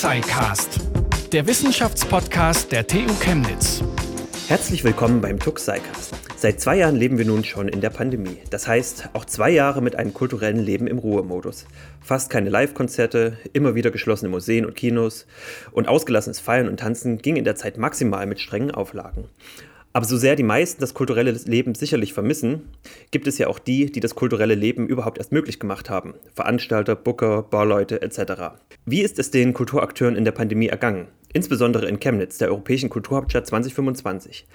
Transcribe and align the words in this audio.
Tuxicast, 0.00 0.80
der 1.30 1.46
Wissenschaftspodcast 1.46 2.72
der 2.72 2.86
TU 2.86 3.12
Chemnitz. 3.20 3.84
Herzlich 4.48 4.82
willkommen 4.82 5.20
beim 5.20 5.38
Tuxicast. 5.38 6.14
Seit 6.36 6.58
zwei 6.58 6.78
Jahren 6.78 6.96
leben 6.96 7.18
wir 7.18 7.26
nun 7.26 7.44
schon 7.44 7.68
in 7.68 7.82
der 7.82 7.90
Pandemie. 7.90 8.38
Das 8.48 8.66
heißt, 8.66 9.10
auch 9.12 9.26
zwei 9.26 9.50
Jahre 9.50 9.82
mit 9.82 9.96
einem 9.96 10.14
kulturellen 10.14 10.58
Leben 10.58 10.86
im 10.86 10.96
Ruhemodus. 10.96 11.66
Fast 12.00 12.30
keine 12.30 12.48
Live-Konzerte, 12.48 13.36
immer 13.52 13.74
wieder 13.74 13.90
geschlossene 13.90 14.30
Museen 14.30 14.64
und 14.64 14.74
Kinos 14.74 15.26
und 15.70 15.86
ausgelassenes 15.86 16.40
Feiern 16.40 16.68
und 16.68 16.80
Tanzen 16.80 17.18
ging 17.18 17.36
in 17.36 17.44
der 17.44 17.56
Zeit 17.56 17.76
maximal 17.76 18.24
mit 18.24 18.40
strengen 18.40 18.70
Auflagen. 18.70 19.28
Aber 19.92 20.06
so 20.06 20.16
sehr 20.16 20.36
die 20.36 20.44
meisten 20.44 20.80
das 20.80 20.94
kulturelle 20.94 21.32
Leben 21.32 21.74
sicherlich 21.74 22.12
vermissen, 22.12 22.68
gibt 23.10 23.26
es 23.26 23.38
ja 23.38 23.48
auch 23.48 23.58
die, 23.58 23.90
die 23.90 24.00
das 24.00 24.14
kulturelle 24.14 24.54
Leben 24.54 24.86
überhaupt 24.86 25.18
erst 25.18 25.32
möglich 25.32 25.58
gemacht 25.58 25.90
haben. 25.90 26.14
Veranstalter, 26.34 26.94
Booker, 26.94 27.42
Barleute 27.42 28.00
etc. 28.02 28.60
Wie 28.84 29.02
ist 29.02 29.18
es 29.18 29.30
den 29.30 29.52
Kulturakteuren 29.52 30.16
in 30.16 30.24
der 30.24 30.32
Pandemie 30.32 30.68
ergangen? 30.68 31.08
insbesondere 31.32 31.86
in 31.86 32.00
Chemnitz, 32.00 32.38
der 32.38 32.48
Europäischen 32.48 32.90
Kulturhauptstadt 32.90 33.46
2025. 33.46 34.46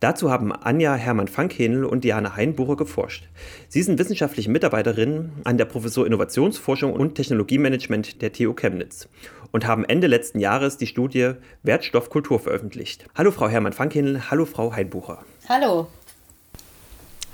Dazu 0.00 0.30
haben 0.30 0.52
Anja 0.52 0.94
Hermann-Fankhähnel 0.94 1.84
und 1.84 2.04
Diana 2.04 2.36
Heinbucher 2.36 2.76
geforscht. 2.76 3.28
Sie 3.68 3.82
sind 3.82 3.98
wissenschaftliche 3.98 4.50
Mitarbeiterinnen 4.50 5.32
an 5.44 5.58
der 5.58 5.64
Professur 5.66 6.06
Innovationsforschung 6.06 6.92
und 6.92 7.14
Technologiemanagement 7.14 8.20
der 8.20 8.32
TU 8.32 8.52
Chemnitz 8.52 9.08
und 9.54 9.68
haben 9.68 9.84
Ende 9.84 10.08
letzten 10.08 10.40
Jahres 10.40 10.78
die 10.78 10.88
Studie 10.88 11.34
Wertstoff 11.62 12.10
Kultur 12.10 12.40
veröffentlicht. 12.40 13.04
Hallo 13.14 13.30
Frau 13.30 13.48
Hermann-Fankhähnel, 13.48 14.28
hallo 14.28 14.46
Frau 14.46 14.72
Heinbucher. 14.72 15.24
Hallo. 15.48 15.86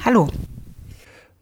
Hallo. 0.05 0.29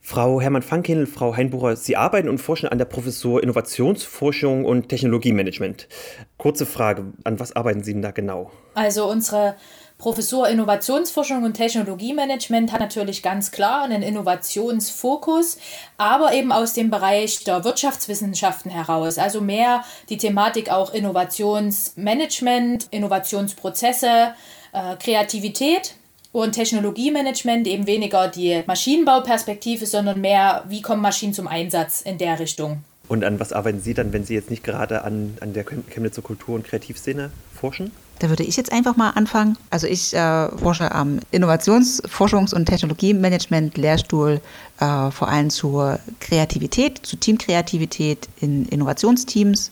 Frau 0.00 0.40
Hermann-Fankhähnel, 0.40 1.08
Frau 1.08 1.36
Heinbucher, 1.36 1.74
Sie 1.74 1.96
arbeiten 1.96 2.28
und 2.28 2.38
forschen 2.38 2.68
an 2.68 2.78
der 2.78 2.84
Professur 2.84 3.42
Innovationsforschung 3.42 4.64
und 4.64 4.88
Technologiemanagement. 4.88 5.88
Kurze 6.36 6.64
Frage, 6.64 7.06
an 7.24 7.40
was 7.40 7.56
arbeiten 7.56 7.82
Sie 7.82 7.92
denn 7.92 8.02
da 8.02 8.12
genau? 8.12 8.52
Also 8.74 9.10
unsere 9.10 9.56
Professur 9.98 10.48
Innovationsforschung 10.48 11.42
und 11.42 11.54
Technologiemanagement 11.54 12.72
hat 12.72 12.78
natürlich 12.78 13.20
ganz 13.20 13.50
klar 13.50 13.82
einen 13.82 14.02
Innovationsfokus, 14.02 15.58
aber 15.96 16.32
eben 16.32 16.52
aus 16.52 16.72
dem 16.72 16.88
Bereich 16.88 17.42
der 17.42 17.64
Wirtschaftswissenschaften 17.64 18.70
heraus. 18.70 19.18
Also 19.18 19.40
mehr 19.40 19.82
die 20.08 20.16
Thematik 20.16 20.70
auch 20.70 20.94
Innovationsmanagement, 20.94 22.86
Innovationsprozesse, 22.92 24.34
äh, 24.72 24.94
Kreativität 25.00 25.96
und 26.30 26.52
Technologiemanagement 26.52 27.66
eben 27.66 27.88
weniger 27.88 28.28
die 28.28 28.62
Maschinenbauperspektive, 28.68 29.84
sondern 29.84 30.20
mehr, 30.20 30.62
wie 30.68 30.80
kommen 30.80 31.02
Maschinen 31.02 31.34
zum 31.34 31.48
Einsatz 31.48 32.02
in 32.02 32.18
der 32.18 32.38
Richtung. 32.38 32.84
Und 33.08 33.24
an 33.24 33.40
was 33.40 33.52
arbeiten 33.52 33.80
Sie 33.80 33.94
dann, 33.94 34.12
wenn 34.12 34.24
Sie 34.24 34.34
jetzt 34.34 34.50
nicht 34.50 34.62
gerade 34.62 35.02
an, 35.02 35.36
an 35.40 35.54
der 35.54 35.64
Chemnitzer 35.64 36.22
Kultur- 36.22 36.54
und 36.54 36.64
Kreativszene 36.66 37.30
forschen? 37.54 37.90
Da 38.18 38.28
würde 38.28 38.42
ich 38.42 38.56
jetzt 38.56 38.72
einfach 38.72 38.96
mal 38.96 39.10
anfangen. 39.10 39.56
Also 39.70 39.86
ich 39.86 40.12
äh, 40.12 40.48
forsche 40.58 40.92
am 40.92 41.20
Innovationsforschungs- 41.32 42.54
und 42.54 42.66
Technologiemanagement 42.66 43.78
Lehrstuhl 43.78 44.40
äh, 44.80 45.10
vor 45.10 45.28
allem 45.28 45.50
zur 45.50 45.98
Kreativität, 46.20 47.06
zu 47.06 47.16
Teamkreativität 47.16 48.28
in 48.40 48.66
Innovationsteams. 48.66 49.70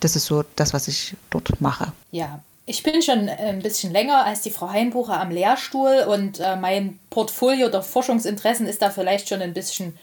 Das 0.00 0.16
ist 0.16 0.26
so 0.26 0.44
das, 0.56 0.74
was 0.74 0.88
ich 0.88 1.14
dort 1.30 1.60
mache. 1.60 1.92
Ja, 2.10 2.40
ich 2.66 2.82
bin 2.82 3.00
schon 3.00 3.28
ein 3.28 3.62
bisschen 3.62 3.92
länger 3.92 4.26
als 4.26 4.42
die 4.42 4.50
Frau 4.50 4.68
Heinbucher 4.68 5.20
am 5.20 5.30
Lehrstuhl 5.30 6.04
und 6.08 6.40
äh, 6.40 6.56
mein 6.56 6.98
Portfolio 7.10 7.68
der 7.68 7.82
Forschungsinteressen 7.82 8.66
ist 8.66 8.82
da 8.82 8.90
vielleicht 8.90 9.28
schon 9.28 9.40
ein 9.40 9.54
bisschen 9.54 9.96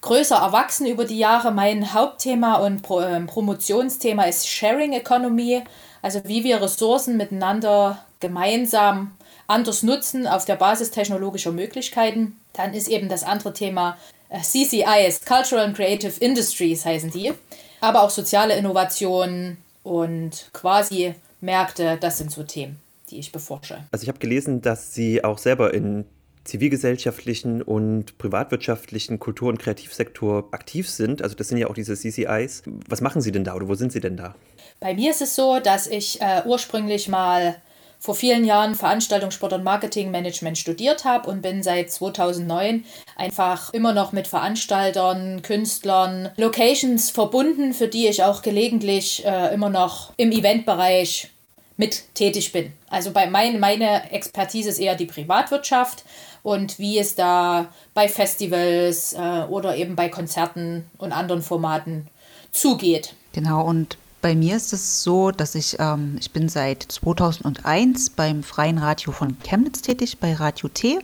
größer 0.00 0.36
erwachsen 0.36 0.86
über 0.86 1.04
die 1.04 1.18
Jahre. 1.18 1.50
Mein 1.50 1.92
Hauptthema 1.92 2.56
und 2.56 2.82
Pro 2.82 3.00
äh, 3.00 3.20
Promotionsthema 3.20 4.24
ist 4.24 4.48
Sharing 4.48 4.92
Economy, 4.92 5.62
also 6.02 6.20
wie 6.24 6.44
wir 6.44 6.62
Ressourcen 6.62 7.16
miteinander 7.16 8.04
gemeinsam 8.20 9.12
anders 9.46 9.82
nutzen 9.82 10.26
auf 10.26 10.44
der 10.44 10.56
Basis 10.56 10.90
technologischer 10.90 11.52
Möglichkeiten. 11.52 12.36
Dann 12.52 12.74
ist 12.74 12.88
eben 12.88 13.08
das 13.08 13.24
andere 13.24 13.52
Thema 13.52 13.96
äh, 14.28 14.40
CCIs, 14.40 15.24
Cultural 15.24 15.64
and 15.64 15.76
Creative 15.76 16.12
Industries 16.20 16.84
heißen 16.84 17.10
die, 17.10 17.32
aber 17.80 18.02
auch 18.02 18.10
soziale 18.10 18.56
Innovationen 18.56 19.58
und 19.82 20.50
quasi 20.52 21.14
Märkte, 21.40 21.96
das 22.00 22.18
sind 22.18 22.30
so 22.30 22.42
Themen, 22.42 22.78
die 23.10 23.18
ich 23.18 23.32
beforsche. 23.32 23.84
Also 23.90 24.02
ich 24.02 24.08
habe 24.08 24.18
gelesen, 24.18 24.60
dass 24.60 24.94
Sie 24.94 25.24
auch 25.24 25.38
selber 25.38 25.72
in 25.72 26.04
zivilgesellschaftlichen 26.48 27.62
und 27.62 28.18
privatwirtschaftlichen 28.18 29.18
Kultur- 29.18 29.48
und 29.50 29.58
Kreativsektor 29.58 30.48
aktiv 30.52 30.88
sind. 30.88 31.22
Also 31.22 31.36
das 31.36 31.48
sind 31.48 31.58
ja 31.58 31.68
auch 31.68 31.74
diese 31.74 31.94
CCIs. 31.94 32.62
Was 32.88 33.00
machen 33.00 33.20
Sie 33.20 33.32
denn 33.32 33.44
da 33.44 33.54
oder 33.54 33.68
wo 33.68 33.74
sind 33.74 33.92
Sie 33.92 34.00
denn 34.00 34.16
da? 34.16 34.34
Bei 34.80 34.94
mir 34.94 35.10
ist 35.10 35.22
es 35.22 35.34
so, 35.36 35.60
dass 35.60 35.86
ich 35.86 36.20
äh, 36.20 36.42
ursprünglich 36.46 37.08
mal 37.08 37.56
vor 38.00 38.14
vielen 38.14 38.44
Jahren 38.44 38.74
Veranstaltung, 38.74 39.30
Sport 39.30 39.54
und 39.54 39.64
Marketingmanagement 39.64 40.56
studiert 40.56 41.04
habe 41.04 41.28
und 41.28 41.42
bin 41.42 41.62
seit 41.62 41.90
2009 41.90 42.84
einfach 43.16 43.74
immer 43.74 43.92
noch 43.92 44.12
mit 44.12 44.28
Veranstaltern, 44.28 45.42
Künstlern, 45.42 46.30
Locations 46.36 47.10
verbunden, 47.10 47.74
für 47.74 47.88
die 47.88 48.06
ich 48.06 48.22
auch 48.22 48.42
gelegentlich 48.42 49.24
äh, 49.26 49.52
immer 49.52 49.68
noch 49.68 50.12
im 50.16 50.30
Eventbereich 50.30 51.30
mit 51.78 52.14
tätig 52.14 52.52
bin. 52.52 52.72
Also 52.90 53.12
bei 53.12 53.30
mein, 53.30 53.58
meine 53.60 54.10
Expertise 54.12 54.68
ist 54.68 54.78
eher 54.78 54.96
die 54.96 55.06
Privatwirtschaft 55.06 56.04
und 56.42 56.78
wie 56.78 56.98
es 56.98 57.14
da 57.14 57.68
bei 57.94 58.08
Festivals 58.08 59.14
äh, 59.14 59.44
oder 59.48 59.76
eben 59.76 59.96
bei 59.96 60.10
Konzerten 60.10 60.84
und 60.98 61.12
anderen 61.12 61.40
Formaten 61.40 62.08
zugeht. 62.50 63.14
Genau, 63.32 63.64
und 63.64 63.96
bei 64.20 64.34
mir 64.34 64.56
ist 64.56 64.72
es 64.72 65.04
so, 65.04 65.30
dass 65.30 65.54
ich, 65.54 65.76
ähm, 65.78 66.16
ich 66.20 66.32
bin 66.32 66.48
seit 66.48 66.82
2001 66.82 68.10
beim 68.10 68.42
Freien 68.42 68.78
Radio 68.78 69.12
von 69.12 69.36
Chemnitz 69.44 69.80
tätig, 69.80 70.18
bei 70.18 70.34
Radio 70.34 70.68
T. 70.68 70.98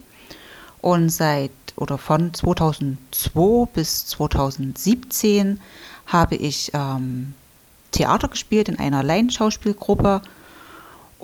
Und 0.81 1.09
seit 1.09 1.53
oder 1.77 1.99
von 1.99 2.35
2002 2.35 3.67
bis 3.73 4.07
2017 4.07 5.61
habe 6.07 6.35
ich 6.35 6.73
ähm, 6.75 7.35
Theater 7.93 8.29
gespielt 8.29 8.69
in 8.69 8.79
einer 8.79 9.03
Laienschauspielgruppe. 9.03 10.21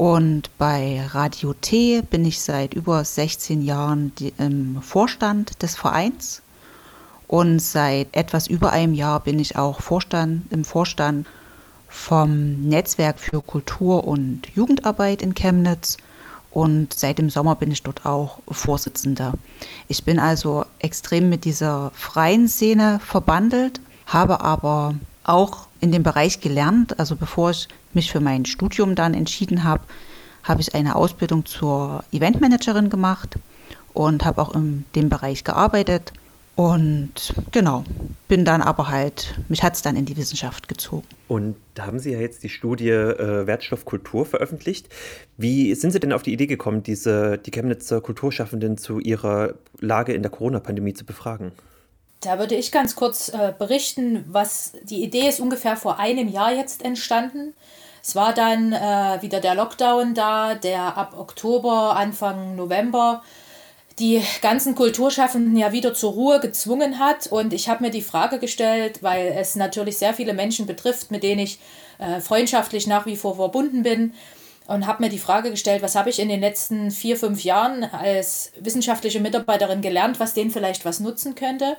Und 0.00 0.48
bei 0.56 1.06
Radio 1.12 1.52
T 1.52 2.00
bin 2.00 2.24
ich 2.24 2.40
seit 2.40 2.72
über 2.72 3.04
16 3.04 3.60
Jahren 3.60 4.12
im 4.38 4.80
Vorstand 4.80 5.62
des 5.62 5.76
Vereins. 5.76 6.40
Und 7.28 7.58
seit 7.58 8.08
etwas 8.16 8.46
über 8.46 8.72
einem 8.72 8.94
Jahr 8.94 9.20
bin 9.20 9.38
ich 9.38 9.56
auch 9.56 9.82
Vorstand, 9.82 10.50
im 10.50 10.64
Vorstand 10.64 11.26
vom 11.86 12.62
Netzwerk 12.62 13.20
für 13.20 13.42
Kultur 13.42 14.08
und 14.08 14.46
Jugendarbeit 14.54 15.20
in 15.20 15.34
Chemnitz 15.34 15.98
und 16.50 16.94
seit 16.94 17.18
dem 17.18 17.28
Sommer 17.28 17.54
bin 17.54 17.70
ich 17.70 17.82
dort 17.82 18.06
auch 18.06 18.38
Vorsitzender. 18.50 19.34
Ich 19.86 20.04
bin 20.04 20.18
also 20.18 20.64
extrem 20.78 21.28
mit 21.28 21.44
dieser 21.44 21.92
freien 21.94 22.48
Szene 22.48 23.00
verbandelt, 23.04 23.82
habe 24.06 24.40
aber 24.40 24.94
auch 25.24 25.66
in 25.80 25.92
dem 25.92 26.02
Bereich 26.02 26.40
gelernt, 26.40 26.98
also 26.98 27.16
bevor 27.16 27.50
ich 27.50 27.68
mich 27.92 28.10
für 28.10 28.20
mein 28.20 28.44
Studium 28.44 28.94
dann 28.94 29.14
entschieden 29.14 29.64
habe, 29.64 29.82
habe 30.42 30.60
ich 30.60 30.74
eine 30.74 30.96
Ausbildung 30.96 31.44
zur 31.44 32.04
Eventmanagerin 32.12 32.90
gemacht 32.90 33.38
und 33.92 34.24
habe 34.24 34.40
auch 34.40 34.54
in 34.54 34.84
dem 34.94 35.08
Bereich 35.08 35.44
gearbeitet 35.44 36.12
und 36.60 37.32
genau, 37.52 37.84
bin 38.28 38.44
dann 38.44 38.60
aber 38.60 38.88
halt, 38.88 39.34
mich 39.48 39.62
hat 39.62 39.76
es 39.76 39.82
dann 39.82 39.96
in 39.96 40.04
die 40.04 40.18
Wissenschaft 40.18 40.68
gezogen. 40.68 41.06
Und 41.26 41.56
da 41.74 41.86
haben 41.86 41.98
Sie 41.98 42.12
ja 42.12 42.20
jetzt 42.20 42.42
die 42.42 42.50
Studie 42.50 42.90
äh, 42.90 43.46
Wertstoffkultur 43.46 44.26
veröffentlicht. 44.26 44.90
Wie 45.38 45.74
sind 45.74 45.92
Sie 45.92 46.00
denn 46.00 46.12
auf 46.12 46.22
die 46.22 46.34
Idee 46.34 46.46
gekommen, 46.46 46.82
diese, 46.82 47.38
die 47.38 47.50
Chemnitzer 47.50 48.02
Kulturschaffenden 48.02 48.76
zu 48.76 48.98
ihrer 48.98 49.54
Lage 49.78 50.12
in 50.12 50.20
der 50.20 50.30
Corona-Pandemie 50.30 50.92
zu 50.92 51.06
befragen? 51.06 51.52
Da 52.20 52.38
würde 52.38 52.54
ich 52.54 52.70
ganz 52.70 52.96
kurz 52.96 53.30
äh, 53.30 53.52
berichten, 53.58 54.24
was 54.28 54.72
die 54.82 55.02
Idee 55.02 55.28
ist 55.28 55.40
ungefähr 55.40 55.76
vor 55.76 55.98
einem 55.98 56.28
Jahr 56.28 56.52
jetzt 56.52 56.84
entstanden. 56.84 57.54
Es 58.02 58.14
war 58.14 58.34
dann 58.34 58.72
äh, 58.72 59.22
wieder 59.22 59.40
der 59.40 59.54
Lockdown 59.54 60.14
da, 60.14 60.54
der 60.54 60.96
ab 60.96 61.14
Oktober, 61.18 61.96
Anfang 61.96 62.56
November 62.56 63.22
die 63.98 64.22
ganzen 64.40 64.74
Kulturschaffenden 64.74 65.56
ja 65.56 65.72
wieder 65.72 65.94
zur 65.94 66.12
Ruhe 66.12 66.40
gezwungen 66.40 66.98
hat. 66.98 67.26
Und 67.26 67.52
ich 67.52 67.68
habe 67.68 67.84
mir 67.84 67.90
die 67.90 68.02
Frage 68.02 68.38
gestellt, 68.38 69.02
weil 69.02 69.34
es 69.36 69.56
natürlich 69.56 69.98
sehr 69.98 70.14
viele 70.14 70.32
Menschen 70.32 70.66
betrifft, 70.66 71.10
mit 71.10 71.22
denen 71.22 71.40
ich 71.40 71.58
äh, 71.98 72.20
freundschaftlich 72.20 72.86
nach 72.86 73.06
wie 73.06 73.16
vor 73.16 73.36
verbunden 73.36 73.82
bin. 73.82 74.14
Und 74.66 74.86
habe 74.86 75.02
mir 75.02 75.10
die 75.10 75.18
Frage 75.18 75.50
gestellt, 75.50 75.82
was 75.82 75.96
habe 75.96 76.10
ich 76.10 76.20
in 76.20 76.28
den 76.28 76.40
letzten 76.40 76.92
vier, 76.92 77.16
fünf 77.16 77.42
Jahren 77.42 77.84
als 77.84 78.52
wissenschaftliche 78.60 79.18
Mitarbeiterin 79.18 79.82
gelernt, 79.82 80.20
was 80.20 80.32
denen 80.32 80.52
vielleicht 80.52 80.84
was 80.84 81.00
nutzen 81.00 81.34
könnte. 81.34 81.76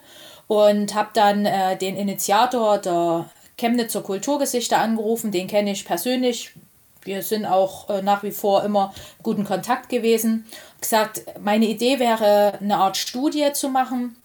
Und 0.52 0.96
habe 0.96 1.12
dann 1.14 1.46
äh, 1.46 1.78
den 1.78 1.96
Initiator 1.96 2.78
der 2.78 3.30
Chemnitzer 3.58 4.02
Kulturgesichter 4.02 4.80
angerufen, 4.80 5.32
den 5.32 5.48
kenne 5.48 5.72
ich 5.72 5.86
persönlich, 5.86 6.52
wir 7.06 7.24
sind 7.24 7.46
auch 7.46 7.90
äh, 7.90 8.02
nach 8.02 8.22
wie 8.22 8.32
vor 8.32 8.66
immer 8.66 8.94
guten 9.24 9.46
Kontakt 9.46 9.88
gewesen. 9.88 10.46
Gesagt, 10.82 11.22
meine 11.40 11.68
Idee 11.68 12.00
wäre, 12.00 12.60
eine 12.60 12.76
Art 12.76 12.98
Studie 12.98 13.54
zu 13.54 13.70
machen, 13.70 14.18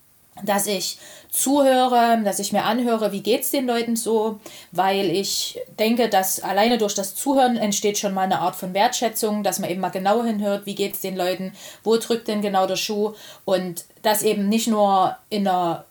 dass 0.43 0.67
ich 0.67 0.99
zuhöre, 1.31 2.21
dass 2.25 2.41
ich 2.41 2.53
mir 2.53 2.65
anhöre, 2.65 3.13
wie 3.13 3.23
geht 3.23 3.43
es 3.43 3.53
den 3.53 3.69
Leuten 3.69 3.95
so, 3.95 4.41
weil 4.73 5.09
ich 5.09 5.61
denke, 5.79 6.09
dass 6.09 6.41
alleine 6.41 6.77
durch 6.77 6.97
das 6.97 7.15
Zuhören 7.15 7.57
entsteht 7.57 7.99
schon 7.99 8.15
mal 8.15 8.23
eine 8.23 8.41
Art 8.41 8.57
von 8.57 8.75
Wertschätzung, 8.75 9.45
dass 9.45 9.61
man 9.61 9.71
eben 9.71 9.81
mal 9.81 9.91
genau 9.91 10.25
hinhört, 10.25 10.67
wie 10.67 10.75
geht 10.75 10.95
es 10.95 11.03
den 11.03 11.15
Leuten, 11.17 11.53
wo 11.85 11.97
drückt 11.99 12.27
denn 12.27 12.43
genau 12.43 12.67
der 12.67 12.75
Schuh. 12.75 13.15
Und 13.45 13.85
das 14.03 14.25
eben 14.25 14.49
nicht 14.49 14.67
nur 14.67 15.17
in 15.31 15.47
einer 15.47 15.85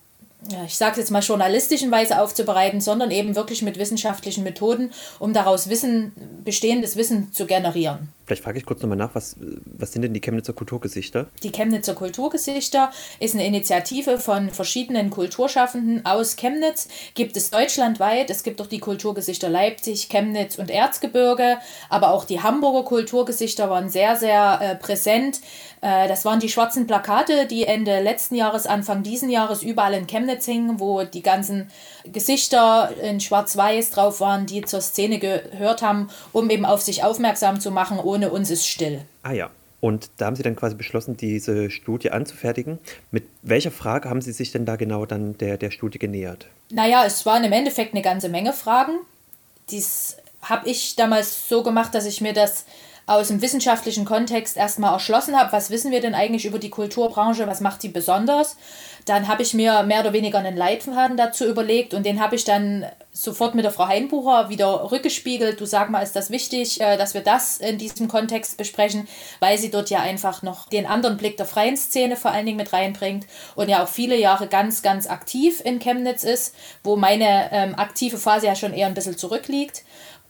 ich 0.66 0.78
sage 0.78 1.00
jetzt 1.00 1.12
mal 1.12 1.22
journalistischen 1.22 1.92
Weise 1.92 2.20
aufzubereiten, 2.20 2.82
sondern 2.82 3.12
eben 3.12 3.36
wirklich 3.36 3.62
mit 3.62 3.78
wissenschaftlichen 3.78 4.44
Methoden, 4.44 4.92
um 5.20 5.34
daraus 5.34 5.70
Wissen, 5.70 6.14
bestehendes 6.44 6.96
Wissen 6.96 7.32
zu 7.34 7.46
generieren. 7.46 8.10
Vielleicht 8.26 8.44
frage 8.44 8.58
ich 8.58 8.66
kurz 8.66 8.82
nochmal 8.82 8.98
nach, 8.98 9.14
was, 9.14 9.36
was 9.66 9.92
sind 9.92 10.02
denn 10.02 10.14
die 10.14 10.22
Chemnitzer 10.22 10.54
Kulturgesichter? 10.54 11.28
Die 11.44 11.52
Chemnitzer 11.52 11.94
Kulturgesichter 11.94 12.92
ist 13.20 13.36
eine 13.36 13.46
Initiative 13.46 14.18
von 14.18 14.50
verschiedenen 14.50 15.12
Kulturschaffenden 15.12 16.06
aus 16.06 16.36
Chemnitz. 16.36 16.88
Gibt 17.14 17.38
es 17.38 17.52
deutschlandweit. 17.52 18.32
Es 18.32 18.42
gibt 18.42 18.62
auch 18.62 18.68
die 18.68 18.80
Kulturgesichter 18.80 19.48
Leipzig, 19.50 20.10
Chemnitz 20.10 20.58
und 20.58 20.72
Erzgebirge. 20.72 21.58
Aber 21.90 22.12
auch 22.12 22.26
die 22.26 22.42
Hamburger 22.42 22.84
Kulturgesichter 22.84 23.70
waren 23.70 23.90
sehr, 23.90 24.16
sehr 24.16 24.60
äh, 24.60 24.76
präsent. 24.76 25.42
Äh, 25.82 26.08
das 26.08 26.26
waren 26.26 26.40
die 26.40 26.50
schwarzen 26.50 26.88
Plakate, 26.88 27.46
die 27.46 27.66
Ende 27.66 28.02
letzten 28.02 28.34
Jahres, 28.34 28.66
Anfang 28.66 29.04
diesen 29.04 29.30
Jahres 29.30 29.62
überall 29.62 29.94
in 29.94 30.08
Chemnitz 30.08 30.46
hingen, 30.46 30.80
wo 30.80 31.04
die 31.04 31.22
ganzen 31.22 31.70
Gesichter 32.12 32.92
in 33.02 33.20
Schwarz-Weiß 33.20 33.92
drauf 33.92 34.20
waren, 34.20 34.46
die 34.46 34.62
zur 34.62 34.82
Szene 34.82 35.20
gehört 35.20 35.82
haben, 35.82 36.10
um 36.32 36.50
eben 36.50 36.66
auf 36.66 36.82
sich 36.82 37.04
aufmerksam 37.04 37.60
zu 37.60 37.72
machen, 37.72 38.00
ohne 38.00 38.30
uns 38.30 38.50
ist 38.50 38.68
still. 38.68 39.02
Ah 39.24 39.32
ja. 39.32 39.50
Und 39.82 40.10
da 40.18 40.26
haben 40.26 40.36
Sie 40.36 40.42
dann 40.42 40.56
quasi 40.56 40.74
beschlossen, 40.74 41.16
diese 41.16 41.70
Studie 41.70 42.10
anzufertigen. 42.10 42.80
Mit 43.12 43.26
welcher 43.44 43.70
Frage 43.70 44.10
haben 44.10 44.22
Sie 44.22 44.32
sich 44.32 44.52
denn 44.52 44.66
da 44.66 44.78
genau 44.78 45.06
dann 45.06 45.38
der, 45.38 45.58
der 45.58 45.70
Studie 45.70 46.00
genähert? 46.00 46.48
Naja, 46.72 47.06
es 47.06 47.26
waren 47.26 47.44
im 47.44 47.52
Endeffekt 47.52 47.94
eine 47.94 48.02
ganze 48.02 48.30
Menge 48.30 48.54
Fragen. 48.54 48.94
Dies 49.70 50.18
habe 50.42 50.70
ich 50.70 50.96
damals 50.96 51.50
so 51.50 51.62
gemacht, 51.62 51.94
dass 51.94 52.06
ich 52.06 52.22
mir 52.22 52.34
das 52.34 52.66
aus 53.08 53.28
dem 53.28 53.42
wissenschaftlichen 53.42 54.06
Kontext 54.06 54.58
erstmal 54.58 54.94
erschlossen 54.94 55.38
habe, 55.40 55.52
was 55.52 55.70
wissen 55.70 55.92
wir 55.92 56.02
denn 56.02 56.16
eigentlich 56.16 56.46
über 56.46 56.58
die 56.58 56.72
Kulturbranche, 56.72 57.46
was 57.48 57.62
macht 57.62 57.82
sie 57.82 57.90
besonders. 57.90 58.58
Dann 59.06 59.28
habe 59.28 59.44
ich 59.44 59.54
mir 59.54 59.84
mehr 59.84 60.00
oder 60.00 60.14
weniger 60.14 60.40
einen 60.40 60.58
Leitfaden 60.58 61.16
dazu 61.16 61.46
überlegt 61.46 61.94
und 61.94 62.06
den 62.06 62.20
habe 62.20 62.36
ich 62.36 62.44
dann 62.44 62.86
sofort 63.12 63.54
mit 63.54 63.64
der 63.64 63.72
Frau 63.72 63.88
Heinbucher 63.88 64.50
wieder 64.50 64.92
rückgespiegelt. 64.92 65.62
Du 65.62 65.66
sag 65.66 65.92
mal, 65.92 66.02
ist 66.02 66.16
das 66.16 66.32
wichtig, 66.32 66.82
äh, 66.82 66.98
dass 66.98 67.14
wir 67.14 67.22
das 67.22 67.60
in 67.60 67.78
diesem 67.78 68.08
Kontext 68.08 68.58
besprechen, 68.58 69.08
weil 69.40 69.60
sie 69.60 69.70
dort 69.70 69.92
ja 69.92 70.00
einfach 70.00 70.42
noch 70.42 70.68
den 70.68 70.88
anderen 70.88 71.18
Blick 71.18 71.38
der 71.38 71.46
freien 71.46 71.78
Szene 71.78 72.18
vor 72.18 72.32
allen 72.32 72.48
Dingen 72.48 72.58
mit 72.58 72.74
reinbringt 72.74 73.28
und 73.56 73.70
ja 73.70 73.84
auch 73.84 73.88
viele 73.88 74.18
Jahre 74.18 74.48
ganz, 74.48 74.82
ganz 74.82 75.08
aktiv 75.08 75.62
in 75.64 75.80
Chemnitz 75.80 76.24
ist, 76.24 76.56
wo 76.84 76.96
meine 76.96 77.50
ähm, 77.52 77.76
aktive 77.76 78.18
Phase 78.18 78.48
ja 78.48 78.56
schon 78.56 78.74
eher 78.74 78.88
ein 78.88 78.96
bisschen 78.96 79.18
zurückliegt. 79.18 79.84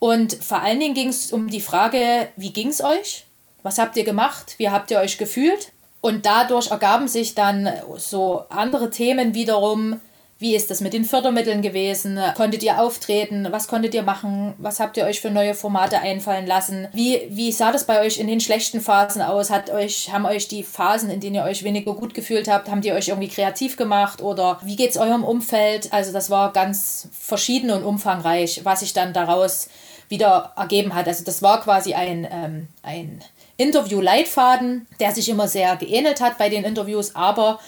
Und 0.05 0.35
vor 0.35 0.61
allen 0.61 0.79
Dingen 0.79 0.93
ging 0.93 1.09
es 1.09 1.31
um 1.31 1.49
die 1.49 1.59
Frage, 1.59 2.27
wie 2.35 2.53
ging 2.53 2.67
es 2.67 2.83
euch? 2.83 3.25
Was 3.63 3.79
habt 3.79 3.97
ihr 3.97 4.03
gemacht? 4.03 4.53
Wie 4.59 4.69
habt 4.69 4.91
ihr 4.91 4.99
euch 4.99 5.17
gefühlt? 5.17 5.71
Und 5.99 6.27
dadurch 6.27 6.69
ergaben 6.69 7.07
sich 7.07 7.33
dann 7.33 7.67
so 7.97 8.43
andere 8.49 8.91
Themen 8.91 9.33
wiederum. 9.33 9.99
Wie 10.37 10.55
ist 10.55 10.69
das 10.69 10.79
mit 10.81 10.93
den 10.93 11.05
Fördermitteln 11.05 11.63
gewesen? 11.63 12.19
Konntet 12.37 12.61
ihr 12.61 12.79
auftreten? 12.79 13.47
Was 13.49 13.67
konntet 13.67 13.95
ihr 13.95 14.03
machen? 14.03 14.53
Was 14.59 14.79
habt 14.79 14.95
ihr 14.97 15.05
euch 15.05 15.21
für 15.21 15.31
neue 15.31 15.55
Formate 15.55 15.97
einfallen 15.97 16.45
lassen? 16.45 16.87
Wie, 16.93 17.21
wie 17.31 17.51
sah 17.51 17.71
das 17.71 17.87
bei 17.87 18.01
euch 18.01 18.19
in 18.19 18.27
den 18.27 18.41
schlechten 18.41 18.81
Phasen 18.81 19.23
aus? 19.23 19.49
Hat 19.49 19.71
euch, 19.71 20.13
haben 20.13 20.27
euch 20.27 20.47
die 20.47 20.61
Phasen, 20.61 21.09
in 21.09 21.19
denen 21.19 21.37
ihr 21.37 21.45
euch 21.45 21.63
weniger 21.63 21.95
gut 21.95 22.13
gefühlt 22.13 22.47
habt, 22.47 22.69
haben 22.69 22.81
die 22.81 22.91
euch 22.91 23.07
irgendwie 23.07 23.29
kreativ 23.29 23.75
gemacht? 23.75 24.21
Oder 24.21 24.59
wie 24.61 24.75
geht 24.75 24.91
es 24.91 24.97
eurem 24.97 25.23
Umfeld? 25.23 25.91
Also 25.91 26.13
das 26.13 26.29
war 26.29 26.53
ganz 26.53 27.07
verschieden 27.11 27.71
und 27.71 27.83
umfangreich, 27.83 28.61
was 28.65 28.81
sich 28.81 28.93
dann 28.93 29.11
daraus 29.11 29.67
wieder 30.09 30.53
ergeben 30.55 30.93
hat. 30.93 31.07
Also 31.07 31.23
das 31.23 31.41
war 31.41 31.61
quasi 31.61 31.93
ein, 31.93 32.27
ähm, 32.29 32.67
ein 32.83 33.23
Interview-Leitfaden, 33.57 34.87
der 34.99 35.11
sich 35.11 35.29
immer 35.29 35.47
sehr 35.47 35.75
geähnelt 35.77 36.21
hat 36.21 36.37
bei 36.37 36.49
den 36.49 36.63
Interviews, 36.63 37.15
aber 37.15 37.59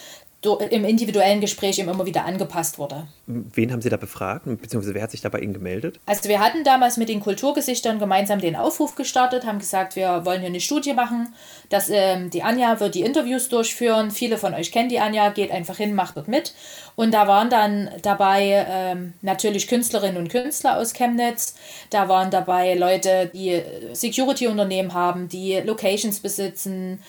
im 0.69 0.85
individuellen 0.85 1.41
Gespräch 1.41 1.79
immer 1.79 2.05
wieder 2.05 2.23
angepasst 2.23 2.77
wurde. 2.77 3.07
Wen 3.25 3.71
haben 3.71 3.81
Sie 3.81 3.89
da 3.89 3.97
befragt, 3.97 4.45
beziehungsweise 4.45 4.93
wer 4.93 5.01
hat 5.01 5.11
sich 5.11 5.21
da 5.21 5.29
bei 5.29 5.39
Ihnen 5.39 5.53
gemeldet? 5.53 5.99
Also 6.05 6.29
wir 6.29 6.39
hatten 6.39 6.63
damals 6.63 6.97
mit 6.97 7.09
den 7.09 7.19
Kulturgesichtern 7.21 7.97
gemeinsam 7.97 8.39
den 8.39 8.55
Aufruf 8.55 8.93
gestartet, 8.95 9.45
haben 9.45 9.57
gesagt, 9.57 9.95
wir 9.95 10.25
wollen 10.25 10.41
hier 10.41 10.49
eine 10.49 10.61
Studie 10.61 10.93
machen, 10.93 11.33
dass 11.69 11.89
ähm, 11.89 12.29
die 12.29 12.43
Anja 12.43 12.79
wird 12.79 12.93
die 12.93 13.01
Interviews 13.01 13.49
durchführen. 13.49 14.11
Viele 14.11 14.37
von 14.37 14.53
euch 14.53 14.71
kennen 14.71 14.89
die 14.89 14.99
Anja, 14.99 15.29
geht 15.29 15.51
einfach 15.51 15.77
hin, 15.77 15.95
macht 15.95 16.15
dort 16.15 16.27
mit. 16.27 16.53
Und 16.95 17.13
da 17.13 17.27
waren 17.27 17.49
dann 17.49 17.89
dabei 18.03 18.65
ähm, 18.69 19.13
natürlich 19.21 19.67
Künstlerinnen 19.67 20.17
und 20.17 20.29
Künstler 20.29 20.77
aus 20.77 20.93
Chemnitz. 20.93 21.55
Da 21.89 22.09
waren 22.09 22.29
dabei 22.29 22.75
Leute, 22.75 23.31
die 23.33 23.61
Security-Unternehmen 23.93 24.93
haben, 24.93 25.27
die 25.29 25.55
Locations 25.65 26.19
besitzen, 26.19 26.99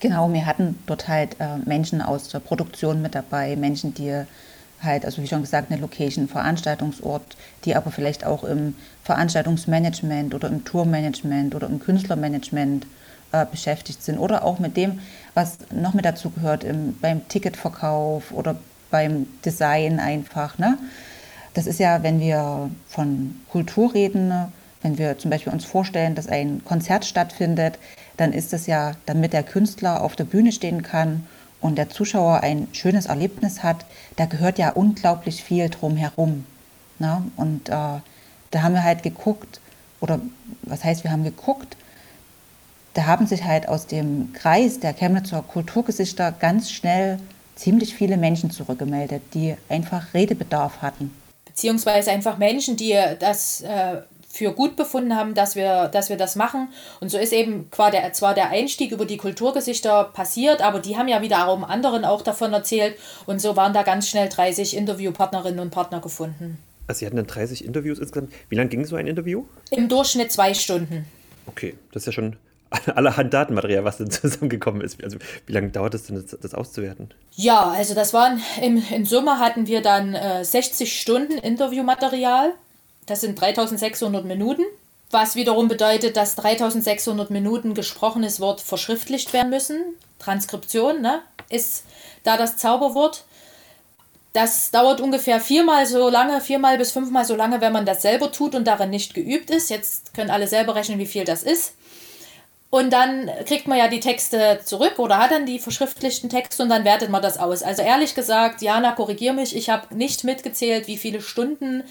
Genau, 0.00 0.32
wir 0.32 0.44
hatten 0.44 0.78
dort 0.86 1.08
halt 1.08 1.36
äh, 1.40 1.58
Menschen 1.64 2.02
aus 2.02 2.28
der 2.28 2.40
Produktion 2.40 3.00
mit 3.00 3.14
dabei, 3.14 3.56
Menschen, 3.56 3.94
die 3.94 4.24
halt, 4.82 5.04
also 5.04 5.22
wie 5.22 5.26
schon 5.26 5.40
gesagt, 5.40 5.70
eine 5.70 5.80
Location, 5.80 6.28
Veranstaltungsort, 6.28 7.36
die 7.64 7.74
aber 7.74 7.90
vielleicht 7.90 8.24
auch 8.24 8.44
im 8.44 8.74
Veranstaltungsmanagement 9.04 10.34
oder 10.34 10.48
im 10.48 10.64
Tourmanagement 10.64 11.54
oder 11.54 11.66
im 11.66 11.80
Künstlermanagement 11.80 12.86
äh, 13.32 13.46
beschäftigt 13.46 14.02
sind 14.02 14.18
oder 14.18 14.44
auch 14.44 14.58
mit 14.58 14.76
dem, 14.76 15.00
was 15.34 15.58
noch 15.70 15.94
mit 15.94 16.04
dazu 16.04 16.30
gehört, 16.30 16.64
im, 16.64 16.96
beim 17.00 17.26
Ticketverkauf 17.28 18.32
oder 18.32 18.56
beim 18.90 19.26
Design 19.44 19.98
einfach. 19.98 20.58
Ne? 20.58 20.78
Das 21.54 21.66
ist 21.66 21.80
ja, 21.80 22.02
wenn 22.02 22.20
wir 22.20 22.70
von 22.86 23.40
Kultur 23.48 23.94
reden, 23.94 24.32
wenn 24.82 24.98
wir 24.98 25.18
zum 25.18 25.30
Beispiel 25.30 25.52
uns 25.52 25.64
vorstellen, 25.64 26.14
dass 26.14 26.28
ein 26.28 26.62
Konzert 26.64 27.04
stattfindet, 27.04 27.78
dann 28.16 28.32
ist 28.32 28.52
es 28.52 28.66
ja, 28.66 28.92
damit 29.06 29.32
der 29.32 29.42
Künstler 29.42 30.02
auf 30.02 30.16
der 30.16 30.24
Bühne 30.24 30.52
stehen 30.52 30.82
kann 30.82 31.26
und 31.60 31.76
der 31.76 31.90
Zuschauer 31.90 32.40
ein 32.40 32.68
schönes 32.72 33.06
Erlebnis 33.06 33.62
hat, 33.62 33.84
da 34.16 34.26
gehört 34.26 34.58
ja 34.58 34.70
unglaublich 34.70 35.42
viel 35.42 35.68
drumherum. 35.68 36.46
Ne? 36.98 37.22
Und 37.36 37.68
äh, 37.68 37.72
da 37.72 38.62
haben 38.62 38.74
wir 38.74 38.84
halt 38.84 39.02
geguckt, 39.02 39.60
oder 40.00 40.20
was 40.62 40.84
heißt, 40.84 41.04
wir 41.04 41.10
haben 41.10 41.24
geguckt, 41.24 41.76
da 42.94 43.06
haben 43.06 43.26
sich 43.26 43.44
halt 43.44 43.68
aus 43.68 43.86
dem 43.86 44.32
Kreis 44.32 44.80
der 44.80 44.94
Chemnitzer 44.94 45.42
Kulturgesichter 45.42 46.32
ganz 46.32 46.70
schnell 46.70 47.18
ziemlich 47.54 47.94
viele 47.94 48.16
Menschen 48.16 48.50
zurückgemeldet, 48.50 49.22
die 49.34 49.54
einfach 49.68 50.14
Redebedarf 50.14 50.80
hatten. 50.82 51.10
Beziehungsweise 51.44 52.10
einfach 52.10 52.38
Menschen, 52.38 52.76
die 52.76 52.98
das 53.18 53.62
äh, 53.62 54.02
für 54.36 54.52
gut 54.52 54.76
befunden 54.76 55.16
haben, 55.16 55.34
dass 55.34 55.56
wir, 55.56 55.88
dass 55.88 56.08
wir 56.08 56.16
das 56.16 56.36
machen. 56.36 56.68
Und 57.00 57.10
so 57.10 57.18
ist 57.18 57.32
eben 57.32 57.68
zwar 57.70 57.90
der, 57.90 58.12
zwar 58.12 58.34
der 58.34 58.50
Einstieg 58.50 58.92
über 58.92 59.06
die 59.06 59.16
Kulturgesichter 59.16 60.04
passiert, 60.04 60.62
aber 60.62 60.80
die 60.80 60.96
haben 60.96 61.08
ja 61.08 61.22
wiederum 61.22 61.64
anderen 61.64 62.04
auch 62.04 62.22
davon 62.22 62.52
erzählt. 62.52 62.96
Und 63.26 63.40
so 63.40 63.56
waren 63.56 63.72
da 63.72 63.82
ganz 63.82 64.08
schnell 64.08 64.28
30 64.28 64.76
Interviewpartnerinnen 64.76 65.60
und 65.60 65.70
Partner 65.70 66.00
gefunden. 66.00 66.58
Also 66.86 67.00
Sie 67.00 67.06
hatten 67.06 67.16
dann 67.16 67.26
30 67.26 67.64
Interviews 67.64 67.98
insgesamt. 67.98 68.32
Wie 68.48 68.54
lange 68.54 68.68
ging 68.68 68.84
so 68.84 68.96
ein 68.96 69.06
Interview? 69.06 69.44
Im 69.70 69.88
Durchschnitt 69.88 70.30
zwei 70.30 70.54
Stunden. 70.54 71.06
Okay, 71.46 71.74
das 71.92 72.02
ist 72.02 72.06
ja 72.06 72.12
schon 72.12 72.36
allerhand 72.94 73.32
Datenmaterial, 73.32 73.84
was 73.84 73.98
dann 73.98 74.10
zusammengekommen 74.10 74.82
ist. 74.82 75.02
Also 75.02 75.18
wie 75.46 75.52
lange 75.52 75.70
dauert 75.70 75.94
es 75.94 76.04
denn, 76.04 76.16
das, 76.16 76.38
das, 76.38 76.54
auszuwerten? 76.54 77.10
Ja, 77.32 77.70
also 77.70 77.94
das 77.94 78.12
waren, 78.12 78.40
im, 78.62 78.82
in 78.90 79.04
Summe 79.04 79.38
hatten 79.38 79.66
wir 79.66 79.82
dann 79.82 80.14
äh, 80.14 80.44
60 80.44 81.00
Stunden 81.00 81.38
Interviewmaterial 81.38 82.54
das 83.06 83.20
sind 83.20 83.40
3600 83.40 84.24
Minuten, 84.24 84.62
was 85.10 85.36
wiederum 85.36 85.68
bedeutet, 85.68 86.16
dass 86.16 86.34
3600 86.36 87.30
Minuten 87.30 87.74
gesprochenes 87.74 88.40
Wort 88.40 88.60
verschriftlicht 88.60 89.32
werden 89.32 89.50
müssen. 89.50 89.80
Transkription 90.18 91.00
ne, 91.00 91.22
ist 91.48 91.84
da 92.24 92.36
das 92.36 92.56
Zauberwort. 92.56 93.24
Das 94.32 94.70
dauert 94.70 95.00
ungefähr 95.00 95.40
viermal 95.40 95.86
so 95.86 96.10
lange, 96.10 96.40
viermal 96.40 96.76
bis 96.76 96.92
fünfmal 96.92 97.24
so 97.24 97.36
lange, 97.36 97.60
wenn 97.60 97.72
man 97.72 97.86
das 97.86 98.02
selber 98.02 98.32
tut 98.32 98.54
und 98.54 98.66
darin 98.66 98.90
nicht 98.90 99.14
geübt 99.14 99.50
ist. 99.50 99.70
Jetzt 99.70 100.12
können 100.12 100.30
alle 100.30 100.48
selber 100.48 100.74
rechnen, 100.74 100.98
wie 100.98 101.06
viel 101.06 101.24
das 101.24 101.42
ist. 101.42 101.74
Und 102.68 102.92
dann 102.92 103.30
kriegt 103.46 103.68
man 103.68 103.78
ja 103.78 103.88
die 103.88 104.00
Texte 104.00 104.60
zurück 104.64 104.98
oder 104.98 105.18
hat 105.18 105.30
dann 105.30 105.46
die 105.46 105.60
verschriftlichten 105.60 106.28
Texte 106.28 106.62
und 106.62 106.68
dann 106.68 106.84
wertet 106.84 107.08
man 107.08 107.22
das 107.22 107.38
aus. 107.38 107.62
Also 107.62 107.80
ehrlich 107.80 108.14
gesagt, 108.14 108.60
Jana, 108.60 108.92
korrigier 108.92 109.32
mich, 109.32 109.56
ich 109.56 109.70
habe 109.70 109.94
nicht 109.94 110.24
mitgezählt, 110.24 110.88
wie 110.88 110.98
viele 110.98 111.22
Stunden 111.22 111.84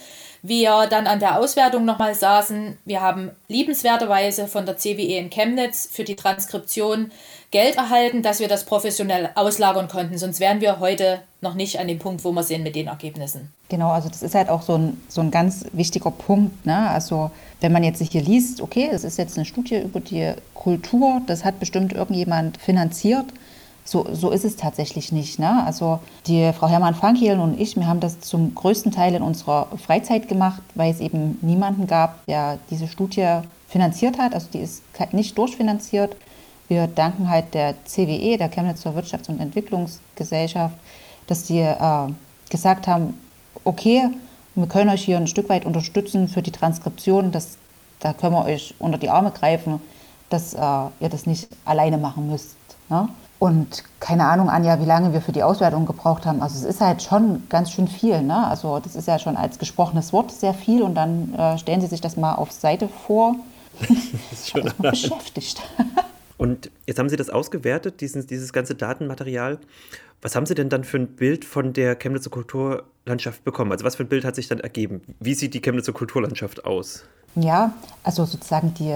wir 0.47 0.87
dann 0.87 1.07
an 1.07 1.19
der 1.19 1.39
Auswertung 1.39 1.85
nochmal 1.85 2.15
saßen. 2.15 2.77
Wir 2.85 3.01
haben 3.01 3.31
liebenswerterweise 3.47 4.47
von 4.47 4.65
der 4.65 4.77
CWE 4.77 5.17
in 5.17 5.29
Chemnitz 5.29 5.89
für 5.91 6.03
die 6.03 6.15
Transkription 6.15 7.11
Geld 7.51 7.77
erhalten, 7.77 8.21
dass 8.21 8.39
wir 8.39 8.47
das 8.47 8.65
professionell 8.65 9.29
auslagern 9.35 9.87
konnten. 9.87 10.17
Sonst 10.17 10.39
wären 10.39 10.61
wir 10.61 10.79
heute 10.79 11.21
noch 11.41 11.53
nicht 11.53 11.79
an 11.79 11.87
dem 11.87 11.99
Punkt, 11.99 12.23
wo 12.23 12.31
wir 12.31 12.43
sind 12.43 12.63
mit 12.63 12.75
den 12.75 12.87
Ergebnissen. 12.87 13.51
Genau, 13.69 13.91
also 13.91 14.09
das 14.09 14.23
ist 14.23 14.35
halt 14.35 14.49
auch 14.49 14.61
so 14.61 14.77
ein, 14.77 15.01
so 15.07 15.21
ein 15.21 15.31
ganz 15.31 15.65
wichtiger 15.71 16.11
Punkt. 16.11 16.65
Ne? 16.65 16.89
Also 16.89 17.31
wenn 17.61 17.71
man 17.71 17.83
jetzt 17.83 18.01
hier 18.01 18.21
liest, 18.21 18.61
okay, 18.61 18.89
es 18.91 19.03
ist 19.03 19.17
jetzt 19.17 19.37
eine 19.37 19.45
Studie 19.45 19.77
über 19.77 19.99
die 19.99 20.33
Kultur, 20.53 21.21
das 21.27 21.45
hat 21.45 21.59
bestimmt 21.59 21.93
irgendjemand 21.93 22.57
finanziert. 22.57 23.25
So, 23.85 24.07
so 24.11 24.31
ist 24.31 24.43
es 24.43 24.55
tatsächlich 24.55 25.11
nicht. 25.11 25.37
Ne? 25.37 25.63
Also 25.63 25.99
die 26.25 26.51
Frau 26.53 26.67
Hermann 26.67 26.95
Fankiel 26.95 27.39
und 27.39 27.59
ich, 27.61 27.75
wir 27.75 27.87
haben 27.87 27.99
das 27.99 28.19
zum 28.19 28.55
größten 28.55 28.91
Teil 28.91 29.13
in 29.13 29.21
unserer 29.21 29.67
Freizeit 29.77 30.27
gemacht, 30.27 30.61
weil 30.73 30.91
es 30.91 30.99
eben 30.99 31.37
niemanden 31.41 31.85
gab, 31.85 32.25
der 32.25 32.57
diese 32.71 32.87
Studie 32.87 33.41
finanziert 33.69 34.17
hat. 34.17 34.33
Also 34.33 34.47
die 34.51 34.59
ist 34.59 34.81
nicht 35.11 35.37
durchfinanziert. 35.37 36.15
Wir 36.67 36.87
danken 36.87 37.29
halt 37.29 37.53
der 37.53 37.75
CWE, 37.85 38.37
der 38.37 38.49
Chemnitzer 38.49 38.95
Wirtschafts- 38.95 39.29
und 39.29 39.39
Entwicklungsgesellschaft, 39.39 40.75
dass 41.27 41.43
die 41.43 41.59
äh, 41.59 42.07
gesagt 42.49 42.87
haben, 42.87 43.19
okay, 43.63 44.09
wir 44.55 44.67
können 44.67 44.89
euch 44.89 45.03
hier 45.05 45.17
ein 45.17 45.27
Stück 45.27 45.47
weit 45.49 45.65
unterstützen 45.65 46.27
für 46.27 46.41
die 46.41 46.51
Transkription, 46.51 47.31
das, 47.31 47.57
da 47.99 48.13
können 48.13 48.33
wir 48.33 48.45
euch 48.45 48.73
unter 48.79 48.97
die 48.97 49.09
Arme 49.09 49.29
greifen, 49.29 49.79
dass 50.29 50.55
äh, 50.55 50.57
ihr 50.57 51.09
das 51.09 51.27
nicht 51.27 51.49
alleine 51.65 51.99
machen 51.99 52.29
müsst. 52.29 52.55
Ne? 52.89 53.09
Und 53.37 53.83
keine 53.99 54.25
Ahnung, 54.25 54.49
Anja, 54.49 54.79
wie 54.79 54.85
lange 54.85 55.13
wir 55.13 55.21
für 55.21 55.31
die 55.31 55.43
Auswertung 55.43 55.85
gebraucht 55.85 56.25
haben. 56.25 56.41
Also 56.41 56.57
es 56.57 56.63
ist 56.63 56.81
halt 56.81 57.03
schon 57.03 57.43
ganz 57.49 57.71
schön 57.71 57.87
viel. 57.87 58.21
Ne? 58.21 58.47
Also 58.47 58.79
das 58.79 58.95
ist 58.95 59.07
ja 59.07 59.19
schon 59.19 59.35
als 59.35 59.59
gesprochenes 59.59 60.13
Wort 60.13 60.31
sehr 60.31 60.53
viel 60.53 60.81
und 60.81 60.95
dann 60.95 61.33
äh, 61.33 61.57
stellen 61.57 61.81
Sie 61.81 61.87
sich 61.87 62.01
das 62.01 62.15
mal 62.15 62.35
auf 62.35 62.51
Seite 62.51 62.87
vor. 62.87 63.35
das 63.79 63.89
ist 64.31 64.49
schon 64.49 64.71
beschäftigt. 64.77 65.61
Und 66.37 66.69
jetzt 66.85 66.99
haben 66.99 67.07
Sie 67.07 67.15
das 67.15 67.29
ausgewertet, 67.29 68.01
dieses, 68.01 68.27
dieses 68.27 68.51
ganze 68.51 68.75
Datenmaterial. 68.75 69.57
Was 70.21 70.35
haben 70.35 70.45
Sie 70.45 70.55
denn 70.55 70.69
dann 70.69 70.83
für 70.83 70.97
ein 70.97 71.07
Bild 71.07 71.45
von 71.45 71.71
der 71.71 71.95
Chemnitzer 71.95 72.29
Kulturlandschaft 72.29 73.43
bekommen? 73.43 73.71
Also 73.71 73.85
was 73.85 73.95
für 73.95 74.03
ein 74.03 74.09
Bild 74.09 74.25
hat 74.25 74.35
sich 74.35 74.47
dann 74.47 74.59
ergeben? 74.59 75.01
Wie 75.19 75.33
sieht 75.33 75.53
die 75.53 75.61
Chemnitzer 75.61 75.93
Kulturlandschaft 75.93 76.65
aus? 76.65 77.05
Ja, 77.35 77.73
also 78.03 78.25
sozusagen 78.25 78.73
die, 78.73 78.93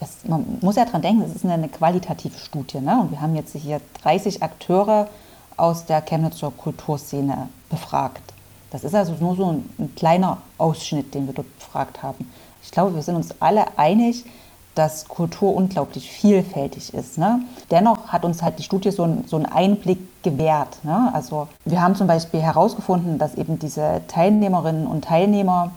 es, 0.00 0.28
man 0.28 0.58
muss 0.60 0.76
ja 0.76 0.84
dran 0.84 1.02
denken, 1.02 1.22
es 1.22 1.34
ist 1.34 1.44
eine 1.44 1.68
qualitative 1.68 2.38
Studie. 2.38 2.80
Ne? 2.80 3.00
Und 3.00 3.10
wir 3.10 3.20
haben 3.20 3.34
jetzt 3.34 3.54
hier 3.54 3.80
30 4.02 4.42
Akteure 4.42 5.08
aus 5.56 5.86
der 5.86 6.00
Chemnitzer 6.02 6.50
Kulturszene 6.50 7.48
befragt. 7.68 8.22
Das 8.70 8.84
ist 8.84 8.94
also 8.94 9.14
nur 9.18 9.36
so 9.36 9.52
ein, 9.52 9.68
ein 9.78 9.94
kleiner 9.96 10.38
Ausschnitt, 10.58 11.14
den 11.14 11.26
wir 11.26 11.34
dort 11.34 11.58
befragt 11.58 12.02
haben. 12.02 12.30
Ich 12.62 12.70
glaube, 12.70 12.94
wir 12.94 13.02
sind 13.02 13.16
uns 13.16 13.34
alle 13.40 13.78
einig, 13.78 14.24
dass 14.74 15.08
Kultur 15.08 15.56
unglaublich 15.56 16.08
vielfältig 16.08 16.94
ist. 16.94 17.18
Ne? 17.18 17.40
Dennoch 17.70 18.08
hat 18.08 18.24
uns 18.24 18.42
halt 18.42 18.58
die 18.60 18.62
Studie 18.62 18.92
so, 18.92 19.04
ein, 19.04 19.24
so 19.26 19.36
einen 19.36 19.46
Einblick 19.46 20.22
gewährt. 20.22 20.84
Ne? 20.84 21.10
Also 21.12 21.48
wir 21.64 21.82
haben 21.82 21.96
zum 21.96 22.06
Beispiel 22.06 22.40
herausgefunden, 22.40 23.18
dass 23.18 23.34
eben 23.34 23.58
diese 23.58 24.02
Teilnehmerinnen 24.06 24.86
und 24.86 25.04
Teilnehmer 25.04 25.72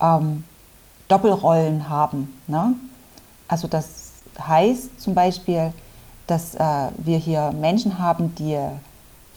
ähm, 0.00 0.44
Doppelrollen 1.08 1.90
haben. 1.90 2.40
Ne? 2.46 2.74
Also 3.48 3.68
das 3.68 4.12
heißt 4.38 5.00
zum 5.00 5.14
Beispiel, 5.14 5.72
dass 6.26 6.54
äh, 6.54 6.58
wir 6.98 7.18
hier 7.18 7.52
Menschen 7.52 7.98
haben, 7.98 8.34
die 8.34 8.58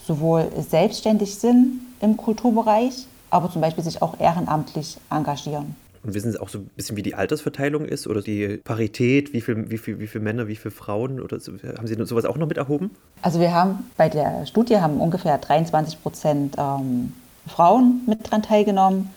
sowohl 0.06 0.50
selbstständig 0.58 1.36
sind 1.36 1.80
im 2.00 2.16
Kulturbereich, 2.16 3.06
aber 3.30 3.50
zum 3.50 3.60
Beispiel 3.60 3.84
sich 3.84 4.02
auch 4.02 4.18
ehrenamtlich 4.18 4.96
engagieren. 5.10 5.76
Und 6.02 6.14
wissen 6.14 6.32
Sie 6.32 6.40
auch 6.40 6.48
so 6.48 6.58
ein 6.58 6.70
bisschen, 6.76 6.96
wie 6.96 7.02
die 7.02 7.14
Altersverteilung 7.14 7.84
ist 7.84 8.06
oder 8.06 8.22
die 8.22 8.56
Parität, 8.56 9.34
wie 9.34 9.42
viele 9.42 9.70
wie 9.70 9.76
viel, 9.76 9.98
wie 9.98 10.06
viel 10.06 10.22
Männer, 10.22 10.48
wie 10.48 10.56
viele 10.56 10.70
Frauen? 10.70 11.20
Oder 11.20 11.40
so, 11.40 11.52
haben 11.52 11.86
Sie 11.86 11.94
sowas 12.06 12.24
auch 12.24 12.36
noch 12.36 12.48
mit 12.48 12.56
erhoben? 12.56 12.90
Also 13.20 13.38
wir 13.38 13.52
haben 13.52 13.90
bei 13.98 14.08
der 14.08 14.46
Studie 14.46 14.78
haben 14.78 14.98
ungefähr 14.98 15.36
23 15.36 16.02
Prozent 16.02 16.56
ähm, 16.58 17.12
Frauen 17.46 18.00
mit 18.06 18.30
dran 18.30 18.42
teilgenommen. 18.42 19.10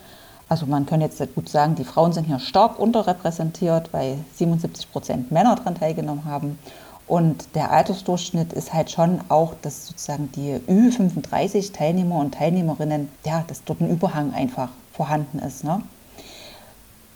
Also 0.54 0.66
man 0.66 0.86
kann 0.86 1.00
jetzt 1.00 1.20
gut 1.34 1.48
sagen, 1.48 1.74
die 1.74 1.82
Frauen 1.82 2.12
sind 2.12 2.26
hier 2.26 2.38
stark 2.38 2.78
unterrepräsentiert, 2.78 3.92
weil 3.92 4.18
77 4.36 4.92
Prozent 4.92 5.32
Männer 5.32 5.56
daran 5.56 5.74
teilgenommen 5.74 6.26
haben. 6.26 6.60
Und 7.08 7.56
der 7.56 7.72
Altersdurchschnitt 7.72 8.52
ist 8.52 8.72
halt 8.72 8.88
schon 8.88 9.18
auch, 9.28 9.54
dass 9.62 9.88
sozusagen 9.88 10.30
die 10.30 10.60
Ü35 10.68 11.72
Teilnehmer 11.72 12.20
und 12.20 12.34
Teilnehmerinnen, 12.34 13.08
ja, 13.26 13.42
dass 13.48 13.64
dort 13.64 13.80
ein 13.80 13.90
Überhang 13.90 14.32
einfach 14.32 14.68
vorhanden 14.92 15.40
ist. 15.40 15.64
Ne? 15.64 15.82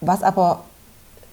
was 0.00 0.24
aber 0.24 0.64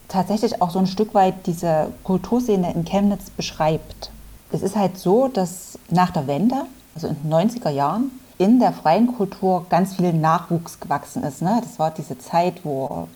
tatsächlich 0.08 0.62
auch 0.62 0.70
so 0.70 0.78
ein 0.78 0.86
Stück 0.86 1.16
weit 1.16 1.48
diese 1.48 1.92
Kulturszene 2.04 2.72
in 2.72 2.86
Chemnitz 2.86 3.32
beschreibt. 3.32 4.12
Es 4.52 4.62
ist 4.62 4.76
halt 4.76 5.00
so, 5.00 5.28
dass 5.28 5.80
nach 5.90 6.12
der 6.12 6.28
Wende, 6.28 6.68
also 6.94 7.08
in 7.08 7.16
den 7.24 7.34
90er 7.34 7.72
Jahren, 7.72 8.12
in 8.38 8.60
der 8.60 8.74
freien 8.74 9.08
Kultur 9.08 9.66
ganz 9.70 9.96
viel 9.96 10.14
Nachwuchs 10.14 10.80
gewachsen 10.80 11.24
ist. 11.24 11.42
Ne? 11.42 11.62
Das 11.64 11.80
war 11.80 11.92
diese 11.92 12.18
Zeit, 12.18 12.62
wo, 12.64 13.08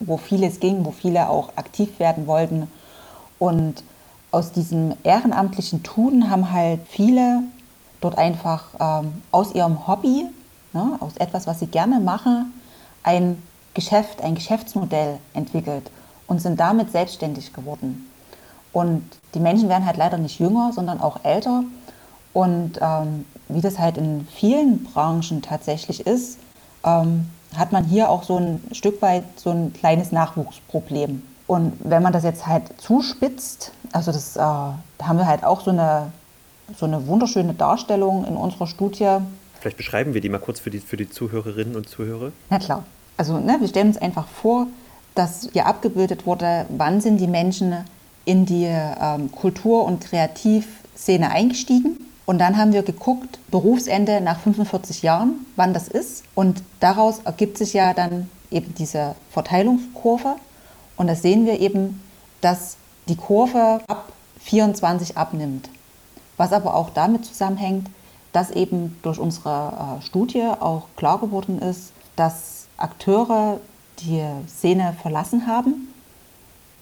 wo 0.00 0.16
vieles 0.16 0.60
ging, 0.60 0.84
wo 0.84 0.90
viele 0.90 1.28
auch 1.28 1.50
aktiv 1.56 1.98
werden 1.98 2.26
wollten. 2.26 2.68
Und 3.38 3.84
aus 4.30 4.52
diesem 4.52 4.94
ehrenamtlichen 5.04 5.82
Tun 5.82 6.28
haben 6.28 6.50
halt 6.50 6.80
viele 6.88 7.42
dort 8.00 8.18
einfach 8.18 8.64
ähm, 8.80 9.22
aus 9.30 9.54
ihrem 9.54 9.86
Hobby, 9.86 10.26
ne, 10.72 10.96
aus 11.00 11.16
etwas, 11.16 11.46
was 11.46 11.60
sie 11.60 11.68
gerne 11.68 12.00
machen, 12.00 12.52
ein 13.02 13.40
Geschäft, 13.74 14.22
ein 14.22 14.34
Geschäftsmodell 14.34 15.18
entwickelt 15.34 15.90
und 16.26 16.40
sind 16.40 16.58
damit 16.58 16.90
selbstständig 16.90 17.52
geworden. 17.52 18.10
Und 18.72 19.04
die 19.34 19.40
Menschen 19.40 19.68
werden 19.68 19.86
halt 19.86 19.96
leider 19.96 20.18
nicht 20.18 20.40
jünger, 20.40 20.72
sondern 20.72 21.00
auch 21.00 21.24
älter. 21.24 21.62
Und 22.32 22.72
ähm, 22.80 23.24
wie 23.48 23.60
das 23.60 23.78
halt 23.78 23.96
in 23.96 24.26
vielen 24.34 24.84
Branchen 24.84 25.42
tatsächlich 25.42 26.06
ist, 26.06 26.38
ähm, 26.84 27.26
hat 27.56 27.72
man 27.72 27.84
hier 27.84 28.08
auch 28.08 28.24
so 28.24 28.38
ein 28.38 28.62
Stück 28.72 29.00
weit 29.02 29.24
so 29.36 29.50
ein 29.50 29.72
kleines 29.72 30.12
Nachwuchsproblem. 30.12 31.22
Und 31.46 31.72
wenn 31.80 32.02
man 32.02 32.12
das 32.12 32.24
jetzt 32.24 32.46
halt 32.46 32.80
zuspitzt, 32.80 33.72
also 33.92 34.12
das 34.12 34.36
äh, 34.36 34.40
da 34.40 34.78
haben 35.02 35.18
wir 35.18 35.26
halt 35.26 35.44
auch 35.44 35.60
so 35.60 35.70
eine, 35.70 36.10
so 36.76 36.86
eine 36.86 37.06
wunderschöne 37.06 37.54
Darstellung 37.54 38.24
in 38.24 38.36
unserer 38.36 38.66
Studie. 38.66 39.18
Vielleicht 39.60 39.76
beschreiben 39.76 40.14
wir 40.14 40.20
die 40.20 40.28
mal 40.28 40.38
kurz 40.38 40.60
für 40.60 40.70
die, 40.70 40.80
für 40.80 40.96
die 40.96 41.08
Zuhörerinnen 41.08 41.76
und 41.76 41.88
Zuhörer. 41.88 42.32
Na 42.50 42.58
klar 42.58 42.84
also 43.16 43.38
ne, 43.38 43.56
wir 43.60 43.68
stellen 43.68 43.88
uns 43.88 43.98
einfach 43.98 44.26
vor, 44.26 44.66
dass 45.14 45.48
hier 45.52 45.66
abgebildet 45.66 46.26
wurde, 46.26 46.66
wann 46.70 47.00
sind 47.00 47.18
die 47.18 47.26
Menschen 47.26 47.74
in 48.24 48.46
die 48.46 48.64
ähm, 48.66 49.30
Kultur- 49.30 49.84
und 49.84 50.00
Kreativszene 50.00 51.30
eingestiegen. 51.30 51.98
Und 52.26 52.38
dann 52.38 52.56
haben 52.56 52.72
wir 52.72 52.82
geguckt, 52.82 53.38
Berufsende 53.50 54.20
nach 54.20 54.40
45 54.40 55.02
Jahren, 55.02 55.46
wann 55.56 55.74
das 55.74 55.88
ist. 55.88 56.24
Und 56.34 56.62
daraus 56.80 57.20
ergibt 57.20 57.58
sich 57.58 57.74
ja 57.74 57.92
dann 57.92 58.30
eben 58.50 58.74
diese 58.74 59.14
Verteilungskurve. 59.30 60.36
Und 60.96 61.06
da 61.08 61.14
sehen 61.14 61.44
wir 61.44 61.60
eben, 61.60 62.02
dass 62.40 62.76
die 63.08 63.16
Kurve 63.16 63.80
ab 63.86 64.12
24 64.40 65.16
abnimmt. 65.16 65.68
Was 66.36 66.52
aber 66.52 66.74
auch 66.74 66.90
damit 66.90 67.24
zusammenhängt, 67.24 67.88
dass 68.32 68.50
eben 68.50 68.98
durch 69.02 69.18
unsere 69.18 69.98
äh, 70.00 70.02
Studie 70.02 70.42
auch 70.42 70.88
klar 70.96 71.20
geworden 71.20 71.60
ist, 71.60 71.92
dass 72.16 72.66
Akteure 72.76 73.60
die 74.00 74.24
Szene 74.48 74.94
verlassen 75.00 75.46
haben, 75.46 75.92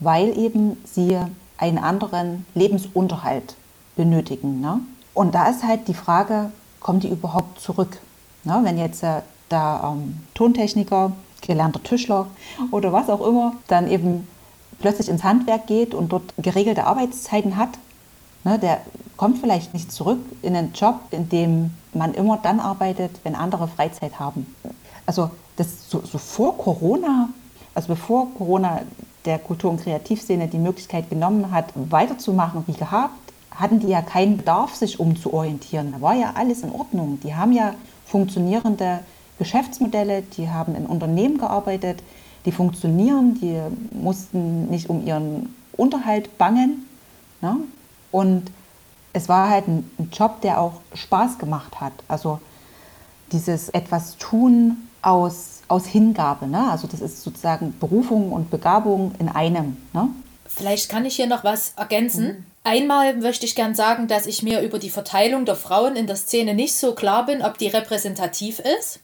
weil 0.00 0.37
eben 0.38 0.78
sie 0.84 1.18
einen 1.58 1.78
anderen 1.78 2.46
Lebensunterhalt 2.54 3.54
benötigen. 3.96 4.61
Ne? 4.61 4.80
Und 5.14 5.35
da 5.35 5.49
ist 5.49 5.62
halt 5.62 5.88
die 5.88 5.95
Frage, 5.95 6.50
kommen 6.81 7.00
die 7.00 7.09
überhaupt 7.09 7.61
zurück? 7.61 7.99
Ne? 8.45 8.61
Wenn 8.62 8.78
jetzt 8.78 9.02
äh, 9.02 9.23
der 9.50 9.81
ähm, 9.85 10.21
Tontechniker, 10.35 11.12
gelernter 11.40 11.83
Tischler 11.83 12.28
oder 12.71 12.92
was 12.92 13.09
auch 13.09 13.26
immer, 13.26 13.54
dann 13.69 13.90
eben 13.90 14.26
plötzlich 14.81 15.09
ins 15.09 15.25
Handwerk 15.25 15.66
geht 15.66 15.95
und 15.95 16.12
dort 16.12 16.35
geregelte 16.38 16.85
Arbeitszeiten 16.85 17.57
hat, 17.57 17.71
ne, 18.45 18.59
der 18.59 18.81
kommt 19.16 19.38
vielleicht 19.38 19.75
nicht 19.75 19.92
zurück 19.92 20.21
in 20.42 20.57
einen 20.57 20.73
Job, 20.73 21.00
in 21.11 21.28
dem 21.28 21.71
man 21.92 22.14
immer 22.14 22.38
dann 22.38 22.61
arbeitet, 22.61 23.11
wenn 23.23 23.35
andere 23.35 23.69
Freizeit 23.69 24.19
haben. 24.19 24.54
Also 25.07 25.31
das 25.57 25.88
so, 25.88 26.00
so 26.00 26.19
vor 26.19 26.57
Corona, 26.59 27.28
also 27.75 27.88
bevor 27.88 28.33
Corona 28.35 28.81
der 29.25 29.38
Kultur- 29.38 29.71
und 29.71 29.83
Kreativszene 29.83 30.49
die 30.49 30.59
Möglichkeit 30.59 31.09
genommen 31.11 31.50
hat, 31.52 31.66
weiterzumachen 31.75 32.64
wie 32.66 32.73
gehabt, 32.73 33.21
hatten 33.54 33.80
die 33.80 33.88
ja 33.88 34.02
keinen 34.02 34.38
Bedarf, 34.38 34.75
sich 34.75 35.00
umzuorientieren. 35.00 35.92
Da 35.92 36.00
war 36.00 36.14
ja 36.14 36.32
alles 36.35 36.62
in 36.62 36.73
Ordnung. 36.73 37.21
Die 37.23 37.35
haben 37.35 37.52
ja 37.52 37.75
funktionierende 38.06 39.00
Geschäftsmodelle, 39.38 40.23
die 40.37 40.50
haben 40.50 40.75
in 40.75 40.87
Unternehmen 40.87 41.38
gearbeitet, 41.38 42.02
die 42.44 42.52
funktionieren, 42.52 43.38
die 43.40 43.61
mussten 43.97 44.68
nicht 44.68 44.90
um 44.90 45.06
ihren 45.06 45.54
Unterhalt 45.73 46.38
bangen. 46.38 46.87
Ne? 47.40 47.56
Und 48.11 48.50
es 49.12 49.28
war 49.28 49.49
halt 49.49 49.68
ein, 49.68 49.90
ein 49.99 50.11
Job, 50.12 50.40
der 50.40 50.61
auch 50.61 50.80
Spaß 50.94 51.38
gemacht 51.38 51.80
hat. 51.80 51.92
Also 52.09 52.40
dieses 53.30 53.68
etwas 53.71 54.16
tun, 54.18 54.88
aus, 55.02 55.62
aus 55.68 55.87
Hingabe. 55.87 56.47
Ne? 56.47 56.71
Also 56.71 56.87
das 56.87 57.00
ist 57.00 57.23
sozusagen 57.23 57.76
Berufung 57.78 58.32
und 58.32 58.50
Begabung 58.50 59.12
in 59.18 59.28
einem. 59.28 59.76
Ne? 59.92 60.09
Vielleicht 60.47 60.88
kann 60.88 61.04
ich 61.04 61.16
hier 61.16 61.26
noch 61.26 61.44
was 61.44 61.75
ergänzen. 61.76 62.25
Mhm. 62.25 62.44
Einmal 62.64 63.14
möchte 63.14 63.45
ich 63.45 63.54
gern 63.54 63.75
sagen, 63.75 64.07
dass 64.07 64.26
ich 64.26 64.42
mir 64.42 64.61
über 64.61 64.78
die 64.78 64.90
Verteilung 64.90 65.45
der 65.45 65.57
Frauen 65.57 65.97
in 65.97 66.07
der 66.07 66.16
Szene 66.16 66.54
nicht 66.54 66.75
so 66.75 66.95
klar 66.95 67.26
bin, 67.26 67.42
ob 67.42 67.59
die 67.59 67.69
repräsentativ 67.69 68.61
ist. 68.61 69.00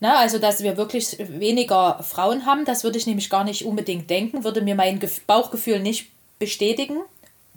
Na, 0.00 0.16
also, 0.18 0.38
dass 0.38 0.62
wir 0.62 0.76
wirklich 0.76 1.16
weniger 1.18 2.02
Frauen 2.02 2.46
haben, 2.46 2.64
das 2.64 2.84
würde 2.84 2.98
ich 2.98 3.06
nämlich 3.06 3.30
gar 3.30 3.44
nicht 3.44 3.66
unbedingt 3.66 4.08
denken, 4.08 4.44
würde 4.44 4.62
mir 4.62 4.74
mein 4.74 5.00
Bauchgefühl 5.26 5.80
nicht 5.80 6.10
bestätigen. 6.38 6.98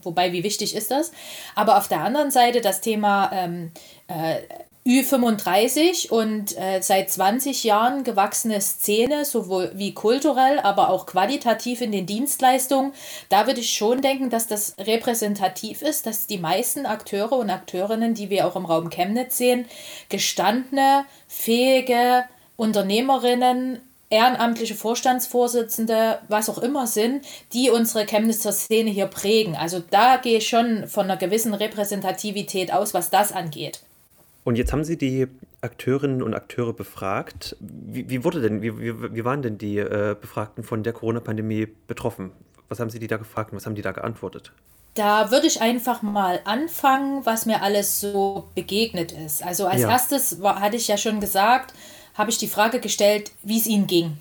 Wobei, 0.03 0.33
wie 0.33 0.43
wichtig 0.43 0.75
ist 0.75 0.89
das? 0.89 1.11
Aber 1.55 1.77
auf 1.77 1.87
der 1.87 2.01
anderen 2.01 2.31
Seite 2.31 2.61
das 2.61 2.81
Thema 2.81 3.31
ähm, 3.31 3.71
äh, 4.07 4.37
Ü35 4.85 6.09
und 6.09 6.57
äh, 6.57 6.81
seit 6.81 7.11
20 7.11 7.63
Jahren 7.63 8.03
gewachsene 8.03 8.59
Szene, 8.61 9.25
sowohl 9.25 9.71
wie 9.75 9.93
kulturell, 9.93 10.59
aber 10.59 10.89
auch 10.89 11.05
qualitativ 11.05 11.81
in 11.81 11.91
den 11.91 12.07
Dienstleistungen. 12.07 12.91
Da 13.29 13.45
würde 13.45 13.59
ich 13.59 13.73
schon 13.73 14.01
denken, 14.01 14.31
dass 14.31 14.47
das 14.47 14.75
repräsentativ 14.79 15.83
ist, 15.83 16.07
dass 16.07 16.25
die 16.25 16.39
meisten 16.39 16.87
Akteure 16.87 17.33
und 17.33 17.51
Akteurinnen, 17.51 18.15
die 18.15 18.31
wir 18.31 18.47
auch 18.47 18.55
im 18.55 18.65
Raum 18.65 18.89
Chemnitz 18.89 19.37
sehen, 19.37 19.65
gestandene, 20.09 21.05
fähige 21.27 22.23
Unternehmerinnen, 22.55 23.81
ehrenamtliche 24.09 24.75
Vorstandsvorsitzende, 24.75 26.19
was 26.27 26.49
auch 26.49 26.57
immer 26.57 26.87
sind, 26.87 27.23
die 27.53 27.69
unsere 27.69 28.07
Chemnitzer 28.07 28.51
Szene 28.51 28.89
hier 28.89 29.05
prägen. 29.05 29.55
Also 29.55 29.79
da 29.91 30.17
gehe 30.17 30.39
ich 30.39 30.49
schon 30.49 30.87
von 30.87 31.03
einer 31.03 31.17
gewissen 31.17 31.53
Repräsentativität 31.53 32.73
aus, 32.73 32.95
was 32.95 33.11
das 33.11 33.31
angeht. 33.31 33.81
Und 34.43 34.55
jetzt 34.55 34.73
haben 34.73 34.83
Sie 34.83 34.97
die 34.97 35.27
Akteurinnen 35.61 36.23
und 36.23 36.33
Akteure 36.33 36.73
befragt. 36.73 37.55
Wie, 37.59 38.09
wie 38.09 38.23
wurde 38.23 38.41
denn, 38.41 38.61
wie, 38.61 38.79
wie, 38.79 39.23
waren 39.23 39.41
denn 39.41 39.57
die 39.57 39.77
äh, 39.77 40.15
Befragten 40.19 40.63
von 40.63 40.83
der 40.83 40.93
Corona-Pandemie 40.93 41.67
betroffen? 41.87 42.31
Was 42.67 42.79
haben 42.79 42.89
Sie 42.89 42.99
die 42.99 43.07
da 43.07 43.17
gefragt 43.17 43.51
und 43.51 43.57
was 43.57 43.65
haben 43.65 43.75
die 43.75 43.81
da 43.81 43.91
geantwortet? 43.91 44.51
Da 44.95 45.31
würde 45.31 45.47
ich 45.47 45.61
einfach 45.61 46.01
mal 46.01 46.41
anfangen, 46.43 47.25
was 47.25 47.45
mir 47.45 47.61
alles 47.61 48.01
so 48.01 48.49
begegnet 48.55 49.11
ist. 49.11 49.43
Also 49.43 49.67
als 49.67 49.81
ja. 49.81 49.89
erstes 49.89 50.41
war, 50.41 50.59
hatte 50.59 50.75
ich 50.75 50.87
ja 50.87 50.97
schon 50.97 51.19
gesagt, 51.19 51.73
habe 52.15 52.29
ich 52.29 52.37
die 52.37 52.47
Frage 52.47 52.79
gestellt, 52.79 53.31
wie 53.43 53.57
es 53.57 53.67
ihnen 53.67 53.87
ging. 53.87 54.17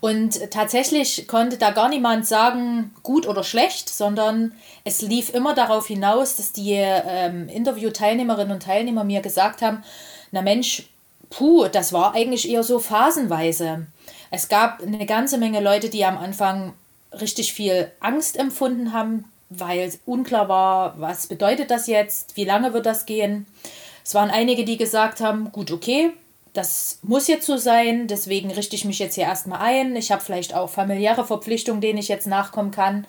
Und 0.00 0.50
tatsächlich 0.50 1.26
konnte 1.26 1.56
da 1.56 1.70
gar 1.70 1.88
niemand 1.88 2.26
sagen, 2.26 2.94
gut 3.02 3.26
oder 3.26 3.42
schlecht, 3.42 3.88
sondern 3.88 4.52
es 4.84 5.02
lief 5.02 5.34
immer 5.34 5.54
darauf 5.54 5.86
hinaus, 5.86 6.36
dass 6.36 6.52
die 6.52 6.74
ähm, 6.74 7.48
Interviewteilnehmerinnen 7.48 8.52
und 8.52 8.62
Teilnehmer 8.62 9.04
mir 9.04 9.20
gesagt 9.20 9.60
haben, 9.60 9.82
na 10.30 10.42
Mensch, 10.42 10.88
puh, 11.30 11.66
das 11.66 11.92
war 11.92 12.14
eigentlich 12.14 12.48
eher 12.48 12.62
so 12.62 12.78
phasenweise. 12.78 13.86
Es 14.30 14.48
gab 14.48 14.82
eine 14.82 15.06
ganze 15.06 15.38
Menge 15.38 15.60
Leute, 15.60 15.88
die 15.88 16.04
am 16.04 16.18
Anfang 16.18 16.74
richtig 17.12 17.52
viel 17.52 17.90
Angst 18.00 18.38
empfunden 18.38 18.92
haben, 18.92 19.24
weil 19.50 19.92
unklar 20.04 20.48
war, 20.48 21.00
was 21.00 21.26
bedeutet 21.26 21.70
das 21.70 21.86
jetzt, 21.86 22.36
wie 22.36 22.44
lange 22.44 22.74
wird 22.74 22.86
das 22.86 23.06
gehen. 23.06 23.46
Es 24.04 24.14
waren 24.14 24.30
einige, 24.30 24.64
die 24.64 24.76
gesagt 24.76 25.20
haben, 25.20 25.50
gut, 25.52 25.70
okay, 25.70 26.12
das 26.52 26.98
muss 27.02 27.28
jetzt 27.28 27.46
so 27.46 27.56
sein, 27.56 28.06
deswegen 28.06 28.50
richte 28.50 28.76
ich 28.76 28.84
mich 28.84 28.98
jetzt 28.98 29.14
hier 29.14 29.24
erstmal 29.24 29.60
ein. 29.60 29.96
Ich 29.96 30.10
habe 30.12 30.22
vielleicht 30.22 30.54
auch 30.54 30.70
familiäre 30.70 31.24
Verpflichtungen, 31.24 31.80
denen 31.80 31.98
ich 31.98 32.08
jetzt 32.08 32.26
nachkommen 32.26 32.70
kann. 32.70 33.06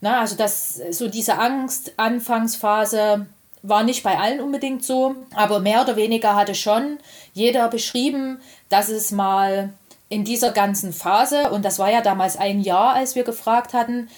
Na, 0.00 0.20
also 0.20 0.36
das, 0.36 0.80
so 0.90 1.08
diese 1.08 1.38
Angst, 1.38 1.92
Anfangsphase 1.96 3.26
war 3.62 3.84
nicht 3.84 4.02
bei 4.02 4.18
allen 4.18 4.40
unbedingt 4.40 4.84
so, 4.84 5.14
aber 5.34 5.60
mehr 5.60 5.82
oder 5.82 5.96
weniger 5.96 6.34
hatte 6.34 6.54
schon 6.54 6.98
jeder 7.32 7.68
beschrieben, 7.68 8.40
dass 8.68 8.88
es 8.88 9.12
mal 9.12 9.72
in 10.08 10.24
dieser 10.24 10.50
ganzen 10.50 10.92
Phase, 10.92 11.50
und 11.50 11.64
das 11.64 11.78
war 11.78 11.90
ja 11.90 12.02
damals 12.02 12.36
ein 12.36 12.60
Jahr, 12.60 12.94
als 12.94 13.14
wir 13.14 13.22
gefragt 13.22 13.72
hatten, 13.72 14.08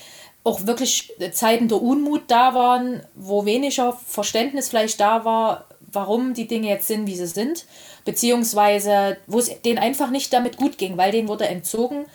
auch 0.43 0.67
wirklich 0.67 1.13
Zeiten 1.33 1.69
der 1.69 1.81
Unmut 1.81 2.23
da 2.29 2.55
waren, 2.55 3.03
wo 3.15 3.45
weniger 3.45 3.93
Verständnis 4.07 4.69
vielleicht 4.69 5.01
da 5.01 5.25
war, 5.25 5.67
warum 5.93 6.35
die 6.35 6.49
Dinge 6.49 6.69
jetzt 6.69 6.89
sind, 6.89 7.07
wie 7.07 7.17
sie 7.17 7.27
sind, 7.27 7.67
beziehungsweise 8.05 9.17
wo 9.27 9.39
es 9.39 9.63
denen 9.63 9.79
einfach 9.79 10.11
nicht 10.11 10.33
damit 10.33 10.57
gut 10.57 10.79
ging, 10.79 10.97
weil 10.97 11.13
denen 11.13 11.29
wurde 11.29 11.49
entzogen, 11.49 12.07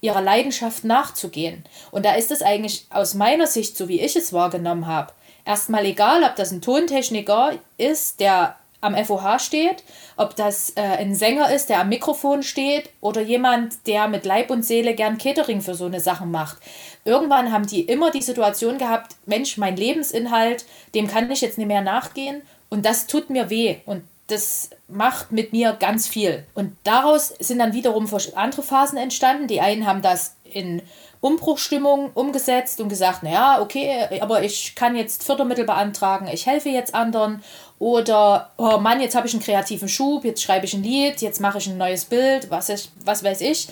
ihrer 0.00 0.20
Leidenschaft 0.20 0.84
nachzugehen. 0.84 1.64
Und 1.90 2.04
da 2.04 2.14
ist 2.14 2.30
es 2.30 2.42
eigentlich 2.42 2.86
aus 2.90 3.14
meiner 3.14 3.46
Sicht, 3.46 3.76
so 3.76 3.88
wie 3.88 4.00
ich 4.00 4.16
es 4.16 4.32
wahrgenommen 4.32 4.86
habe, 4.86 5.12
erstmal 5.44 5.86
egal, 5.86 6.24
ob 6.24 6.36
das 6.36 6.50
ein 6.50 6.60
Tontechniker 6.60 7.52
ist, 7.78 8.20
der 8.20 8.56
am 8.84 8.94
FOH 9.02 9.38
steht, 9.38 9.82
ob 10.16 10.36
das 10.36 10.70
äh, 10.76 10.82
ein 10.82 11.14
Sänger 11.14 11.50
ist, 11.50 11.70
der 11.70 11.80
am 11.80 11.88
Mikrofon 11.88 12.42
steht 12.42 12.90
oder 13.00 13.22
jemand, 13.22 13.86
der 13.86 14.08
mit 14.08 14.26
Leib 14.26 14.50
und 14.50 14.62
Seele 14.62 14.94
gern 14.94 15.16
Catering 15.16 15.62
für 15.62 15.74
so 15.74 15.86
eine 15.86 16.00
Sache 16.00 16.26
macht. 16.26 16.58
Irgendwann 17.06 17.50
haben 17.50 17.66
die 17.66 17.80
immer 17.80 18.10
die 18.10 18.20
Situation 18.20 18.76
gehabt, 18.76 19.16
Mensch, 19.24 19.56
mein 19.56 19.76
Lebensinhalt, 19.76 20.66
dem 20.94 21.08
kann 21.08 21.30
ich 21.30 21.40
jetzt 21.40 21.56
nicht 21.56 21.66
mehr 21.66 21.80
nachgehen 21.80 22.42
und 22.68 22.84
das 22.84 23.06
tut 23.06 23.30
mir 23.30 23.48
weh 23.48 23.76
und 23.86 24.02
das 24.26 24.70
macht 24.88 25.32
mit 25.32 25.52
mir 25.52 25.76
ganz 25.78 26.08
viel. 26.08 26.44
Und 26.54 26.76
daraus 26.84 27.34
sind 27.38 27.58
dann 27.58 27.74
wiederum 27.74 28.08
andere 28.34 28.62
Phasen 28.62 28.96
entstanden. 28.96 29.48
Die 29.48 29.60
einen 29.60 29.86
haben 29.86 30.02
das 30.02 30.36
in 30.44 30.82
Umbruchstimmung 31.20 32.10
umgesetzt 32.12 32.80
und 32.80 32.88
gesagt, 32.88 33.22
naja, 33.22 33.60
okay, 33.60 34.20
aber 34.20 34.42
ich 34.42 34.74
kann 34.74 34.94
jetzt 34.94 35.24
Fördermittel 35.24 35.64
beantragen, 35.64 36.28
ich 36.28 36.46
helfe 36.46 36.68
jetzt 36.68 36.94
anderen. 36.94 37.42
Oder, 37.78 38.50
oh 38.56 38.78
Mann, 38.78 39.00
jetzt 39.00 39.14
habe 39.14 39.26
ich 39.26 39.34
einen 39.34 39.42
kreativen 39.42 39.88
Schub, 39.88 40.24
jetzt 40.24 40.42
schreibe 40.42 40.66
ich 40.66 40.74
ein 40.74 40.82
Lied, 40.82 41.22
jetzt 41.22 41.40
mache 41.40 41.58
ich 41.58 41.66
ein 41.66 41.76
neues 41.76 42.04
Bild, 42.04 42.50
was, 42.50 42.68
ich, 42.68 42.90
was 43.04 43.24
weiß 43.24 43.40
ich. 43.40 43.68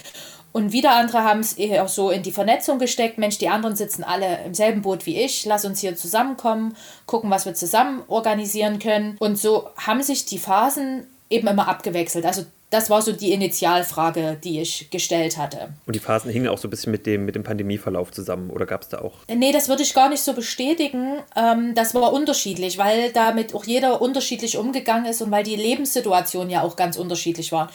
Und 0.52 0.72
wieder 0.72 0.92
andere 0.92 1.24
haben 1.24 1.40
es 1.40 1.54
eher 1.54 1.86
so 1.88 2.10
in 2.10 2.22
die 2.22 2.32
Vernetzung 2.32 2.78
gesteckt. 2.78 3.18
Mensch, 3.18 3.38
die 3.38 3.48
anderen 3.48 3.74
sitzen 3.74 4.04
alle 4.04 4.44
im 4.44 4.54
selben 4.54 4.82
Boot 4.82 5.06
wie 5.06 5.20
ich. 5.20 5.44
Lass 5.46 5.64
uns 5.64 5.80
hier 5.80 5.96
zusammenkommen, 5.96 6.76
gucken, 7.06 7.30
was 7.30 7.46
wir 7.46 7.54
zusammen 7.54 8.02
organisieren 8.08 8.78
können. 8.78 9.16
Und 9.18 9.38
so 9.38 9.68
haben 9.76 10.02
sich 10.02 10.26
die 10.26 10.38
Phasen 10.38 11.06
eben 11.30 11.48
immer 11.48 11.68
abgewechselt. 11.68 12.26
Also 12.26 12.44
das 12.72 12.88
war 12.88 13.02
so 13.02 13.12
die 13.12 13.32
Initialfrage, 13.32 14.38
die 14.42 14.60
ich 14.60 14.88
gestellt 14.90 15.36
hatte. 15.36 15.74
Und 15.84 15.94
die 15.94 16.00
Phasen 16.00 16.30
hingen 16.30 16.48
auch 16.48 16.56
so 16.56 16.68
ein 16.68 16.70
bisschen 16.70 16.90
mit 16.90 17.04
dem, 17.04 17.26
mit 17.26 17.34
dem 17.34 17.44
Pandemieverlauf 17.44 18.12
zusammen 18.12 18.48
oder 18.48 18.64
gab 18.64 18.82
es 18.82 18.88
da 18.88 19.02
auch? 19.02 19.12
Nee, 19.28 19.52
das 19.52 19.68
würde 19.68 19.82
ich 19.82 19.92
gar 19.92 20.08
nicht 20.08 20.22
so 20.22 20.32
bestätigen. 20.32 21.18
Ähm, 21.36 21.74
das 21.74 21.94
war 21.94 22.12
unterschiedlich, 22.14 22.78
weil 22.78 23.12
damit 23.12 23.54
auch 23.54 23.64
jeder 23.64 24.00
unterschiedlich 24.00 24.56
umgegangen 24.56 25.04
ist 25.04 25.20
und 25.20 25.30
weil 25.30 25.44
die 25.44 25.56
Lebenssituation 25.56 26.48
ja 26.48 26.62
auch 26.62 26.74
ganz 26.76 26.96
unterschiedlich 26.96 27.52
war. 27.52 27.70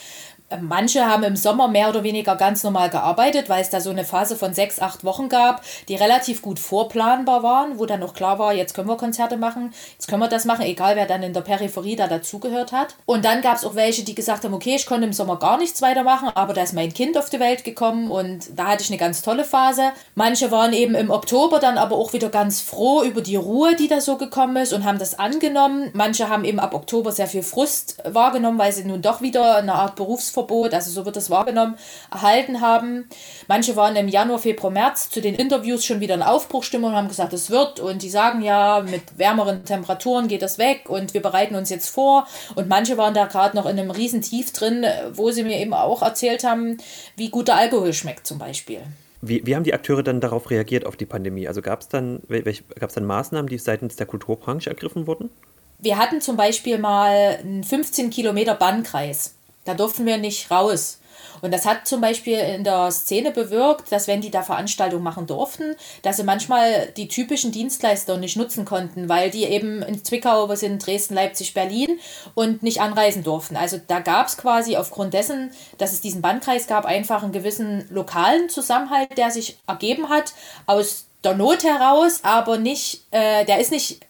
Manche 0.61 1.05
haben 1.05 1.23
im 1.23 1.35
Sommer 1.35 1.67
mehr 1.67 1.89
oder 1.89 2.03
weniger 2.03 2.37
ganz 2.37 2.63
normal 2.63 2.89
gearbeitet, 2.89 3.49
weil 3.49 3.61
es 3.61 3.69
da 3.69 3.81
so 3.81 3.89
eine 3.89 4.05
Phase 4.05 4.37
von 4.37 4.53
sechs, 4.53 4.79
acht 4.79 5.03
Wochen 5.03 5.27
gab, 5.27 5.61
die 5.89 5.95
relativ 5.95 6.41
gut 6.41 6.57
vorplanbar 6.57 7.43
waren, 7.43 7.79
wo 7.79 7.85
dann 7.85 8.01
auch 8.01 8.13
klar 8.13 8.39
war, 8.39 8.53
jetzt 8.53 8.73
können 8.73 8.87
wir 8.87 8.95
Konzerte 8.95 9.35
machen, 9.35 9.73
jetzt 9.93 10.07
können 10.07 10.21
wir 10.21 10.29
das 10.29 10.45
machen, 10.45 10.61
egal 10.61 10.95
wer 10.95 11.05
dann 11.05 11.21
in 11.21 11.33
der 11.33 11.41
Peripherie 11.41 11.97
da 11.97 12.07
dazugehört 12.07 12.71
hat. 12.71 12.95
Und 13.05 13.25
dann 13.25 13.41
gab 13.41 13.57
es 13.57 13.65
auch 13.65 13.75
welche, 13.75 14.03
die 14.03 14.15
gesagt 14.15 14.45
haben, 14.45 14.53
okay, 14.53 14.75
ich 14.75 14.85
konnte 14.85 15.05
im 15.05 15.11
Sommer 15.11 15.37
gar 15.37 15.57
nichts 15.57 15.81
weitermachen, 15.81 16.29
aber 16.33 16.53
da 16.53 16.63
ist 16.63 16.73
mein 16.73 16.93
Kind 16.93 17.17
auf 17.17 17.29
die 17.29 17.41
Welt 17.41 17.65
gekommen 17.65 18.09
und 18.09 18.47
da 18.55 18.67
hatte 18.67 18.83
ich 18.83 18.89
eine 18.89 18.97
ganz 18.97 19.21
tolle 19.21 19.43
Phase. 19.43 19.91
Manche 20.15 20.49
waren 20.49 20.71
eben 20.71 20.95
im 20.95 21.11
Oktober 21.11 21.59
dann 21.59 21.77
aber 21.77 21.97
auch 21.97 22.13
wieder 22.13 22.29
ganz 22.29 22.61
froh 22.61 23.03
über 23.03 23.19
die 23.19 23.35
Ruhe, 23.35 23.75
die 23.75 23.89
da 23.89 23.99
so 23.99 24.15
gekommen 24.15 24.55
ist 24.55 24.71
und 24.71 24.85
haben 24.85 24.97
das 24.97 25.19
angenommen. 25.19 25.89
Manche 25.91 26.29
haben 26.29 26.45
eben 26.45 26.59
ab 26.59 26.73
Oktober 26.73 27.11
sehr 27.11 27.27
viel 27.27 27.43
Frust 27.43 27.97
wahrgenommen, 28.05 28.57
weil 28.57 28.71
sie 28.71 28.85
nun 28.85 29.01
doch 29.01 29.19
wieder 29.19 29.57
eine 29.57 29.73
Art 29.73 29.97
Berufs 29.97 30.36
Berufsverbot, 30.37 30.73
also 30.73 30.91
so 30.91 31.05
wird 31.05 31.17
es 31.17 31.29
wahrgenommen, 31.29 31.75
erhalten 32.11 32.61
haben. 32.61 33.09
Manche 33.47 33.75
waren 33.75 33.95
im 33.95 34.07
Januar, 34.07 34.39
Februar, 34.39 34.71
März 34.71 35.09
zu 35.09 35.21
den 35.21 35.35
Interviews 35.35 35.85
schon 35.85 35.99
wieder 35.99 36.15
in 36.15 36.21
Aufbruchstimmung 36.21 36.91
und 36.91 36.95
haben 36.95 37.07
gesagt, 37.07 37.33
es 37.33 37.49
wird. 37.49 37.79
Und 37.79 38.01
die 38.03 38.09
sagen 38.09 38.41
ja, 38.41 38.81
mit 38.81 39.17
wärmeren 39.17 39.65
Temperaturen 39.65 40.27
geht 40.27 40.41
das 40.41 40.57
weg 40.57 40.89
und 40.89 41.13
wir 41.13 41.21
bereiten 41.21 41.55
uns 41.55 41.69
jetzt 41.69 41.89
vor. 41.89 42.27
Und 42.55 42.67
manche 42.67 42.97
waren 42.97 43.13
da 43.13 43.25
gerade 43.25 43.55
noch 43.55 43.65
in 43.65 43.79
einem 43.79 43.91
riesen 43.91 44.21
Tief 44.21 44.53
drin, 44.53 44.85
wo 45.13 45.31
sie 45.31 45.43
mir 45.43 45.59
eben 45.59 45.73
auch 45.73 46.01
erzählt 46.01 46.43
haben, 46.43 46.77
wie 47.15 47.29
guter 47.29 47.55
Alkohol 47.55 47.93
schmeckt 47.93 48.27
zum 48.27 48.37
Beispiel. 48.37 48.81
Wie, 49.21 49.45
wie 49.45 49.55
haben 49.55 49.63
die 49.63 49.73
Akteure 49.73 50.03
dann 50.03 50.21
darauf 50.21 50.51
reagiert, 50.51 50.85
auf 50.85 50.95
die 50.95 51.07
Pandemie? 51.07 51.47
Also 51.47 51.61
gab 51.61 51.81
es 51.81 51.87
dann, 51.87 52.21
dann 52.29 53.05
Maßnahmen, 53.05 53.49
die 53.49 53.57
seitens 53.57 53.95
der 53.95 54.05
Kulturbranche 54.05 54.69
ergriffen 54.69 55.07
wurden? 55.07 55.31
Wir 55.79 55.97
hatten 55.97 56.21
zum 56.21 56.37
Beispiel 56.37 56.77
mal 56.77 57.37
einen 57.39 57.63
15 57.63 58.09
Kilometer 58.09 58.55
Bannkreis. 58.55 59.36
Da 59.67 59.73
durften 59.73 60.05
wir 60.05 60.17
nicht 60.17 60.49
raus. 60.49 60.99
Und 61.41 61.53
das 61.53 61.65
hat 61.65 61.87
zum 61.87 62.01
Beispiel 62.01 62.37
in 62.37 62.63
der 62.63 62.91
Szene 62.91 63.31
bewirkt, 63.31 63.91
dass 63.91 64.07
wenn 64.07 64.21
die 64.21 64.31
da 64.31 64.41
Veranstaltungen 64.43 65.03
machen 65.03 65.27
durften, 65.27 65.75
dass 66.01 66.17
sie 66.17 66.23
manchmal 66.23 66.87
die 66.97 67.07
typischen 67.07 67.51
Dienstleister 67.51 68.17
nicht 68.17 68.37
nutzen 68.37 68.65
konnten, 68.65 69.09
weil 69.09 69.29
die 69.29 69.43
eben 69.43 69.81
in 69.83 70.03
Zwickau 70.03 70.53
sind, 70.55 70.85
Dresden, 70.85 71.15
Leipzig, 71.15 71.53
Berlin 71.53 71.99
und 72.33 72.63
nicht 72.63 72.81
anreisen 72.81 73.23
durften. 73.23 73.55
Also 73.55 73.79
da 73.87 73.99
gab 73.99 74.27
es 74.27 74.37
quasi 74.37 74.77
aufgrund 74.77 75.13
dessen, 75.13 75.51
dass 75.77 75.93
es 75.93 76.01
diesen 76.01 76.21
Bandkreis 76.21 76.67
gab, 76.67 76.85
einfach 76.85 77.23
einen 77.23 77.31
gewissen 77.31 77.87
lokalen 77.89 78.49
Zusammenhalt, 78.49 79.17
der 79.17 79.31
sich 79.31 79.57
ergeben 79.67 80.09
hat 80.09 80.33
aus 80.65 81.05
der 81.23 81.35
Not 81.35 81.63
heraus, 81.63 82.19
aber 82.23 82.57
nicht, 82.57 83.03
äh, 83.11 83.43
der 83.45 83.59
ist 83.59 83.71
nicht 83.71 84.06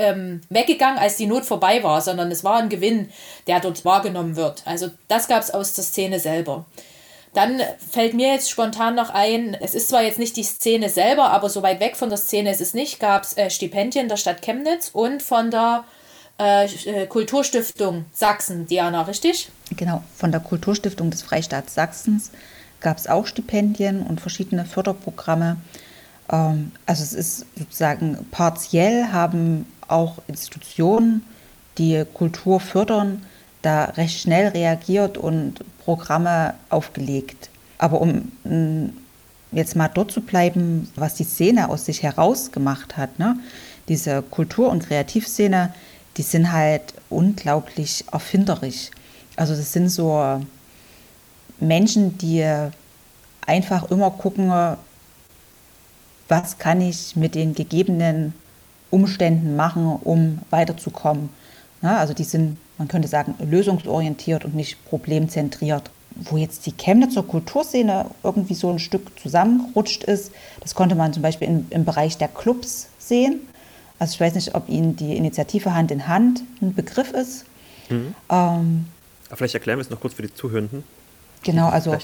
ähm, 0.00 0.40
weggegangen, 0.48 0.98
als 0.98 1.16
die 1.16 1.26
Not 1.26 1.44
vorbei 1.44 1.82
war, 1.82 2.00
sondern 2.00 2.30
es 2.30 2.42
war 2.42 2.56
ein 2.56 2.68
Gewinn, 2.68 3.10
der 3.46 3.60
dort 3.60 3.84
wahrgenommen 3.84 4.36
wird. 4.36 4.62
Also 4.64 4.90
das 5.08 5.28
gab 5.28 5.42
es 5.42 5.50
aus 5.50 5.74
der 5.74 5.84
Szene 5.84 6.18
selber. 6.18 6.64
Dann 7.32 7.60
fällt 7.78 8.14
mir 8.14 8.32
jetzt 8.32 8.50
spontan 8.50 8.96
noch 8.96 9.10
ein, 9.10 9.56
es 9.60 9.74
ist 9.74 9.88
zwar 9.88 10.02
jetzt 10.02 10.18
nicht 10.18 10.36
die 10.36 10.42
Szene 10.42 10.88
selber, 10.88 11.30
aber 11.30 11.48
so 11.48 11.62
weit 11.62 11.78
weg 11.78 11.96
von 11.96 12.08
der 12.08 12.18
Szene 12.18 12.50
ist 12.50 12.60
es 12.60 12.74
nicht, 12.74 12.98
gab 12.98 13.22
es 13.22 13.36
äh, 13.36 13.50
Stipendien 13.50 14.08
der 14.08 14.16
Stadt 14.16 14.42
Chemnitz 14.42 14.90
und 14.92 15.22
von 15.22 15.52
der 15.52 15.84
äh, 16.40 16.64
äh, 16.64 17.06
Kulturstiftung 17.06 18.06
Sachsen, 18.12 18.66
Diana, 18.66 19.02
richtig? 19.02 19.48
Genau, 19.76 20.02
von 20.16 20.32
der 20.32 20.40
Kulturstiftung 20.40 21.10
des 21.10 21.22
Freistaats 21.22 21.74
Sachsens 21.74 22.32
gab 22.80 22.96
es 22.96 23.06
auch 23.06 23.26
Stipendien 23.26 24.02
und 24.02 24.20
verschiedene 24.20 24.64
Förderprogramme 24.64 25.58
Ähm, 26.30 26.72
also 26.86 27.02
es 27.02 27.12
ist 27.12 27.46
sozusagen 27.56 28.26
partiell 28.30 29.08
haben 29.12 29.66
auch 29.90 30.18
Institutionen, 30.28 31.22
die 31.78 32.04
Kultur 32.14 32.60
fördern, 32.60 33.22
da 33.62 33.84
recht 33.84 34.20
schnell 34.20 34.48
reagiert 34.48 35.18
und 35.18 35.60
Programme 35.84 36.54
aufgelegt. 36.68 37.50
Aber 37.78 38.00
um 38.00 38.32
jetzt 39.52 39.76
mal 39.76 39.88
dort 39.88 40.12
zu 40.12 40.20
bleiben, 40.20 40.90
was 40.96 41.14
die 41.14 41.24
Szene 41.24 41.68
aus 41.68 41.84
sich 41.84 42.02
heraus 42.02 42.52
gemacht 42.52 42.96
hat, 42.96 43.18
ne? 43.18 43.38
diese 43.88 44.22
Kultur- 44.22 44.70
und 44.70 44.86
Kreativszene, 44.86 45.74
die 46.16 46.22
sind 46.22 46.52
halt 46.52 46.94
unglaublich 47.08 48.04
erfinderisch. 48.12 48.90
Also 49.36 49.54
das 49.54 49.72
sind 49.72 49.88
so 49.88 50.40
Menschen, 51.58 52.16
die 52.18 52.46
einfach 53.46 53.90
immer 53.90 54.10
gucken, 54.10 54.52
was 56.28 56.58
kann 56.58 56.80
ich 56.80 57.16
mit 57.16 57.34
den 57.34 57.54
gegebenen 57.54 58.34
Umständen 58.90 59.56
machen, 59.56 59.98
um 60.02 60.38
weiterzukommen. 60.50 61.30
Ja, 61.82 61.98
also 61.98 62.12
die 62.12 62.24
sind, 62.24 62.58
man 62.78 62.88
könnte 62.88 63.08
sagen, 63.08 63.34
lösungsorientiert 63.38 64.44
und 64.44 64.54
nicht 64.54 64.84
problemzentriert. 64.86 65.90
Wo 66.16 66.36
jetzt 66.36 66.66
die 66.66 66.72
Chemnitzer 66.72 67.22
Kulturszene 67.22 68.06
irgendwie 68.22 68.54
so 68.54 68.68
ein 68.70 68.78
Stück 68.78 69.18
zusammengerutscht 69.20 70.04
ist, 70.04 70.32
das 70.60 70.74
konnte 70.74 70.96
man 70.96 71.12
zum 71.12 71.22
Beispiel 71.22 71.48
im, 71.48 71.66
im 71.70 71.84
Bereich 71.84 72.18
der 72.18 72.28
Clubs 72.28 72.88
sehen. 72.98 73.40
Also 73.98 74.14
ich 74.14 74.20
weiß 74.20 74.34
nicht, 74.34 74.54
ob 74.54 74.68
Ihnen 74.68 74.96
die 74.96 75.16
Initiative 75.16 75.72
Hand 75.74 75.90
in 75.90 76.08
Hand 76.08 76.42
ein 76.60 76.74
Begriff 76.74 77.12
ist. 77.12 77.44
Mhm. 77.88 78.14
Ähm, 78.28 78.86
Vielleicht 79.32 79.54
erklären 79.54 79.78
wir 79.78 79.82
es 79.82 79.90
noch 79.90 80.00
kurz 80.00 80.14
für 80.14 80.22
die 80.22 80.34
Zuhörenden. 80.34 80.82
Genau, 81.42 81.68
also 81.68 81.96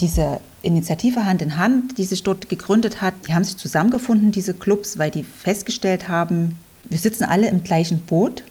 diese 0.00 0.40
Initiative 0.62 1.24
Hand 1.24 1.42
in 1.42 1.56
Hand, 1.56 1.98
die 1.98 2.04
sich 2.04 2.22
dort 2.22 2.48
gegründet 2.48 3.00
hat, 3.00 3.14
die 3.26 3.34
haben 3.34 3.44
sich 3.44 3.56
zusammengefunden, 3.56 4.32
diese 4.32 4.54
Clubs, 4.54 4.98
weil 4.98 5.10
die 5.10 5.24
festgestellt 5.24 6.08
haben, 6.08 6.58
wir 6.84 6.98
sitzen 6.98 7.24
alle 7.24 7.48
im 7.48 7.62
gleichen 7.62 8.00
Boot 8.00 8.44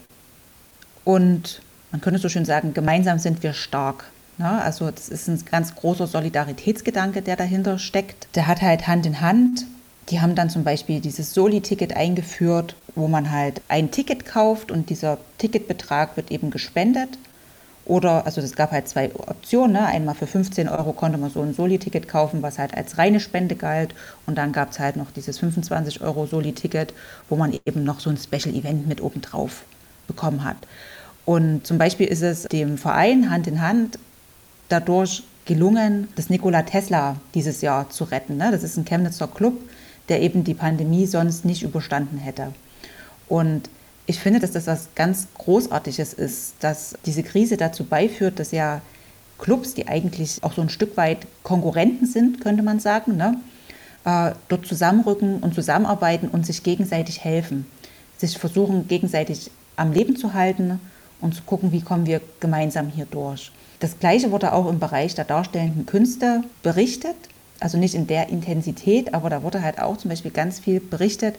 und 1.03 1.61
man 1.91 2.01
könnte 2.01 2.19
so 2.19 2.29
schön 2.29 2.45
sagen, 2.45 2.73
gemeinsam 2.73 3.19
sind 3.19 3.43
wir 3.43 3.53
stark. 3.53 4.05
Ja, 4.39 4.59
also 4.59 4.91
das 4.91 5.09
ist 5.09 5.27
ein 5.27 5.43
ganz 5.49 5.73
großer 5.73 6.05
Solidaritätsgedanke, 6.05 7.21
der 7.21 7.35
dahinter 7.35 7.79
steckt. 7.79 8.27
Der 8.35 8.45
hat 8.45 8.61
halt 8.61 8.87
Hand 8.87 9.05
in 9.05 9.19
Hand. 9.21 9.65
Die 10.09 10.21
haben 10.21 10.35
dann 10.35 10.49
zum 10.49 10.63
Beispiel 10.63 10.99
dieses 10.99 11.33
Soli-Ticket 11.33 11.95
eingeführt, 11.97 12.75
wo 12.95 13.07
man 13.07 13.31
halt 13.31 13.61
ein 13.67 13.89
Ticket 13.89 14.25
kauft 14.25 14.71
und 14.71 14.89
dieser 14.89 15.17
Ticketbetrag 15.37 16.15
wird 16.17 16.31
eben 16.31 16.51
gespendet. 16.51 17.17
Oder, 17.87 18.25
also 18.25 18.41
es 18.41 18.53
gab 18.53 18.71
halt 18.71 18.89
zwei 18.89 19.09
Optionen. 19.15 19.71
Ne? 19.73 19.85
Einmal 19.85 20.13
für 20.13 20.27
15 20.27 20.67
Euro 20.67 20.91
konnte 20.91 21.17
man 21.17 21.29
so 21.29 21.41
ein 21.41 21.53
Soli-Ticket 21.53 22.09
kaufen, 22.09 22.41
was 22.41 22.59
halt 22.59 22.75
als 22.75 22.97
reine 22.97 23.21
Spende 23.21 23.55
galt. 23.55 23.95
Und 24.25 24.37
dann 24.37 24.51
gab 24.51 24.71
es 24.71 24.79
halt 24.79 24.97
noch 24.97 25.09
dieses 25.11 25.39
25 25.39 26.01
Euro 26.01 26.25
Soli-Ticket, 26.25 26.93
wo 27.29 27.37
man 27.37 27.57
eben 27.65 27.85
noch 27.85 28.01
so 28.01 28.09
ein 28.09 28.17
Special-Event 28.17 28.87
mit 28.87 29.01
obendrauf 29.01 29.63
bekommen 30.05 30.43
hat. 30.43 30.57
Und 31.23 31.65
zum 31.65 31.77
Beispiel 31.77 32.07
ist 32.07 32.23
es 32.23 32.43
dem 32.43 32.77
Verein 32.77 33.29
Hand 33.29 33.47
in 33.47 33.61
Hand 33.61 33.99
dadurch 34.67 35.23
gelungen, 35.45 36.09
das 36.17 36.29
Nikola 36.29 36.63
Tesla 36.63 37.15
dieses 37.35 37.61
Jahr 37.61 37.89
zu 37.89 38.03
retten. 38.03 38.35
Ne? 38.35 38.51
Das 38.51 38.63
ist 38.63 38.75
ein 38.75 38.83
Chemnitzer 38.83 39.29
Club, 39.29 39.57
der 40.09 40.21
eben 40.21 40.43
die 40.43 40.53
Pandemie 40.53 41.05
sonst 41.05 41.45
nicht 41.45 41.63
überstanden 41.63 42.17
hätte. 42.17 42.53
Und 43.29 43.69
ich 44.07 44.19
finde, 44.19 44.39
dass 44.39 44.51
das 44.51 44.67
was 44.67 44.87
ganz 44.95 45.27
Großartiges 45.37 46.13
ist, 46.13 46.55
dass 46.61 46.95
diese 47.05 47.23
Krise 47.23 47.57
dazu 47.57 47.83
beiführt, 47.83 48.39
dass 48.39 48.51
ja 48.51 48.81
Clubs, 49.37 49.73
die 49.73 49.87
eigentlich 49.87 50.43
auch 50.43 50.53
so 50.53 50.61
ein 50.61 50.69
Stück 50.69 50.97
weit 50.97 51.27
Konkurrenten 51.43 52.07
sind, 52.07 52.41
könnte 52.41 52.63
man 52.63 52.79
sagen, 52.79 53.17
ne, 53.17 53.37
äh, 54.05 54.31
dort 54.47 54.65
zusammenrücken 54.65 55.39
und 55.39 55.53
zusammenarbeiten 55.53 56.29
und 56.29 56.45
sich 56.45 56.63
gegenseitig 56.63 57.23
helfen, 57.23 57.67
sich 58.17 58.37
versuchen 58.37 58.87
gegenseitig 58.87 59.51
am 59.75 59.91
Leben 59.91 60.15
zu 60.15 60.33
halten 60.33 60.79
und 61.19 61.35
zu 61.35 61.43
gucken, 61.43 61.71
wie 61.73 61.81
kommen 61.81 62.05
wir 62.05 62.21
gemeinsam 62.39 62.87
hier 62.87 63.05
durch. 63.05 63.51
Das 63.79 63.99
Gleiche 63.99 64.31
wurde 64.31 64.53
auch 64.53 64.69
im 64.69 64.79
Bereich 64.79 65.13
der 65.13 65.25
darstellenden 65.25 65.85
Künste 65.85 66.43
berichtet, 66.63 67.15
also 67.59 67.77
nicht 67.77 67.93
in 67.93 68.07
der 68.07 68.29
Intensität, 68.29 69.13
aber 69.13 69.29
da 69.29 69.43
wurde 69.43 69.61
halt 69.61 69.79
auch 69.79 69.97
zum 69.97 70.09
Beispiel 70.09 70.31
ganz 70.31 70.59
viel 70.59 70.79
berichtet, 70.79 71.35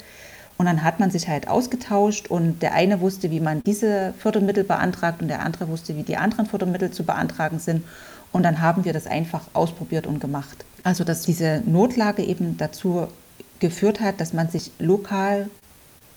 und 0.59 0.67
dann 0.67 0.83
hat 0.83 0.99
man 0.99 1.11
sich 1.11 1.29
halt 1.29 1.49
ausgetauscht 1.49 2.27
und 2.27 2.63
der 2.63 2.75
eine 2.75 3.01
wusste, 3.01 3.31
wie 3.31 3.39
man 3.39 3.63
diese 3.63 4.13
Fördermittel 4.19 4.65
beantragt 4.65 5.23
und 5.23 5.29
der 5.29 5.43
andere 5.43 5.69
wusste, 5.69 5.97
wie 5.97 6.03
die 6.03 6.17
anderen 6.17 6.47
Fördermittel 6.47 6.91
zu 6.91 7.05
beantragen 7.05 7.61
sind. 7.61 7.85
Und 8.33 8.43
dann 8.43 8.61
haben 8.61 8.85
wir 8.85 8.93
das 8.93 9.07
einfach 9.07 9.43
ausprobiert 9.55 10.07
und 10.07 10.21
gemacht. 10.21 10.65
Also 10.83 11.05
dass 11.05 11.23
diese 11.23 11.63
Notlage 11.65 12.25
eben 12.25 12.57
dazu 12.57 13.07
geführt 13.61 14.01
hat, 14.01 14.21
dass 14.21 14.33
man 14.33 14.49
sich 14.49 14.73
lokal 14.81 15.49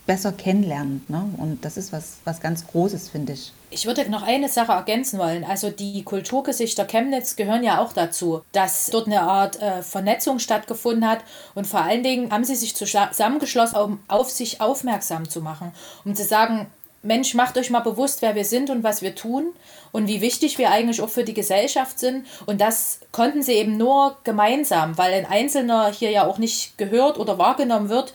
besser 0.06 0.32
kennenlernt. 0.32 1.08
Ne? 1.08 1.24
Und 1.38 1.64
das 1.64 1.76
ist 1.76 1.92
was, 1.92 2.18
was 2.24 2.40
ganz 2.40 2.66
Großes, 2.66 3.08
finde 3.08 3.34
ich. 3.34 3.52
Ich 3.70 3.86
würde 3.86 4.08
noch 4.10 4.22
eine 4.22 4.48
Sache 4.48 4.72
ergänzen 4.72 5.18
wollen. 5.18 5.44
Also 5.44 5.70
die 5.70 6.02
Kulturgesichter 6.02 6.84
Chemnitz 6.84 7.36
gehören 7.36 7.62
ja 7.62 7.80
auch 7.80 7.92
dazu, 7.92 8.42
dass 8.52 8.86
dort 8.86 9.06
eine 9.06 9.22
Art 9.22 9.60
äh, 9.62 9.82
Vernetzung 9.82 10.38
stattgefunden 10.38 11.08
hat. 11.08 11.20
Und 11.54 11.66
vor 11.66 11.80
allen 11.80 12.02
Dingen 12.02 12.30
haben 12.32 12.44
sie 12.44 12.56
sich 12.56 12.74
zusammengeschlossen, 12.74 13.76
um 13.76 14.00
auf 14.08 14.30
sich 14.30 14.60
aufmerksam 14.60 15.28
zu 15.28 15.40
machen. 15.40 15.72
Um 16.04 16.14
zu 16.14 16.24
sagen, 16.24 16.66
Mensch, 17.04 17.34
macht 17.34 17.58
euch 17.58 17.70
mal 17.70 17.80
bewusst, 17.80 18.22
wer 18.22 18.36
wir 18.36 18.44
sind 18.44 18.70
und 18.70 18.84
was 18.84 19.02
wir 19.02 19.16
tun 19.16 19.52
und 19.90 20.06
wie 20.06 20.20
wichtig 20.20 20.58
wir 20.58 20.70
eigentlich 20.70 21.00
auch 21.00 21.08
für 21.08 21.24
die 21.24 21.34
Gesellschaft 21.34 21.98
sind. 21.98 22.26
Und 22.46 22.60
das 22.60 23.00
konnten 23.10 23.42
sie 23.42 23.54
eben 23.54 23.76
nur 23.76 24.16
gemeinsam, 24.22 24.96
weil 24.98 25.12
ein 25.12 25.26
Einzelner 25.26 25.90
hier 25.90 26.10
ja 26.10 26.26
auch 26.26 26.38
nicht 26.38 26.78
gehört 26.78 27.18
oder 27.18 27.38
wahrgenommen 27.38 27.88
wird, 27.88 28.12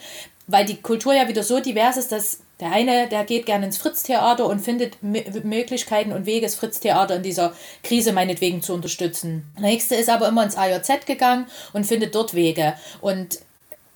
weil 0.48 0.66
die 0.66 0.82
Kultur 0.82 1.14
ja 1.14 1.28
wieder 1.28 1.44
so 1.44 1.60
divers 1.60 1.98
ist, 1.98 2.12
dass 2.12 2.40
der 2.60 2.72
eine, 2.72 3.08
der 3.08 3.24
geht 3.24 3.46
gerne 3.46 3.68
ins 3.68 3.78
Fritz-Theater 3.78 4.48
und 4.48 4.62
findet 4.62 4.98
Möglichkeiten 5.04 6.12
und 6.12 6.26
Wege, 6.26 6.48
das 6.48 6.56
Fritz-Theater 6.56 7.18
in 7.18 7.24
dieser 7.24 7.54
Krise 7.84 8.14
meinetwegen 8.14 8.64
zu 8.64 8.74
unterstützen. 8.74 9.52
Der 9.56 9.70
nächste 9.70 9.96
ist 9.96 10.10
aber 10.10 10.28
immer 10.28 10.44
ins 10.44 10.58
AJZ 10.58 11.06
gegangen 11.06 11.46
und 11.74 11.86
findet 11.86 12.16
dort 12.16 12.34
Wege. 12.34 12.74
Und 13.00 13.40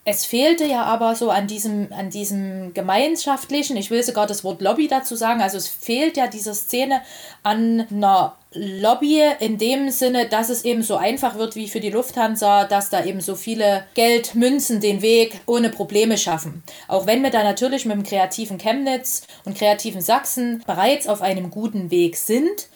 es 0.03 0.25
fehlte 0.25 0.65
ja 0.65 0.83
aber 0.83 1.15
so 1.15 1.29
an 1.29 1.45
diesem, 1.45 1.89
an 1.91 2.09
diesem 2.09 2.73
gemeinschaftlichen, 2.73 3.77
ich 3.77 3.91
will 3.91 4.01
sogar 4.01 4.25
das 4.25 4.43
Wort 4.43 4.59
Lobby 4.59 4.87
dazu 4.87 5.15
sagen, 5.15 5.41
also 5.41 5.57
es 5.57 5.67
fehlt 5.67 6.17
ja 6.17 6.25
dieser 6.25 6.55
Szene 6.55 7.01
an 7.43 7.85
einer 7.91 8.35
Lobby 8.51 9.21
in 9.39 9.59
dem 9.59 9.91
Sinne, 9.91 10.27
dass 10.27 10.49
es 10.49 10.65
eben 10.65 10.81
so 10.81 10.95
einfach 10.95 11.35
wird 11.35 11.55
wie 11.55 11.69
für 11.69 11.79
die 11.79 11.91
Lufthansa, 11.91 12.65
dass 12.65 12.89
da 12.89 13.05
eben 13.05 13.21
so 13.21 13.35
viele 13.35 13.85
Geldmünzen 13.93 14.81
den 14.81 15.03
Weg 15.03 15.39
ohne 15.45 15.69
Probleme 15.69 16.17
schaffen. 16.17 16.63
Auch 16.87 17.05
wenn 17.05 17.21
wir 17.21 17.29
da 17.29 17.43
natürlich 17.43 17.85
mit 17.85 17.95
dem 17.95 18.03
kreativen 18.03 18.57
Chemnitz 18.57 19.27
und 19.45 19.55
kreativen 19.55 20.01
Sachsen 20.01 20.63
bereits 20.65 21.07
auf 21.07 21.21
einem 21.21 21.51
guten 21.51 21.91
Weg 21.91 22.17
sind, 22.17 22.69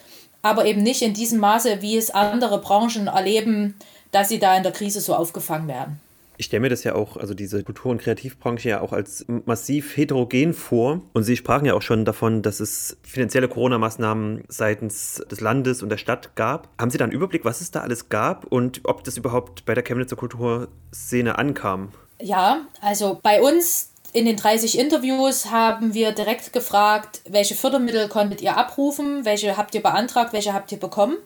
aber 0.43 0.65
eben 0.65 0.83
nicht 0.83 1.01
in 1.01 1.15
diesem 1.15 1.39
Maße, 1.39 1.81
wie 1.81 1.97
es 1.97 2.11
andere 2.11 2.61
Branchen 2.61 3.07
erleben, 3.07 3.79
dass 4.11 4.29
sie 4.29 4.37
da 4.37 4.55
in 4.55 4.61
der 4.61 4.71
Krise 4.71 5.01
so 5.01 5.15
aufgefangen 5.15 5.67
werden. 5.67 6.04
Ich 6.37 6.47
stelle 6.47 6.61
mir 6.61 6.69
das 6.69 6.83
ja 6.83 6.95
auch, 6.95 7.17
also 7.17 7.33
diese 7.33 7.63
Kultur- 7.63 7.91
und 7.91 8.01
Kreativbranche 8.01 8.69
ja 8.69 8.81
auch 8.81 8.93
als 8.93 9.25
massiv 9.27 9.95
heterogen 9.95 10.53
vor. 10.53 11.01
Und 11.13 11.23
Sie 11.23 11.37
sprachen 11.37 11.65
ja 11.65 11.73
auch 11.73 11.81
schon 11.81 12.05
davon, 12.05 12.41
dass 12.41 12.59
es 12.59 12.97
finanzielle 13.03 13.47
Corona-Maßnahmen 13.47 14.43
seitens 14.47 15.23
des 15.29 15.41
Landes 15.41 15.81
und 15.81 15.89
der 15.89 15.97
Stadt 15.97 16.35
gab. 16.35 16.69
Haben 16.79 16.91
Sie 16.91 16.97
da 16.97 17.05
einen 17.05 17.13
Überblick, 17.13 17.45
was 17.45 17.61
es 17.61 17.71
da 17.71 17.81
alles 17.81 18.09
gab 18.09 18.45
und 18.45 18.81
ob 18.83 19.03
das 19.03 19.17
überhaupt 19.17 19.65
bei 19.65 19.73
der 19.73 19.83
Chemnitzer 19.83 20.15
Kulturszene 20.15 21.37
ankam? 21.37 21.91
Ja, 22.19 22.61
also 22.81 23.19
bei 23.21 23.41
uns 23.41 23.91
in 24.13 24.25
den 24.25 24.37
30 24.37 24.79
Interviews 24.79 25.51
haben 25.51 25.93
wir 25.93 26.13
direkt 26.13 26.53
gefragt, 26.53 27.21
welche 27.27 27.53
Fördermittel 27.53 28.07
konntet 28.07 28.41
ihr 28.41 28.55
abrufen, 28.55 29.25
welche 29.25 29.57
habt 29.57 29.75
ihr 29.75 29.83
beantragt, 29.83 30.31
welche 30.31 30.53
habt 30.53 30.71
ihr 30.71 30.79
bekommen. 30.79 31.17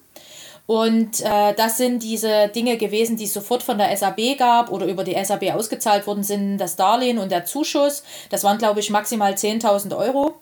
Und 0.69 1.21
äh, 1.21 1.55
das 1.55 1.77
sind 1.77 2.03
diese 2.03 2.47
Dinge 2.49 2.77
gewesen, 2.77 3.17
die 3.17 3.23
es 3.23 3.34
sofort 3.34 3.63
von 3.63 3.79
der 3.79 3.97
SAB 3.97 4.38
gab 4.38 4.71
oder 4.71 4.86
über 4.86 5.03
die 5.03 5.15
SAB 5.15 5.55
ausgezahlt 5.55 6.05
worden 6.05 6.21
sind, 6.21 6.60
das 6.60 6.75
Darlehen 6.75 7.17
und 7.17 7.32
der 7.32 7.43
Zuschuss. 7.43 8.03
Das 8.29 8.43
waren, 8.43 8.60
glaube 8.60 8.79
ich, 8.79 8.91
maximal 8.91 9.34
10.000 9.34 9.97
Euro. 9.97 10.36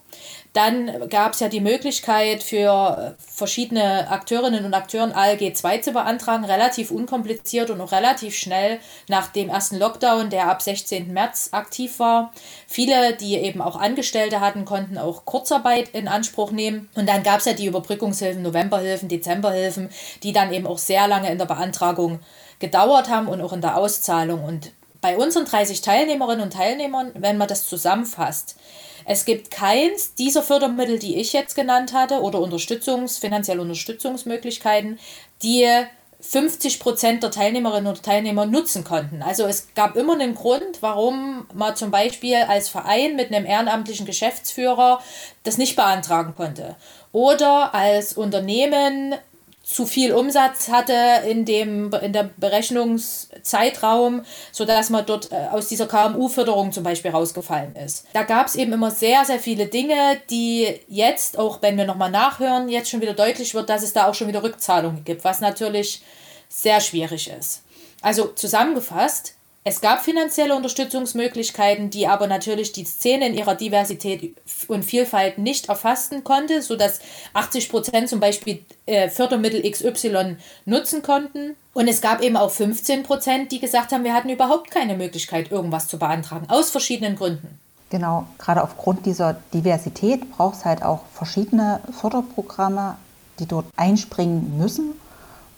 Dann 0.58 1.08
gab 1.10 1.34
es 1.34 1.40
ja 1.40 1.50
die 1.50 1.62
Möglichkeit 1.62 2.42
für 2.42 3.16
verschiedene 3.20 4.10
Akteurinnen 4.10 4.66
und 4.66 4.74
Akteuren 4.74 5.12
ALG 5.12 5.54
2 5.56 5.78
zu 5.78 5.92
beantragen, 5.92 6.46
relativ 6.46 6.90
unkompliziert 6.90 7.70
und 7.70 7.80
auch 7.80 7.92
relativ 7.92 8.36
schnell 8.36 8.80
nach 9.08 9.28
dem 9.28 9.50
ersten 9.50 9.78
Lockdown, 9.78 10.32
der 10.32 10.50
ab 10.50 10.64
16. 10.64 11.14
März 11.14 11.50
aktiv 11.52 12.00
war. 12.00 12.34
Viele, 12.66 13.14
die 13.14 13.36
eben 13.36 13.62
auch 13.62 13.76
Angestellte 13.76 14.40
hatten, 14.40 14.66
konnten 14.66 14.98
auch 14.98 15.26
Kurzarbeit 15.26 15.90
in 15.90 16.08
Anspruch 16.08 16.50
nehmen. 16.50 16.90
Und 16.96 17.08
dann 17.08 17.22
gab 17.22 17.42
es 17.42 17.46
ja 17.46 17.54
die 17.54 17.68
Überbrückungshilfen, 17.68 18.42
Novemberhilfen, 18.42 19.10
Dezemberhilfen, 19.10 19.90
die 20.24 20.34
dann 20.34 20.52
eben 20.52 20.66
auch 20.66 20.80
sehr 20.80 21.08
lange 21.08 21.32
in 21.32 21.38
der 21.38 21.46
Beantragung 21.46 22.20
gedauert 22.58 23.10
haben 23.12 23.28
und 23.28 23.42
auch 23.42 23.54
in 23.54 23.62
der 23.62 23.78
Auszahlung. 23.78 24.44
Und 24.44 24.72
bei 25.02 25.18
unseren 25.18 25.46
30 25.46 25.82
Teilnehmerinnen 25.82 26.44
und 26.44 26.54
Teilnehmern, 26.54 27.12
wenn 27.16 27.38
man 27.38 27.48
das 27.48 27.68
zusammenfasst, 27.68 28.56
es 29.10 29.24
gibt 29.24 29.52
keins 29.52 30.16
dieser 30.16 30.44
Fördermittel, 30.44 31.00
die 31.00 31.16
ich 31.16 31.32
jetzt 31.32 31.56
genannt 31.56 31.94
hatte, 31.94 32.22
oder 32.22 32.40
Unterstützungs-, 32.40 33.20
finanzielle 33.20 33.62
Unterstützungsmöglichkeiten, 33.62 35.00
die 35.44 35.66
50 36.20 36.80
Prozent 36.80 37.24
der 37.24 37.32
Teilnehmerinnen 37.32 37.90
oder 37.90 38.02
Teilnehmer 38.02 38.46
nutzen 38.46 38.84
konnten. 38.84 39.22
Also 39.22 39.46
es 39.46 39.74
gab 39.76 39.96
immer 39.96 40.14
einen 40.14 40.36
Grund, 40.36 40.82
warum 40.82 41.46
man 41.54 41.76
zum 41.76 41.92
Beispiel 41.92 42.36
als 42.36 42.70
Verein 42.70 43.16
mit 43.16 43.32
einem 43.32 43.46
ehrenamtlichen 43.46 44.06
Geschäftsführer 44.06 45.02
das 45.44 45.58
nicht 45.58 45.76
beantragen 45.76 46.34
konnte. 46.36 46.76
Oder 47.12 47.74
als 47.74 48.14
Unternehmen 48.14 49.16
zu 49.68 49.86
viel 49.86 50.14
Umsatz 50.14 50.70
hatte 50.70 51.28
in 51.28 51.44
dem 51.44 51.92
in 52.02 52.14
der 52.14 52.30
Berechnungszeitraum, 52.38 54.24
sodass 54.54 54.90
man 54.90 55.06
dort 55.06 55.30
äh, 55.34 55.48
aus 55.52 55.68
dieser 55.68 55.88
KMU-Förderung 55.88 56.72
zum 56.72 56.84
Beispiel 56.84 57.12
rausgefallen 57.12 57.76
ist. 57.76 58.06
Da 58.14 58.24
gab 58.24 58.48
es 58.48 58.56
eben 58.56 58.72
immer 58.72 58.92
sehr, 58.92 59.26
sehr 59.26 59.40
viele 59.40 59.66
Dinge, 59.66 60.22
die 60.30 60.70
jetzt, 60.88 61.38
auch 61.38 61.62
wenn 61.62 61.78
wir 61.78 61.84
nochmal 61.84 62.10
nachhören, 62.10 62.70
jetzt 62.70 62.90
schon 62.90 63.02
wieder 63.02 63.14
deutlich 63.14 63.54
wird, 63.54 63.70
dass 63.70 63.84
es 63.84 63.92
da 63.92 64.08
auch 64.08 64.14
schon 64.14 64.30
wieder 64.30 64.42
Rückzahlungen 64.42 65.04
gibt, 65.04 65.26
was 65.26 65.42
natürlich 65.42 66.02
sehr 66.48 66.80
schwierig 66.80 67.30
ist. 67.30 67.64
Also 68.02 68.28
zusammengefasst, 68.28 69.37
es 69.68 69.82
gab 69.82 70.00
finanzielle 70.00 70.56
Unterstützungsmöglichkeiten, 70.56 71.90
die 71.90 72.08
aber 72.08 72.28
natürlich 72.28 72.72
die 72.72 72.86
Szene 72.86 73.28
in 73.28 73.34
ihrer 73.34 73.54
Diversität 73.54 74.34
und 74.70 74.86
Vielfalt 74.86 75.40
nicht 75.40 75.68
erfassen 75.68 76.24
konnte, 76.24 76.62
sodass 76.62 77.02
80 77.34 77.68
Prozent 77.68 78.08
zum 78.08 78.22
Beispiel 78.22 78.64
äh, 78.86 79.10
Fördermittel 79.10 79.70
XY 79.70 80.38
nutzen 80.64 81.02
konnten. 81.02 81.58
Und 81.74 81.90
es 81.90 82.00
gab 82.00 82.22
eben 82.22 82.38
auch 82.38 82.50
15 82.50 83.04
Prozent, 83.04 83.52
die 83.52 83.60
gesagt 83.60 83.92
haben, 83.92 84.06
wir 84.06 84.14
hatten 84.14 84.30
überhaupt 84.30 84.72
keine 84.72 84.96
Möglichkeit, 84.96 85.52
irgendwas 85.52 85.90
zu 85.90 86.00
beantragen, 86.00 86.46
aus 86.50 86.70
verschiedenen 86.70 87.18
Gründen. 87.18 87.60
Genau, 87.90 88.26
gerade 88.38 88.64
aufgrund 88.64 89.06
dieser 89.06 89.36
Diversität 89.54 90.32
braucht 90.32 90.60
es 90.60 90.66
halt 90.66 90.82
auch 90.82 91.02
verschiedene 91.14 91.82
Förderprogramme, 92.00 92.96
die 93.40 93.48
dort 93.48 93.66
einspringen 93.76 94.58
müssen 94.58 94.94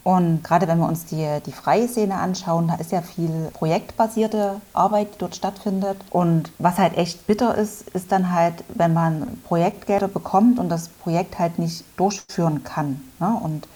und 0.02 0.42
gerade 0.42 0.66
wenn 0.66 0.78
wir 0.78 0.88
uns 0.88 1.04
die, 1.04 1.26
die 1.44 1.52
freie 1.52 1.86
Szene 1.86 2.14
anschauen, 2.14 2.68
da 2.68 2.74
ist 2.76 2.90
ja 2.90 3.02
viel 3.02 3.50
projektbasierte 3.52 4.60
Arbeit, 4.72 5.14
die 5.14 5.18
dort 5.18 5.36
stattfindet. 5.36 5.98
Und 6.10 6.50
was 6.58 6.78
halt 6.78 6.96
echt 6.96 7.26
bitter 7.26 7.54
ist, 7.54 7.88
ist 7.90 8.10
dann 8.10 8.32
halt, 8.32 8.64
wenn 8.74 8.94
man 8.94 9.38
Projektgelder 9.44 10.08
bekommt 10.08 10.58
und 10.58 10.70
das 10.70 10.88
Projekt 10.88 11.38
halt 11.38 11.58
nicht 11.58 11.84
durchführen 11.98 12.64
kann. 12.64 13.00
Ne? 13.18 13.38
Und 13.42 13.68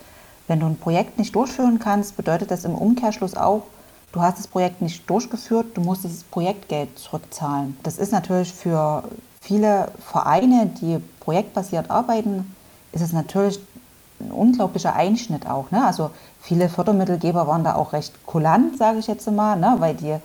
wenn 0.48 0.60
du 0.60 0.66
ein 0.66 0.78
Projekt 0.78 1.18
nicht 1.18 1.34
durchführen 1.34 1.78
kannst, 1.78 2.16
bedeutet 2.16 2.50
das 2.50 2.64
im 2.64 2.74
Umkehrschluss 2.74 3.36
auch, 3.36 3.64
du 4.12 4.22
hast 4.22 4.38
das 4.38 4.46
Projekt 4.46 4.80
nicht 4.80 5.08
durchgeführt, 5.10 5.76
du 5.76 5.82
musst 5.82 6.04
das 6.04 6.22
Projektgeld 6.24 6.98
zurückzahlen. 6.98 7.76
Das 7.82 7.98
ist 7.98 8.12
natürlich 8.12 8.52
für 8.52 9.04
viele 9.42 9.88
Vereine, 9.98 10.70
die 10.80 11.00
projektbasiert 11.20 11.90
arbeiten, 11.90 12.54
ist 12.92 13.02
es 13.02 13.12
natürlich 13.12 13.60
ein 14.20 14.30
unglaublicher 14.30 14.94
Einschnitt 14.94 15.48
auch. 15.48 15.70
Ne? 15.70 15.84
Also 15.84 16.10
viele 16.40 16.68
Fördermittelgeber 16.68 17.46
waren 17.46 17.64
da 17.64 17.74
auch 17.74 17.92
recht 17.92 18.26
kulant, 18.26 18.78
sage 18.78 18.98
ich 18.98 19.06
jetzt 19.06 19.30
mal, 19.30 19.56
ne? 19.56 19.76
weil 19.78 19.94
die 19.94 20.16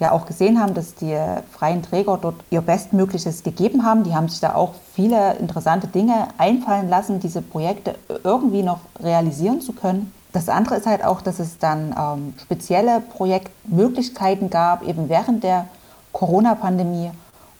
ja 0.00 0.12
auch 0.12 0.26
gesehen 0.26 0.60
haben, 0.60 0.74
dass 0.74 0.94
die 0.94 1.16
freien 1.52 1.82
Träger 1.82 2.18
dort 2.20 2.36
ihr 2.50 2.60
Bestmögliches 2.60 3.42
gegeben 3.42 3.84
haben. 3.84 4.04
Die 4.04 4.14
haben 4.14 4.28
sich 4.28 4.40
da 4.40 4.54
auch 4.54 4.74
viele 4.94 5.34
interessante 5.34 5.86
Dinge 5.86 6.28
einfallen 6.36 6.88
lassen, 6.88 7.20
diese 7.20 7.42
Projekte 7.42 7.94
irgendwie 8.24 8.62
noch 8.62 8.80
realisieren 9.00 9.60
zu 9.60 9.72
können. 9.72 10.12
Das 10.32 10.48
andere 10.48 10.76
ist 10.76 10.86
halt 10.86 11.04
auch, 11.04 11.20
dass 11.20 11.38
es 11.38 11.58
dann 11.58 11.94
ähm, 11.96 12.34
spezielle 12.42 13.00
Projektmöglichkeiten 13.00 14.50
gab, 14.50 14.82
eben 14.82 15.08
während 15.08 15.44
der 15.44 15.66
Corona-Pandemie 16.12 17.12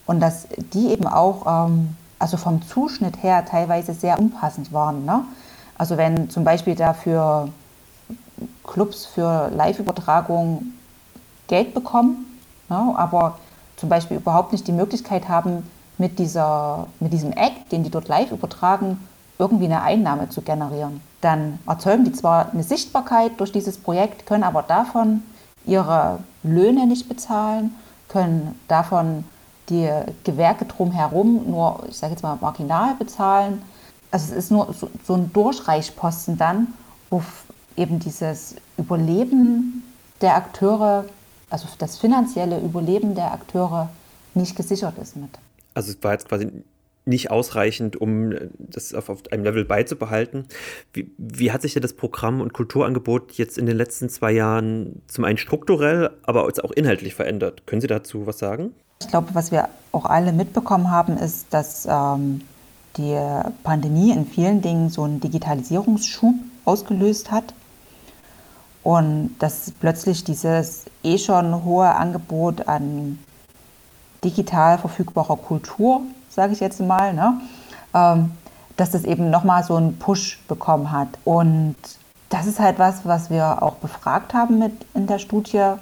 und 0.06 0.20
dass 0.20 0.48
die 0.72 0.88
eben 0.88 1.06
auch 1.06 1.68
ähm, 1.68 1.96
also 2.18 2.36
vom 2.36 2.62
Zuschnitt 2.62 3.22
her 3.22 3.44
teilweise 3.44 3.92
sehr 3.94 4.18
unpassend 4.18 4.72
waren. 4.72 5.04
Ne? 5.04 5.22
Also 5.76 5.96
wenn 5.96 6.30
zum 6.30 6.44
Beispiel 6.44 6.74
dafür 6.74 7.48
Clubs 8.64 9.06
für 9.06 9.50
Live-Übertragung 9.54 10.72
Geld 11.48 11.74
bekommen, 11.74 12.26
ja, 12.70 12.82
ne, 12.82 12.98
aber 12.98 13.38
zum 13.76 13.88
Beispiel 13.88 14.16
überhaupt 14.16 14.52
nicht 14.52 14.66
die 14.66 14.72
Möglichkeit 14.72 15.28
haben, 15.28 15.68
mit, 15.98 16.18
dieser, 16.18 16.86
mit 17.00 17.12
diesem 17.12 17.32
Act, 17.32 17.70
den 17.72 17.84
die 17.84 17.90
dort 17.90 18.08
live 18.08 18.32
übertragen, 18.32 18.98
irgendwie 19.38 19.66
eine 19.66 19.82
Einnahme 19.82 20.28
zu 20.28 20.42
generieren. 20.42 21.00
Dann 21.20 21.58
erzeugen 21.66 22.04
die 22.04 22.12
zwar 22.12 22.52
eine 22.52 22.62
Sichtbarkeit 22.62 23.32
durch 23.38 23.52
dieses 23.52 23.78
Projekt, 23.78 24.26
können 24.26 24.44
aber 24.44 24.62
davon 24.62 25.22
ihre 25.66 26.18
Löhne 26.42 26.86
nicht 26.86 27.08
bezahlen, 27.08 27.74
können 28.08 28.58
davon 28.68 29.24
die 29.70 29.88
Gewerke 30.24 30.66
drumherum 30.66 31.50
nur, 31.50 31.84
ich 31.88 31.96
sage 31.96 32.12
jetzt 32.12 32.22
mal, 32.22 32.36
marginal 32.40 32.94
bezahlen 32.98 33.62
also 34.14 34.32
es 34.32 34.44
ist 34.44 34.50
nur 34.52 34.72
so, 34.72 34.88
so 35.02 35.14
ein 35.14 35.32
Durchreichposten 35.32 36.38
dann, 36.38 36.68
wo 37.10 37.20
eben 37.76 37.98
dieses 37.98 38.54
Überleben 38.78 39.82
der 40.20 40.36
Akteure, 40.36 41.06
also 41.50 41.66
das 41.78 41.98
finanzielle 41.98 42.60
Überleben 42.60 43.16
der 43.16 43.32
Akteure 43.32 43.88
nicht 44.34 44.54
gesichert 44.54 44.98
ist 44.98 45.16
mit. 45.16 45.30
Also 45.74 45.90
es 45.90 45.98
war 46.02 46.12
jetzt 46.12 46.28
quasi 46.28 46.48
nicht 47.06 47.32
ausreichend, 47.32 48.00
um 48.00 48.34
das 48.56 48.94
auf, 48.94 49.08
auf 49.08 49.18
einem 49.32 49.42
Level 49.42 49.64
beizubehalten. 49.64 50.46
Wie, 50.92 51.10
wie, 51.18 51.50
hat 51.50 51.62
sich 51.62 51.72
denn 51.72 51.82
das 51.82 51.94
Programm 51.94 52.40
und 52.40 52.52
Kulturangebot 52.52 53.32
jetzt 53.32 53.58
in 53.58 53.66
den 53.66 53.76
letzten 53.76 54.08
zwei 54.08 54.30
Jahren 54.30 55.02
zum 55.08 55.24
einen 55.24 55.38
strukturell, 55.38 56.10
aber 56.22 56.44
auch 56.44 56.70
inhaltlich 56.70 57.16
verändert? 57.16 57.66
Können 57.66 57.80
Sie 57.80 57.88
dazu 57.88 58.28
was 58.28 58.38
sagen? 58.38 58.74
Ich 59.00 59.08
glaube, 59.08 59.30
was 59.32 59.50
wir 59.50 59.68
auch 59.90 60.04
alle 60.04 60.32
mitbekommen 60.32 60.92
haben, 60.92 61.18
ist, 61.18 61.52
dass 61.52 61.84
ähm, 61.90 62.42
die 62.96 63.18
Pandemie 63.62 64.12
in 64.12 64.26
vielen 64.26 64.62
Dingen 64.62 64.88
so 64.88 65.02
einen 65.02 65.20
Digitalisierungsschub 65.20 66.34
ausgelöst 66.64 67.30
hat 67.30 67.54
und 68.82 69.36
dass 69.38 69.72
plötzlich 69.80 70.24
dieses 70.24 70.84
eh 71.02 71.18
schon 71.18 71.64
hohe 71.64 71.88
Angebot 71.88 72.68
an 72.68 73.18
digital 74.22 74.78
verfügbarer 74.78 75.36
Kultur, 75.36 76.02
sage 76.28 76.52
ich 76.52 76.60
jetzt 76.60 76.80
mal, 76.80 77.12
ne, 77.12 77.40
ähm, 77.94 78.32
dass 78.76 78.90
das 78.90 79.04
eben 79.04 79.30
nochmal 79.30 79.64
so 79.64 79.76
einen 79.76 79.98
Push 79.98 80.40
bekommen 80.48 80.90
hat. 80.90 81.08
Und 81.24 81.76
das 82.28 82.46
ist 82.46 82.58
halt 82.58 82.78
was, 82.78 83.04
was 83.04 83.30
wir 83.30 83.62
auch 83.62 83.76
befragt 83.76 84.34
haben 84.34 84.58
mit 84.58 84.72
in 84.94 85.06
der 85.06 85.18
Studie. 85.18 85.74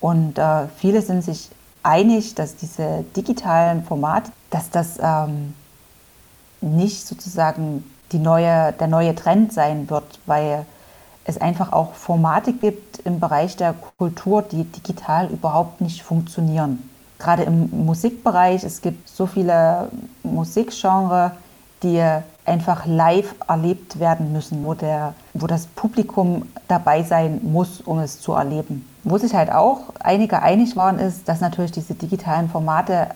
Und 0.00 0.38
äh, 0.38 0.68
viele 0.76 1.00
sind 1.02 1.22
sich 1.22 1.50
einig, 1.82 2.34
dass 2.34 2.56
diese 2.56 3.04
digitalen 3.16 3.82
Formate, 3.84 4.30
dass 4.50 4.70
das 4.70 4.98
ähm, 5.00 5.54
nicht 6.60 7.06
sozusagen 7.06 7.84
die 8.12 8.18
neue, 8.18 8.72
der 8.72 8.86
neue 8.86 9.14
Trend 9.14 9.52
sein 9.52 9.90
wird, 9.90 10.20
weil 10.26 10.64
es 11.24 11.40
einfach 11.40 11.72
auch 11.72 11.94
Formate 11.94 12.52
gibt 12.52 12.98
im 13.00 13.18
Bereich 13.18 13.56
der 13.56 13.74
Kultur, 13.98 14.42
die 14.42 14.64
digital 14.64 15.28
überhaupt 15.28 15.80
nicht 15.80 16.02
funktionieren. 16.02 16.88
Gerade 17.18 17.42
im 17.42 17.70
Musikbereich, 17.84 18.62
es 18.62 18.80
gibt 18.80 19.08
so 19.08 19.26
viele 19.26 19.88
Musikgenre, 20.22 21.32
die 21.82 22.02
einfach 22.44 22.86
live 22.86 23.34
erlebt 23.48 23.98
werden 23.98 24.32
müssen, 24.32 24.64
wo, 24.64 24.74
der, 24.74 25.14
wo 25.34 25.46
das 25.46 25.66
Publikum 25.66 26.46
dabei 26.68 27.02
sein 27.02 27.40
muss, 27.42 27.80
um 27.80 27.98
es 27.98 28.20
zu 28.20 28.32
erleben. 28.32 28.88
Wo 29.02 29.18
sich 29.18 29.34
halt 29.34 29.50
auch 29.50 29.80
einige 29.98 30.42
einig 30.42 30.76
waren, 30.76 30.98
ist, 30.98 31.28
dass 31.28 31.40
natürlich 31.40 31.72
diese 31.72 31.94
digitalen 31.94 32.48
Formate 32.48 33.08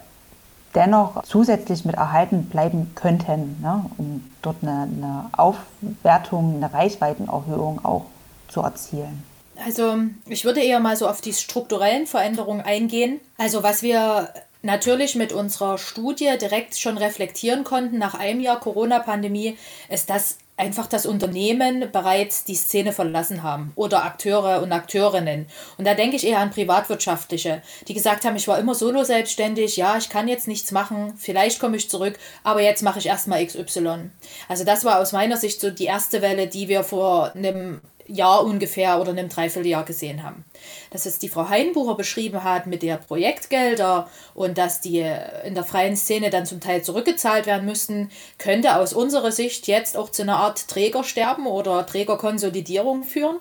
dennoch 0.74 1.22
zusätzlich 1.24 1.84
mit 1.84 1.96
erhalten 1.96 2.44
bleiben 2.44 2.92
könnten, 2.94 3.60
ne, 3.60 3.84
um 3.98 4.24
dort 4.42 4.56
eine, 4.62 4.82
eine 4.82 5.30
Aufwertung, 5.32 6.56
eine 6.56 6.72
Reichweitenerhöhung 6.72 7.84
auch 7.84 8.06
zu 8.48 8.60
erzielen. 8.60 9.24
Also 9.64 9.98
ich 10.26 10.44
würde 10.44 10.60
eher 10.60 10.80
mal 10.80 10.96
so 10.96 11.08
auf 11.08 11.20
die 11.20 11.32
strukturellen 11.32 12.06
Veränderungen 12.06 12.62
eingehen. 12.62 13.20
Also 13.36 13.62
was 13.62 13.82
wir 13.82 14.32
natürlich 14.62 15.16
mit 15.16 15.32
unserer 15.32 15.78
Studie 15.78 16.30
direkt 16.40 16.78
schon 16.78 16.98
reflektieren 16.98 17.64
konnten 17.64 17.98
nach 17.98 18.14
einem 18.14 18.40
Jahr 18.40 18.60
Corona-Pandemie, 18.60 19.56
ist, 19.88 20.10
dass 20.10 20.38
einfach 20.60 20.86
das 20.86 21.06
Unternehmen 21.06 21.90
bereits 21.90 22.44
die 22.44 22.54
Szene 22.54 22.92
verlassen 22.92 23.42
haben 23.42 23.72
oder 23.74 24.04
Akteure 24.04 24.62
und 24.62 24.72
Akteurinnen. 24.72 25.46
Und 25.78 25.86
da 25.86 25.94
denke 25.94 26.16
ich 26.16 26.26
eher 26.26 26.38
an 26.38 26.50
Privatwirtschaftliche, 26.50 27.62
die 27.88 27.94
gesagt 27.94 28.24
haben, 28.24 28.36
ich 28.36 28.46
war 28.46 28.58
immer 28.58 28.74
solo 28.74 29.02
selbstständig, 29.02 29.76
ja, 29.76 29.96
ich 29.96 30.08
kann 30.08 30.28
jetzt 30.28 30.46
nichts 30.46 30.70
machen, 30.70 31.14
vielleicht 31.16 31.58
komme 31.58 31.76
ich 31.76 31.90
zurück, 31.90 32.18
aber 32.44 32.60
jetzt 32.60 32.82
mache 32.82 32.98
ich 32.98 33.06
erstmal 33.06 33.44
XY. 33.44 34.10
Also 34.48 34.64
das 34.64 34.84
war 34.84 35.00
aus 35.00 35.12
meiner 35.12 35.36
Sicht 35.36 35.60
so 35.60 35.70
die 35.70 35.86
erste 35.86 36.22
Welle, 36.22 36.46
die 36.46 36.68
wir 36.68 36.84
vor 36.84 37.32
einem 37.34 37.80
Jahr 38.14 38.44
ungefähr 38.44 39.00
oder 39.00 39.10
einem 39.10 39.28
Dreivierteljahr 39.28 39.84
gesehen 39.84 40.22
haben. 40.22 40.44
Dass 40.90 41.06
es 41.06 41.18
die 41.18 41.28
Frau 41.28 41.48
Heinbucher 41.48 41.94
beschrieben 41.94 42.44
hat 42.44 42.66
mit 42.66 42.82
der 42.82 42.96
Projektgelder 42.96 44.08
und 44.34 44.58
dass 44.58 44.80
die 44.80 44.98
in 45.44 45.54
der 45.54 45.64
freien 45.64 45.96
Szene 45.96 46.30
dann 46.30 46.46
zum 46.46 46.60
Teil 46.60 46.82
zurückgezahlt 46.82 47.46
werden 47.46 47.66
müssten, 47.66 48.10
könnte 48.38 48.76
aus 48.76 48.92
unserer 48.92 49.32
Sicht 49.32 49.66
jetzt 49.66 49.96
auch 49.96 50.10
zu 50.10 50.22
einer 50.22 50.36
Art 50.36 50.68
Trägersterben 50.68 51.46
oder 51.46 51.86
Trägerkonsolidierung 51.86 53.04
führen. 53.04 53.38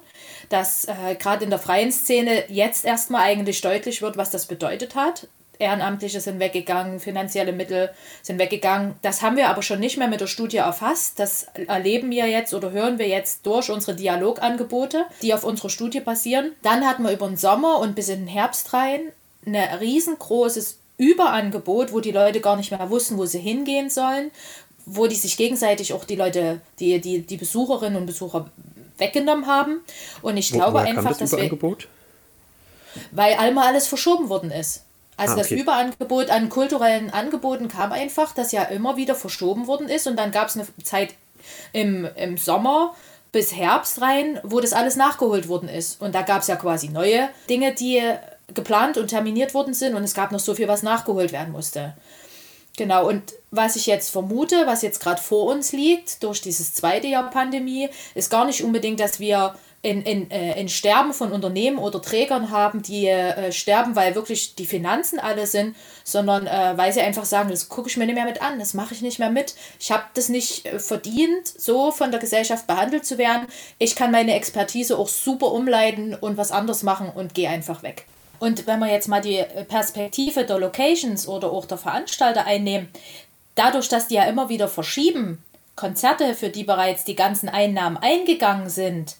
Dass 0.49 0.85
äh, 0.85 1.15
gerade 1.17 1.43
in 1.43 1.49
der 1.49 1.59
freien 1.59 1.91
Szene 1.91 2.43
jetzt 2.49 2.85
erstmal 2.85 3.21
eigentlich 3.21 3.61
deutlich 3.61 4.01
wird, 4.01 4.17
was 4.17 4.31
das 4.31 4.45
bedeutet 4.45 4.95
hat 4.95 5.27
Ehrenamtliche 5.59 6.21
sind 6.21 6.39
weggegangen, 6.39 7.01
finanzielle 7.01 7.51
Mittel 7.51 7.89
sind 8.21 8.39
weggegangen. 8.39 8.95
Das 9.01 9.21
haben 9.21 9.35
wir 9.35 9.49
aber 9.49 9.61
schon 9.61 9.81
nicht 9.81 9.97
mehr 9.97 10.07
mit 10.07 10.21
der 10.21 10.27
Studie 10.27 10.57
erfasst. 10.57 11.19
Das 11.19 11.47
erleben 11.67 12.09
wir 12.09 12.27
jetzt 12.27 12.53
oder 12.53 12.71
hören 12.71 12.97
wir 12.97 13.09
jetzt 13.09 13.45
durch 13.45 13.69
unsere 13.69 13.95
Dialogangebote, 13.95 15.05
die 15.21 15.33
auf 15.33 15.43
unserer 15.43 15.69
Studie 15.69 15.99
basieren. 15.99 16.53
Dann 16.61 16.87
hatten 16.87 17.03
wir 17.03 17.11
über 17.11 17.27
den 17.27 17.35
Sommer 17.35 17.79
und 17.79 17.93
bis 17.93 18.07
in 18.07 18.21
den 18.21 18.27
Herbst 18.27 18.73
rein 18.73 19.11
ein 19.45 19.55
riesengroßes 19.55 20.79
Überangebot, 20.97 21.91
wo 21.91 21.99
die 21.99 22.11
Leute 22.11 22.39
gar 22.39 22.55
nicht 22.55 22.71
mehr 22.71 22.89
wussten, 22.89 23.17
wo 23.17 23.25
sie 23.25 23.39
hingehen 23.39 23.89
sollen, 23.89 24.31
wo 24.85 25.07
die 25.07 25.15
sich 25.15 25.35
gegenseitig 25.35 25.93
auch 25.93 26.05
die 26.05 26.15
Leute, 26.15 26.61
die, 26.79 26.99
die, 27.01 27.21
die 27.21 27.37
Besucherinnen 27.37 27.97
und 27.97 28.05
Besucher 28.05 28.49
weggenommen 28.97 29.47
haben. 29.47 29.81
Und 30.21 30.37
ich 30.37 30.53
wo, 30.53 30.57
glaube 30.57 30.79
einfach, 30.81 31.17
das 31.17 31.31
dass 31.31 31.37
wir. 31.37 31.49
Weil 33.11 33.33
einmal 33.35 33.67
alles 33.67 33.87
verschoben 33.87 34.29
worden 34.29 34.51
ist. 34.51 34.83
Also 35.19 35.33
ah, 35.33 35.39
okay. 35.39 35.55
das 35.55 35.61
Überangebot 35.63 36.29
an 36.29 36.47
kulturellen 36.47 37.09
Angeboten 37.09 37.67
kam 37.67 37.91
einfach, 37.91 38.33
das 38.33 38.53
ja 38.53 38.63
immer 38.63 38.95
wieder 38.95 39.15
verschoben 39.15 39.67
worden 39.67 39.89
ist. 39.89 40.07
Und 40.07 40.17
dann 40.17 40.31
gab 40.31 40.47
es 40.47 40.55
eine 40.55 40.65
Zeit 40.83 41.13
im, 41.73 42.07
im 42.15 42.37
Sommer 42.37 42.95
bis 43.33 43.53
Herbst 43.53 44.01
rein, 44.01 44.39
wo 44.43 44.61
das 44.61 44.71
alles 44.71 44.95
nachgeholt 44.95 45.49
worden 45.49 45.67
ist. 45.67 46.01
Und 46.01 46.15
da 46.15 46.21
gab 46.21 46.41
es 46.41 46.47
ja 46.47 46.55
quasi 46.55 46.87
neue 46.87 47.29
Dinge, 47.49 47.73
die 47.73 48.01
geplant 48.53 48.97
und 48.97 49.09
terminiert 49.09 49.53
worden 49.53 49.73
sind. 49.73 49.93
Und 49.93 50.03
es 50.03 50.13
gab 50.13 50.31
noch 50.31 50.39
so 50.39 50.55
viel, 50.55 50.69
was 50.69 50.83
nachgeholt 50.83 51.33
werden 51.33 51.51
musste. 51.51 51.95
Genau, 52.77 53.05
und 53.05 53.33
was 53.51 53.75
ich 53.75 53.87
jetzt 53.87 54.09
vermute, 54.09 54.65
was 54.65 54.83
jetzt 54.83 55.01
gerade 55.01 55.21
vor 55.21 55.47
uns 55.47 55.73
liegt, 55.73 56.23
durch 56.23 56.39
dieses 56.39 56.73
zweite 56.73 57.07
Jahr 57.07 57.29
Pandemie, 57.29 57.89
ist 58.15 58.29
gar 58.29 58.45
nicht 58.45 58.63
unbedingt, 58.63 59.01
dass 59.01 59.19
wir 59.19 59.53
in, 59.81 60.01
in, 60.03 60.29
äh, 60.29 60.59
in 60.59 60.67
Sterben 60.67 61.13
von 61.13 61.31
Unternehmen 61.31 61.77
oder 61.77 62.01
Trägern 62.01 62.51
haben, 62.51 62.81
die 62.81 63.07
äh, 63.07 63.51
sterben, 63.51 63.95
weil 63.95 64.13
wirklich 64.13 64.55
die 64.55 64.65
Finanzen 64.65 65.19
alle 65.19 65.47
sind, 65.47 65.75
sondern 66.03 66.47
äh, 66.47 66.73
weil 66.75 66.91
sie 66.91 66.99
einfach 66.99 67.23
sagen, 67.23 67.49
das 67.49 67.69
gucke 67.69 67.87
ich 67.87 67.95
mir 67.95 68.05
nicht 68.05 68.15
mehr 68.15 68.25
mit 68.25 68.41
an, 68.41 68.59
das 68.59 68.73
mache 68.73 68.93
ich 68.93 69.01
nicht 69.01 69.19
mehr 69.19 69.29
mit. 69.29 69.55
Ich 69.79 69.91
habe 69.91 70.03
das 70.15 70.27
nicht 70.27 70.65
äh, 70.65 70.79
verdient, 70.79 71.47
so 71.47 71.91
von 71.91 72.11
der 72.11 72.19
Gesellschaft 72.19 72.67
behandelt 72.67 73.05
zu 73.05 73.17
werden. 73.17 73.47
Ich 73.77 73.95
kann 73.95 74.11
meine 74.11 74.35
Expertise 74.35 74.97
auch 74.97 75.07
super 75.07 75.53
umleiten 75.53 76.13
und 76.13 76.35
was 76.35 76.51
anderes 76.51 76.83
machen 76.83 77.09
und 77.13 77.33
gehe 77.33 77.49
einfach 77.49 77.81
weg. 77.81 78.05
Und 78.39 78.67
wenn 78.67 78.79
wir 78.79 78.91
jetzt 78.91 79.07
mal 79.07 79.21
die 79.21 79.43
Perspektive 79.67 80.45
der 80.45 80.59
Locations 80.59 81.27
oder 81.27 81.51
auch 81.51 81.65
der 81.65 81.77
Veranstalter 81.77 82.45
einnehmen, 82.45 82.89
dadurch, 83.55 83.89
dass 83.89 84.07
die 84.07 84.15
ja 84.15 84.23
immer 84.23 84.49
wieder 84.49 84.67
verschieben, 84.67 85.43
Konzerte, 85.75 86.35
für 86.35 86.49
die 86.49 86.63
bereits 86.65 87.05
die 87.05 87.15
ganzen 87.15 87.47
Einnahmen 87.47 87.97
eingegangen 87.97 88.69
sind, 88.69 89.15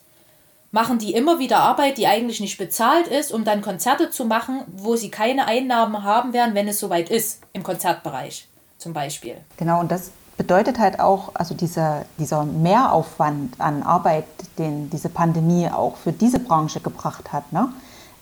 machen 0.72 1.00
die 1.00 1.14
immer 1.14 1.40
wieder 1.40 1.60
Arbeit, 1.60 1.98
die 1.98 2.08
eigentlich 2.08 2.40
nicht 2.40 2.58
bezahlt 2.58 3.08
ist, 3.08 3.32
um 3.32 3.44
dann 3.44 3.62
Konzerte 3.62 4.10
zu 4.10 4.26
machen, 4.26 4.62
wo 4.68 4.96
sie 4.96 5.10
keine 5.10 5.46
Einnahmen 5.46 6.04
haben 6.04 6.34
werden, 6.34 6.54
wenn 6.54 6.68
es 6.68 6.80
soweit 6.80 7.10
ist, 7.10 7.42
im 7.54 7.64
Konzertbereich 7.64 8.48
zum 8.78 8.94
Beispiel. 8.94 9.36
Genau, 9.58 9.80
und 9.80 9.92
das 9.92 10.12
bedeutet 10.38 10.80
halt 10.80 11.00
auch, 11.00 11.32
also 11.34 11.54
dieser, 11.54 12.06
dieser 12.18 12.46
Mehraufwand 12.46 13.60
an 13.60 13.84
Arbeit, 13.84 14.26
den 14.58 14.90
diese 14.90 15.10
Pandemie 15.10 15.70
auch 15.70 15.98
für 15.98 16.14
diese 16.14 16.40
Branche 16.40 16.80
gebracht 16.80 17.34
hat, 17.34 17.52
ne? 17.52 17.70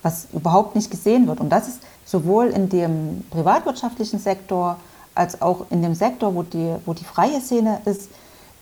was 0.01 0.27
überhaupt 0.33 0.75
nicht 0.75 0.89
gesehen 0.89 1.27
wird. 1.27 1.39
Und 1.39 1.49
das 1.49 1.67
ist 1.67 1.81
sowohl 2.05 2.47
in 2.47 2.69
dem 2.69 3.23
privatwirtschaftlichen 3.29 4.19
Sektor 4.19 4.77
als 5.13 5.41
auch 5.41 5.65
in 5.69 5.81
dem 5.81 5.95
Sektor, 5.95 6.33
wo 6.33 6.43
die, 6.43 6.75
wo 6.85 6.93
die 6.93 7.03
freie 7.03 7.41
Szene 7.41 7.81
ist, 7.85 8.09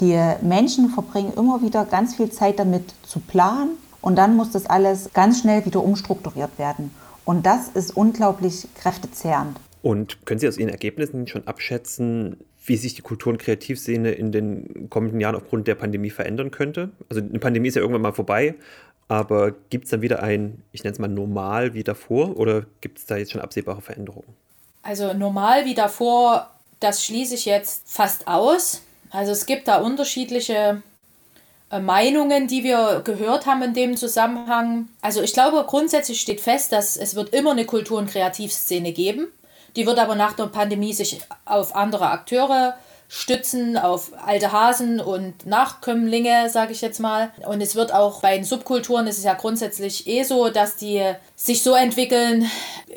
die 0.02 0.20
Menschen 0.42 0.90
verbringen 0.90 1.34
immer 1.36 1.62
wieder 1.62 1.86
ganz 1.86 2.16
viel 2.16 2.30
Zeit 2.30 2.60
damit 2.60 2.94
zu 3.04 3.20
planen 3.20 3.78
und 4.02 4.18
dann 4.18 4.36
muss 4.36 4.52
das 4.52 4.66
alles 4.66 5.10
ganz 5.14 5.42
schnell 5.42 5.66
wieder 5.66 5.84
umstrukturiert 5.84 6.58
werden. 6.60 6.92
Und 7.24 7.46
das 7.46 7.70
ist 7.70 7.96
unglaublich 7.96 8.68
kräftezehrend. 8.76 9.58
Und 9.82 10.26
können 10.26 10.40
Sie 10.40 10.48
aus 10.48 10.58
Ihren 10.58 10.70
Ergebnissen 10.70 11.28
schon 11.28 11.48
abschätzen, 11.48 12.38
wie 12.66 12.78
sich 12.78 12.96
die 12.96 13.02
Kultur- 13.02 13.32
und 13.32 13.38
Kreativszene 13.38 14.12
in 14.12 14.32
den 14.32 14.90
kommenden 14.90 15.20
Jahren 15.20 15.36
aufgrund 15.36 15.68
der 15.68 15.76
Pandemie 15.76 16.10
verändern 16.10 16.52
könnte? 16.52 16.90
Also 17.10 17.22
eine 17.22 17.40
Pandemie 17.40 17.68
ist 17.68 17.76
ja 17.76 17.82
irgendwann 17.82 18.02
mal 18.02 18.14
vorbei, 18.14 18.56
aber 19.08 19.52
gibt 19.70 19.86
es 19.86 19.92
dann 19.92 20.02
wieder 20.02 20.24
ein, 20.24 20.64
ich 20.72 20.84
nenne 20.84 20.94
es 20.94 21.00
mal 21.00 21.08
normal 21.08 21.74
wie 21.74 21.84
davor 21.84 22.38
oder 22.38 22.66
gibt 22.82 23.00
es 23.00 23.06
da 23.06 23.18
jetzt 23.18 23.32
schon 23.32 23.42
absehbare 23.42 23.82
Veränderungen? 23.82 24.34
Also 24.82 25.14
normal 25.14 25.66
wie 25.66 25.76
davor, 25.76 26.52
das 26.80 27.04
schließe 27.04 27.36
ich 27.36 27.46
jetzt 27.46 27.84
fast 27.86 28.28
aus. 28.28 28.82
Also 29.12 29.32
es 29.32 29.46
gibt 29.46 29.68
da 29.68 29.78
unterschiedliche 29.78 30.82
äh, 31.72 31.80
Meinungen, 31.80 32.48
die 32.48 32.64
wir 32.64 33.02
gehört 33.04 33.46
haben 33.46 33.62
in 33.64 33.74
dem 33.74 33.98
Zusammenhang. 33.98 34.90
Also 35.02 35.22
ich 35.22 35.34
glaube, 35.34 35.64
grundsätzlich 35.68 36.22
steht 36.22 36.42
fest, 36.42 36.72
dass 36.72 36.98
es 36.98 37.16
wird 37.16 37.34
immer 37.34 37.52
eine 37.52 37.66
Kultur- 37.66 38.00
und 38.00 38.10
Kreativszene 38.10 38.92
geben. 38.92 39.28
Die 39.76 39.86
wird 39.86 40.00
aber 40.00 40.16
nach 40.16 40.34
der 40.34 40.46
Pandemie 40.46 40.94
sich 40.94 41.20
auf 41.46 41.76
andere 41.76 42.10
Akteure 42.10 42.76
stützen, 43.08 43.78
auf 43.78 44.12
alte 44.26 44.52
Hasen 44.52 45.00
und 45.00 45.46
Nachkömmlinge, 45.46 46.50
sage 46.50 46.72
ich 46.72 46.82
jetzt 46.82 47.00
mal. 47.00 47.32
Und 47.48 47.62
es 47.62 47.76
wird 47.76 47.94
auch 47.94 48.22
bei 48.22 48.36
den 48.36 48.46
Subkulturen, 48.46 49.08
ist 49.08 49.24
ja 49.24 49.34
grundsätzlich 49.34 50.08
eh 50.08 50.24
so, 50.24 50.50
dass 50.50 50.76
die 50.76 51.04
sich 51.36 51.62
so 51.62 51.76
entwickeln, 51.76 52.50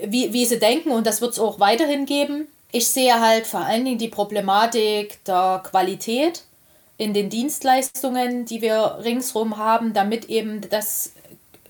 wie, 0.05 0.33
wie 0.33 0.47
sie 0.47 0.59
denken. 0.59 0.93
Und 0.93 1.07
das 1.07 1.21
wird 1.21 1.33
es 1.33 1.39
auch 1.39 1.61
weiterhin 1.61 2.07
geben. 2.07 2.49
Ich 2.71 2.89
sehe 2.89 3.21
halt 3.21 3.47
vor 3.47 3.61
allen 3.61 3.85
Dingen 3.85 3.99
die 3.99 4.09
Problematik 4.09 5.25
der 5.25 5.63
Qualität 5.65 6.45
in 6.99 7.15
den 7.15 7.31
Dienstleistungen, 7.31 8.45
die 8.45 8.61
wir 8.61 8.99
ringsherum 9.03 9.57
haben, 9.57 9.95
damit 9.95 10.27
eben 10.27 10.61
das 10.69 11.13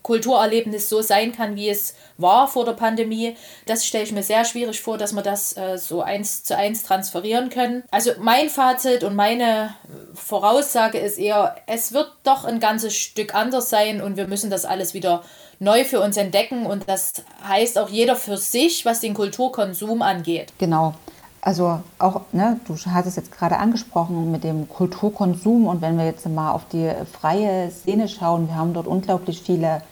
Kulturerlebnis 0.02 0.88
so 0.88 1.02
sein 1.02 1.32
kann, 1.32 1.54
wie 1.54 1.68
es 1.68 1.94
war 2.16 2.48
vor 2.48 2.64
der 2.64 2.72
Pandemie. 2.72 3.36
Das 3.66 3.84
stelle 3.84 4.04
ich 4.04 4.12
mir 4.12 4.22
sehr 4.22 4.46
schwierig 4.46 4.80
vor, 4.80 4.96
dass 4.96 5.12
wir 5.12 5.22
das 5.22 5.54
äh, 5.56 5.76
so 5.76 6.00
eins 6.00 6.42
zu 6.44 6.56
eins 6.56 6.82
transferieren 6.82 7.50
können. 7.50 7.84
Also 7.90 8.12
mein 8.18 8.48
Fazit 8.48 9.04
und 9.04 9.14
meine 9.14 9.74
Voraussage 10.14 10.98
ist 10.98 11.18
eher, 11.18 11.56
es 11.66 11.92
wird 11.92 12.10
doch 12.22 12.44
ein 12.44 12.60
ganzes 12.60 12.94
Stück 12.94 13.34
anders 13.34 13.70
sein 13.70 14.00
und 14.00 14.16
wir 14.16 14.26
müssen 14.26 14.50
das 14.50 14.64
alles 14.64 14.94
wieder 14.94 15.22
neu 15.60 15.84
für 15.84 16.00
uns 16.00 16.16
entdecken 16.16 16.66
und 16.66 16.88
das 16.88 17.12
heißt 17.46 17.78
auch 17.78 17.88
jeder 17.88 18.16
für 18.16 18.36
sich, 18.36 18.84
was 18.84 19.00
den 19.00 19.14
Kulturkonsum 19.14 20.02
angeht. 20.02 20.52
Genau. 20.58 20.94
Also 21.40 21.80
auch, 21.98 22.22
ne, 22.32 22.60
du 22.66 22.76
hast 22.76 23.06
es 23.06 23.16
jetzt 23.16 23.32
gerade 23.32 23.58
angesprochen 23.58 24.30
mit 24.30 24.44
dem 24.44 24.68
Kulturkonsum 24.68 25.66
und 25.66 25.80
wenn 25.80 25.96
wir 25.96 26.04
jetzt 26.04 26.26
mal 26.28 26.52
auf 26.52 26.62
die 26.72 26.90
freie 27.20 27.70
Szene 27.70 28.08
schauen, 28.08 28.48
wir 28.48 28.56
haben 28.56 28.74
dort 28.74 28.86
unglaublich 28.86 29.42
viele 29.42 29.82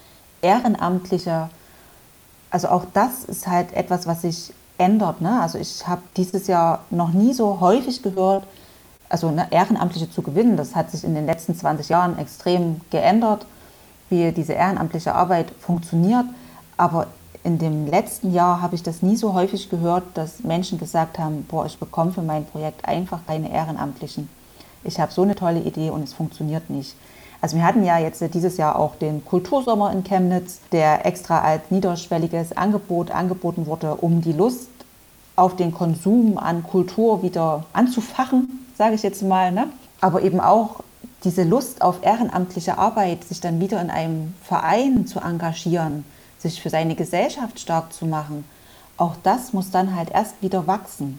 Ehrenamtliche. 0.42 1.48
Also 2.50 2.68
auch 2.68 2.85
das 2.92 3.24
ist 3.24 3.46
halt 3.46 3.72
etwas, 3.72 4.07
was 4.07 4.22
sich 4.22 4.52
ändert. 4.79 5.20
Ne? 5.20 5.40
Also 5.40 5.59
ich 5.59 5.87
habe 5.87 6.02
dieses 6.16 6.46
Jahr 6.46 6.85
noch 6.90 7.12
nie 7.12 7.33
so 7.33 7.61
häufig 7.61 8.02
gehört, 8.02 8.44
also 9.08 9.30
ne, 9.30 9.46
Ehrenamtliche 9.50 10.10
zu 10.10 10.22
gewinnen. 10.22 10.56
Das 10.56 10.74
hat 10.74 10.90
sich 10.90 11.04
in 11.04 11.14
den 11.14 11.26
letzten 11.26 11.54
20 11.54 11.88
Jahren 11.88 12.18
extrem 12.18 12.80
geändert, 12.90 13.46
wie 14.08 14.32
diese 14.32 14.52
ehrenamtliche 14.52 15.14
Arbeit 15.14 15.50
funktioniert. 15.60 16.26
Aber 16.76 17.06
in 17.44 17.58
dem 17.58 17.86
letzten 17.86 18.32
Jahr 18.32 18.60
habe 18.60 18.74
ich 18.74 18.82
das 18.82 19.02
nie 19.02 19.16
so 19.16 19.34
häufig 19.34 19.70
gehört, 19.70 20.04
dass 20.14 20.40
Menschen 20.40 20.78
gesagt 20.78 21.18
haben, 21.18 21.44
boah, 21.48 21.66
ich 21.66 21.78
bekomme 21.78 22.12
für 22.12 22.22
mein 22.22 22.44
Projekt 22.44 22.86
einfach 22.86 23.20
keine 23.26 23.52
Ehrenamtlichen. 23.52 24.28
Ich 24.82 24.98
habe 25.00 25.12
so 25.12 25.22
eine 25.22 25.34
tolle 25.34 25.60
Idee 25.60 25.90
und 25.90 26.02
es 26.02 26.12
funktioniert 26.12 26.70
nicht. 26.70 26.96
Also 27.40 27.56
wir 27.56 27.64
hatten 27.64 27.84
ja 27.84 27.98
jetzt 27.98 28.22
dieses 28.34 28.56
Jahr 28.56 28.76
auch 28.76 28.96
den 28.96 29.24
Kultursommer 29.24 29.92
in 29.92 30.02
Chemnitz, 30.02 30.60
der 30.72 31.06
extra 31.06 31.42
als 31.42 31.70
niederschwelliges 31.70 32.56
Angebot 32.56 33.10
angeboten 33.10 33.66
wurde, 33.66 33.94
um 33.94 34.22
die 34.22 34.32
Lust 34.32 34.68
auf 35.36 35.54
den 35.54 35.72
Konsum 35.72 36.38
an 36.38 36.62
Kultur 36.62 37.22
wieder 37.22 37.64
anzufachen, 37.72 38.65
sage 38.76 38.94
ich 38.94 39.02
jetzt 39.02 39.22
mal. 39.22 39.52
Ne? 39.52 39.68
Aber 40.00 40.22
eben 40.22 40.40
auch 40.40 40.80
diese 41.24 41.42
Lust 41.42 41.82
auf 41.82 42.02
ehrenamtliche 42.02 42.78
Arbeit, 42.78 43.24
sich 43.24 43.40
dann 43.40 43.60
wieder 43.60 43.80
in 43.80 43.90
einem 43.90 44.34
Verein 44.42 45.06
zu 45.06 45.20
engagieren, 45.20 46.04
sich 46.38 46.60
für 46.60 46.70
seine 46.70 46.94
Gesellschaft 46.94 47.58
stark 47.58 47.92
zu 47.92 48.06
machen, 48.06 48.44
auch 48.96 49.14
das 49.22 49.52
muss 49.52 49.70
dann 49.70 49.94
halt 49.94 50.10
erst 50.10 50.40
wieder 50.42 50.66
wachsen. 50.66 51.18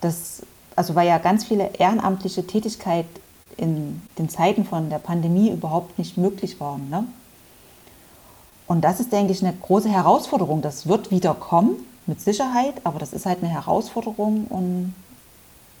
Das, 0.00 0.42
also 0.76 0.94
weil 0.94 1.08
ja 1.08 1.18
ganz 1.18 1.44
viele 1.44 1.74
ehrenamtliche 1.74 2.46
Tätigkeit 2.46 3.06
in 3.56 4.00
den 4.18 4.28
Zeiten 4.28 4.64
von 4.64 4.88
der 4.88 4.98
Pandemie 4.98 5.50
überhaupt 5.50 5.98
nicht 5.98 6.16
möglich 6.16 6.60
waren. 6.60 6.88
Ne? 6.88 7.04
Und 8.66 8.82
das 8.82 9.00
ist, 9.00 9.12
denke 9.12 9.32
ich, 9.32 9.44
eine 9.44 9.54
große 9.54 9.88
Herausforderung. 9.88 10.62
Das 10.62 10.86
wird 10.86 11.10
wieder 11.10 11.34
kommen, 11.34 11.76
mit 12.08 12.20
Sicherheit, 12.20 12.74
aber 12.84 12.98
das 12.98 13.12
ist 13.12 13.26
halt 13.26 13.42
eine 13.42 13.52
Herausforderung 13.52 14.46
und 14.46 14.94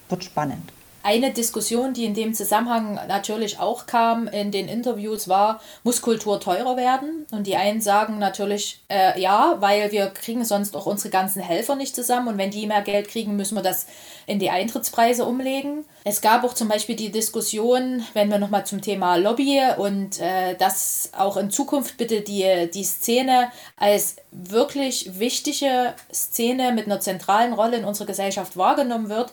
wird 0.08 0.24
spannend. 0.24 0.72
Eine 1.08 1.32
Diskussion, 1.32 1.94
die 1.94 2.04
in 2.04 2.12
dem 2.12 2.34
Zusammenhang 2.34 3.00
natürlich 3.08 3.58
auch 3.58 3.86
kam 3.86 4.28
in 4.28 4.50
den 4.50 4.68
Interviews, 4.68 5.26
war, 5.26 5.62
muss 5.82 6.02
Kultur 6.02 6.38
teurer 6.38 6.76
werden? 6.76 7.24
Und 7.30 7.46
die 7.46 7.56
einen 7.56 7.80
sagen 7.80 8.18
natürlich 8.18 8.82
äh, 8.90 9.18
ja, 9.18 9.56
weil 9.60 9.90
wir 9.90 10.08
kriegen 10.10 10.44
sonst 10.44 10.76
auch 10.76 10.84
unsere 10.84 11.08
ganzen 11.08 11.40
Helfer 11.40 11.76
nicht 11.76 11.94
zusammen 11.94 12.28
und 12.28 12.36
wenn 12.36 12.50
die 12.50 12.66
mehr 12.66 12.82
Geld 12.82 13.08
kriegen, 13.08 13.36
müssen 13.36 13.54
wir 13.54 13.62
das 13.62 13.86
in 14.26 14.38
die 14.38 14.50
Eintrittspreise 14.50 15.24
umlegen. 15.24 15.86
Es 16.04 16.20
gab 16.20 16.44
auch 16.44 16.52
zum 16.52 16.68
Beispiel 16.68 16.94
die 16.96 17.10
Diskussion, 17.10 18.04
wenn 18.12 18.30
wir 18.30 18.38
nochmal 18.38 18.66
zum 18.66 18.82
Thema 18.82 19.16
Lobby 19.16 19.62
und 19.78 20.20
äh, 20.20 20.56
dass 20.56 21.10
auch 21.16 21.38
in 21.38 21.50
Zukunft 21.50 21.96
bitte 21.96 22.20
die, 22.20 22.70
die 22.72 22.84
Szene 22.84 23.50
als 23.78 24.16
wirklich 24.30 25.18
wichtige 25.18 25.94
Szene 26.12 26.72
mit 26.72 26.84
einer 26.84 27.00
zentralen 27.00 27.54
Rolle 27.54 27.78
in 27.78 27.86
unserer 27.86 28.06
Gesellschaft 28.06 28.58
wahrgenommen 28.58 29.08
wird, 29.08 29.32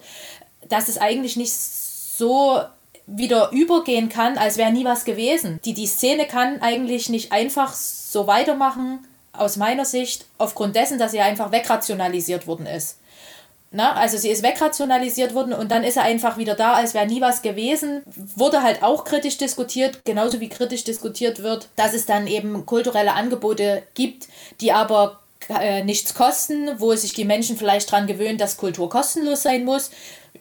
dass 0.70 0.88
es 0.88 0.98
eigentlich 0.98 1.38
nicht 1.38 1.54
so 1.54 2.62
wieder 3.08 3.52
übergehen 3.52 4.10
kann, 4.10 4.38
als 4.38 4.58
wäre 4.58 4.72
nie 4.72 4.86
was 4.86 5.06
gewesen. 5.06 5.60
Die, 5.66 5.74
die 5.74 5.88
Szene 5.88 6.26
kann 6.26 6.62
eigentlich 6.62 7.10
nicht 7.10 7.32
einfach 7.32 7.74
so 7.74 8.28
weitermachen, 8.28 9.06
aus 9.34 9.58
meiner 9.58 9.86
Sicht, 9.86 10.26
aufgrund 10.38 10.76
dessen, 10.76 10.98
dass 10.98 11.12
sie 11.12 11.20
einfach 11.20 11.52
wegrationalisiert 11.52 12.48
worden 12.48 12.66
ist. 12.66 12.98
Na, 13.72 13.94
also 13.94 14.18
sie 14.18 14.30
ist 14.30 14.44
wegrationalisiert 14.44 15.34
worden 15.34 15.52
und 15.52 15.70
dann 15.70 15.84
ist 15.84 15.98
er 15.98 16.04
einfach 16.04 16.38
wieder 16.38 16.56
da, 16.56 16.76
als 16.76 16.94
wäre 16.94 17.08
nie 17.08 17.20
was 17.20 17.42
gewesen. 17.42 18.04
Wurde 18.36 18.64
halt 18.64 18.82
auch 18.84 19.04
kritisch 19.04 19.38
diskutiert, 19.38 20.06
genauso 20.06 20.40
wie 20.40 20.48
kritisch 20.48 20.86
diskutiert 20.86 21.44
wird, 21.44 21.68
dass 21.76 21.94
es 21.94 22.06
dann 22.06 22.28
eben 22.28 22.66
kulturelle 22.66 23.14
Angebote 23.14 23.84
gibt, 23.94 24.30
die 24.62 24.72
aber 24.72 25.20
äh, 25.50 25.84
nichts 25.84 26.14
kosten, 26.14 26.80
wo 26.80 26.96
sich 26.96 27.14
die 27.14 27.26
Menschen 27.26 27.58
vielleicht 27.58 27.92
daran 27.92 28.08
gewöhnen, 28.08 28.38
dass 28.38 28.56
Kultur 28.56 28.90
kostenlos 28.90 29.44
sein 29.44 29.66
muss 29.66 29.92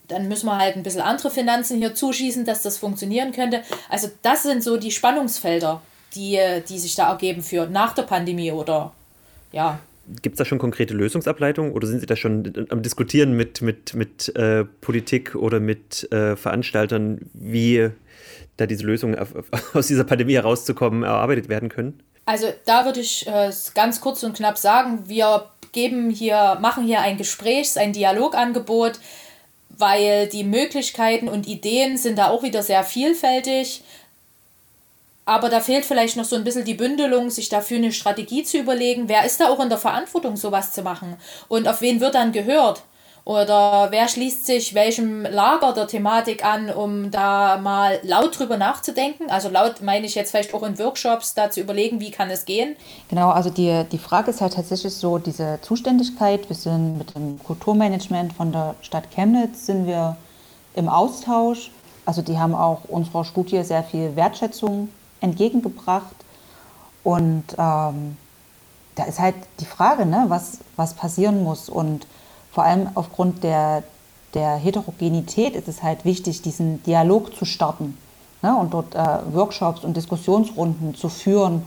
dann 0.08 0.28
müssen 0.28 0.46
wir 0.46 0.58
halt 0.58 0.76
ein 0.76 0.82
bisschen 0.82 1.00
andere 1.00 1.30
Finanzen 1.30 1.78
hier 1.78 1.94
zuschießen, 1.94 2.44
dass 2.44 2.62
das 2.62 2.78
funktionieren 2.78 3.32
könnte. 3.32 3.62
Also 3.88 4.08
das 4.22 4.42
sind 4.42 4.62
so 4.62 4.76
die 4.76 4.90
Spannungsfelder, 4.90 5.80
die, 6.14 6.38
die 6.68 6.78
sich 6.78 6.94
da 6.94 7.10
ergeben 7.10 7.42
für 7.42 7.66
nach 7.66 7.94
der 7.94 8.02
Pandemie 8.02 8.52
oder 8.52 8.92
ja. 9.52 9.78
Gibt 10.20 10.34
es 10.34 10.38
da 10.38 10.44
schon 10.44 10.58
konkrete 10.58 10.92
Lösungsableitungen 10.92 11.72
oder 11.72 11.86
sind 11.86 12.00
Sie 12.00 12.06
da 12.06 12.16
schon 12.16 12.66
am 12.68 12.82
Diskutieren 12.82 13.34
mit, 13.34 13.62
mit, 13.62 13.94
mit 13.94 14.34
äh, 14.36 14.64
Politik 14.64 15.34
oder 15.34 15.60
mit 15.60 16.12
äh, 16.12 16.36
Veranstaltern, 16.36 17.20
wie 17.32 17.88
da 18.58 18.66
diese 18.66 18.84
Lösungen 18.84 19.16
aus 19.72 19.86
dieser 19.86 20.04
Pandemie 20.04 20.34
herauszukommen 20.34 21.04
erarbeitet 21.04 21.48
werden 21.48 21.70
können? 21.70 22.02
Also 22.26 22.52
da 22.66 22.84
würde 22.84 23.00
ich 23.00 23.26
äh, 23.26 23.50
ganz 23.74 24.00
kurz 24.00 24.22
und 24.22 24.36
knapp 24.36 24.58
sagen, 24.58 25.04
wir 25.06 25.46
geben 25.72 26.10
hier, 26.10 26.58
machen 26.60 26.84
hier 26.84 27.00
ein 27.00 27.16
Gesprächs-, 27.16 27.76
ein 27.76 27.92
Dialogangebot 27.92 29.00
weil 29.78 30.28
die 30.28 30.44
Möglichkeiten 30.44 31.28
und 31.28 31.46
Ideen 31.46 31.96
sind 31.96 32.18
da 32.18 32.28
auch 32.28 32.42
wieder 32.42 32.62
sehr 32.62 32.84
vielfältig. 32.84 33.82
Aber 35.26 35.48
da 35.48 35.60
fehlt 35.60 35.86
vielleicht 35.86 36.16
noch 36.16 36.24
so 36.24 36.36
ein 36.36 36.44
bisschen 36.44 36.64
die 36.64 36.74
Bündelung, 36.74 37.30
sich 37.30 37.48
dafür 37.48 37.78
eine 37.78 37.92
Strategie 37.92 38.44
zu 38.44 38.58
überlegen. 38.58 39.08
Wer 39.08 39.24
ist 39.24 39.40
da 39.40 39.48
auch 39.48 39.60
in 39.60 39.70
der 39.70 39.78
Verantwortung, 39.78 40.36
sowas 40.36 40.72
zu 40.72 40.82
machen? 40.82 41.16
Und 41.48 41.66
auf 41.66 41.80
wen 41.80 42.00
wird 42.00 42.14
dann 42.14 42.32
gehört? 42.32 42.82
Oder 43.26 43.86
wer 43.90 44.06
schließt 44.06 44.44
sich 44.44 44.74
welchem 44.74 45.22
Lager 45.22 45.72
der 45.72 45.86
Thematik 45.86 46.44
an, 46.44 46.68
um 46.68 47.10
da 47.10 47.56
mal 47.56 47.98
laut 48.02 48.38
drüber 48.38 48.58
nachzudenken? 48.58 49.30
Also 49.30 49.48
laut 49.48 49.80
meine 49.80 50.04
ich 50.04 50.14
jetzt 50.14 50.30
vielleicht 50.30 50.52
auch 50.52 50.62
in 50.62 50.78
Workshops, 50.78 51.32
da 51.32 51.50
zu 51.50 51.62
überlegen, 51.62 52.00
wie 52.00 52.10
kann 52.10 52.28
es 52.28 52.44
gehen? 52.44 52.76
Genau, 53.08 53.30
also 53.30 53.48
die, 53.48 53.84
die 53.90 53.98
Frage 53.98 54.30
ist 54.30 54.42
halt 54.42 54.52
tatsächlich 54.52 54.92
so, 54.92 55.16
diese 55.16 55.58
Zuständigkeit, 55.62 56.50
wir 56.50 56.56
sind 56.56 56.98
mit 56.98 57.14
dem 57.14 57.42
Kulturmanagement 57.42 58.34
von 58.34 58.52
der 58.52 58.74
Stadt 58.82 59.10
Chemnitz, 59.10 59.64
sind 59.64 59.86
wir 59.86 60.18
im 60.74 60.90
Austausch. 60.90 61.70
Also 62.04 62.20
die 62.20 62.38
haben 62.38 62.54
auch 62.54 62.84
unserer 62.88 63.24
Studie 63.24 63.62
sehr 63.62 63.84
viel 63.84 64.16
Wertschätzung 64.16 64.90
entgegengebracht. 65.22 66.14
Und 67.02 67.44
ähm, 67.56 68.18
da 68.96 69.04
ist 69.08 69.18
halt 69.18 69.36
die 69.60 69.64
Frage, 69.64 70.04
ne, 70.04 70.26
was, 70.28 70.58
was 70.76 70.92
passieren 70.92 71.42
muss. 71.42 71.70
Und 71.70 72.06
vor 72.54 72.64
allem 72.64 72.88
aufgrund 72.94 73.42
der, 73.42 73.82
der 74.32 74.54
Heterogenität 74.56 75.56
ist 75.56 75.66
es 75.66 75.82
halt 75.82 76.04
wichtig, 76.04 76.40
diesen 76.40 76.82
Dialog 76.84 77.34
zu 77.34 77.44
starten 77.44 77.98
ne, 78.42 78.56
und 78.56 78.72
dort 78.72 78.94
äh, 78.94 79.18
Workshops 79.32 79.82
und 79.82 79.96
Diskussionsrunden 79.96 80.94
zu 80.94 81.08
führen 81.08 81.62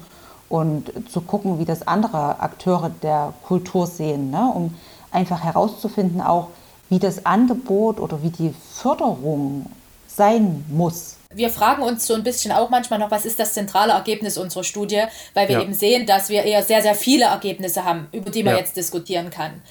und 0.47 0.91
zu 1.11 1.19
gucken, 1.19 1.59
wie 1.59 1.65
das 1.65 1.85
andere 1.85 2.39
Akteure 2.39 2.89
der 3.01 3.33
Kultur 3.43 3.85
sehen, 3.85 4.31
ne, 4.31 4.49
um 4.53 4.73
einfach 5.11 5.43
herauszufinden, 5.43 6.21
auch 6.21 6.47
wie 6.89 6.99
das 6.99 7.25
Angebot 7.25 7.99
oder 7.99 8.23
wie 8.23 8.29
die 8.29 8.53
Förderung 8.73 9.65
sein 10.07 10.63
muss. 10.69 11.17
Wir 11.33 11.49
fragen 11.49 11.83
uns 11.83 12.07
so 12.07 12.13
ein 12.13 12.23
bisschen 12.23 12.53
auch 12.53 12.69
manchmal 12.69 12.99
noch, 12.99 13.11
was 13.11 13.25
ist 13.25 13.39
das 13.39 13.51
zentrale 13.51 13.91
Ergebnis 13.91 14.37
unserer 14.37 14.63
Studie, 14.63 15.03
weil 15.33 15.49
wir 15.49 15.57
ja. 15.57 15.61
eben 15.61 15.73
sehen, 15.73 16.05
dass 16.05 16.29
wir 16.29 16.43
eher 16.43 16.63
sehr, 16.63 16.81
sehr 16.81 16.95
viele 16.95 17.25
Ergebnisse 17.25 17.83
haben, 17.83 18.07
über 18.13 18.31
die 18.31 18.43
man 18.43 18.53
ja. 18.53 18.59
jetzt 18.61 18.77
diskutieren 18.77 19.29
kann. 19.29 19.61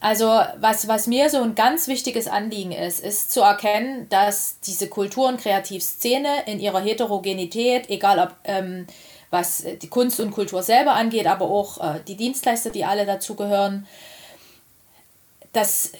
Also 0.00 0.26
was, 0.60 0.86
was 0.86 1.08
mir 1.08 1.28
so 1.28 1.42
ein 1.42 1.56
ganz 1.56 1.88
wichtiges 1.88 2.28
Anliegen 2.28 2.70
ist, 2.70 3.00
ist 3.00 3.32
zu 3.32 3.40
erkennen, 3.40 4.08
dass 4.08 4.60
diese 4.60 4.88
Kultur- 4.88 5.28
und 5.28 5.40
Kreativszene 5.40 6.44
in 6.46 6.60
ihrer 6.60 6.80
Heterogenität, 6.80 7.90
egal 7.90 8.20
ob 8.20 8.34
ähm, 8.44 8.86
was 9.30 9.64
die 9.82 9.88
Kunst 9.88 10.20
und 10.20 10.30
Kultur 10.30 10.62
selber 10.62 10.92
angeht, 10.92 11.26
aber 11.26 11.46
auch 11.46 11.96
äh, 11.96 12.00
die 12.06 12.16
Dienstleister, 12.16 12.70
die 12.70 12.84
alle 12.84 13.06
dazugehören, 13.06 13.86
dass 15.52 15.92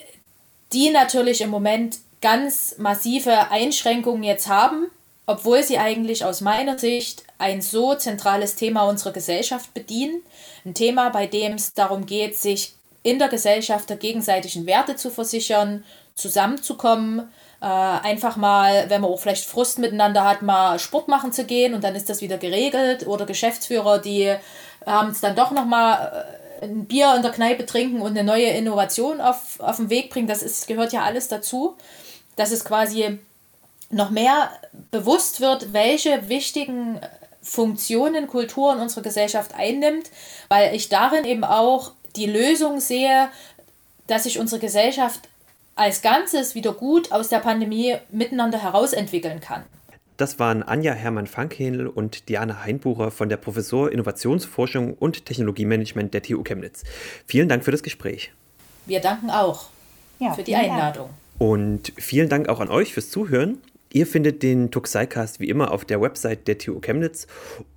die 0.73 0.91
natürlich 0.91 1.41
im 1.41 1.51
Moment 1.51 1.99
ganz 2.21 2.77
massive 2.79 3.51
Einschränkungen 3.51 4.23
jetzt 4.23 4.49
haben, 4.49 4.87
obwohl 5.27 5.63
sie 5.63 5.79
eigentlich 5.79 6.25
aus 6.25 6.41
meiner 6.41 6.79
Sicht 6.79 7.25
ein 7.39 7.61
so 7.61 7.95
zentrales 7.95 8.55
Thema 8.55 8.85
unserer 8.85 9.13
Gesellschaft 9.13 9.75
bedienen. 9.75 10.23
Ein 10.65 10.75
Thema, 10.75 11.11
bei 11.11 11.27
dem 11.27 11.55
es 11.55 11.75
darum 11.75 12.07
geht, 12.07 12.37
sich 12.37 12.75
in 13.09 13.19
der 13.19 13.29
Gesellschaft 13.29 13.89
der 13.89 13.97
gegenseitigen 13.97 14.67
Werte 14.67 14.97
zu 14.97 15.11
versichern, 15.11 15.85
zusammenzukommen, 16.15 17.31
äh, 17.61 17.65
einfach 17.65 18.37
mal, 18.37 18.89
wenn 18.89 19.01
man 19.01 19.11
auch 19.11 19.19
vielleicht 19.19 19.47
Frust 19.47 19.79
miteinander 19.79 20.25
hat, 20.25 20.43
mal 20.43 20.79
Sport 20.79 21.09
machen 21.09 21.33
zu 21.33 21.45
gehen 21.45 21.75
und 21.75 21.83
dann 21.83 21.95
ist 21.95 22.11
das 22.11 22.21
wieder 22.21 22.39
geregelt. 22.39 23.07
Oder 23.07 23.25
Geschäftsführer, 23.27 23.99
die 23.99 24.35
haben 24.85 25.11
es 25.11 25.21
dann 25.21 25.35
doch 25.35 25.51
nochmal 25.51 26.27
äh, 26.61 26.65
ein 26.65 26.85
Bier 26.85 27.15
in 27.17 27.23
der 27.23 27.31
Kneipe 27.31 27.67
trinken 27.67 28.03
und 28.03 28.11
eine 28.11 28.25
neue 28.25 28.49
Innovation 28.49 29.21
auf, 29.21 29.59
auf 29.61 29.77
den 29.77 29.91
Weg 29.91 30.11
bringen, 30.11 30.29
das 30.29 30.43
ist, 30.43 30.67
gehört 30.67 30.93
ja 30.93 31.03
alles 31.03 31.29
dazu, 31.29 31.77
dass 32.37 32.51
es 32.51 32.65
quasi 32.65 33.19
noch 33.91 34.11
mehr 34.11 34.51
bewusst 34.91 35.41
wird, 35.41 35.73
welche 35.73 36.29
wichtigen 36.29 37.01
Funktionen 37.43 38.27
Kultur 38.27 38.75
in 38.75 38.81
unserer 38.81 39.03
Gesellschaft 39.03 39.55
einnimmt, 39.55 40.11
weil 40.49 40.75
ich 40.75 40.89
darin 40.89 41.25
eben 41.25 41.45
auch 41.45 41.93
die 42.17 42.27
Lösung 42.27 42.81
sehe, 42.81 43.29
dass 44.07 44.25
sich 44.25 44.39
unsere 44.39 44.61
Gesellschaft 44.61 45.29
als 45.75 46.03
Ganzes 46.03 46.55
wieder 46.55 46.73
gut 46.73 47.13
aus 47.13 47.29
der 47.29 47.39
Pandemie 47.39 47.97
miteinander 48.11 48.63
herausentwickeln 48.63 49.41
kann. 49.41 49.63
Das 50.17 50.41
waren 50.41 50.65
Anja 50.65 50.95
Hermann-Fankhähnl 50.95 51.87
und 51.87 52.29
Diana 52.29 52.65
Heinbucher 52.65 53.13
von 53.13 53.29
der 53.29 53.37
Professur 53.37 53.93
Innovationsforschung 53.93 54.95
und 54.95 55.25
Technologiemanagement 55.27 56.13
der 56.13 56.25
TU 56.25 56.43
Chemnitz. 56.43 56.83
Vielen 57.27 57.49
Dank 57.49 57.65
für 57.65 57.71
das 57.71 57.85
Gespräch. 57.85 58.33
Wir 58.87 59.01
danken 59.01 59.31
auch 59.31 59.69
ja, 60.19 60.35
für 60.35 60.43
die 60.43 60.57
Einladung. 60.57 61.11
Und 61.39 61.93
vielen 61.97 62.29
Dank 62.29 62.49
auch 62.49 62.59
an 62.59 62.69
euch 62.69 62.95
fürs 62.95 63.11
Zuhören. 63.11 63.59
Ihr 63.91 64.07
findet 64.07 64.43
den 64.43 64.71
Tuxicast 64.71 65.41
wie 65.41 65.49
immer 65.49 65.71
auf 65.71 65.85
der 65.85 66.01
Website 66.01 66.47
der 66.47 66.59
TU 66.59 66.79
Chemnitz 66.81 67.27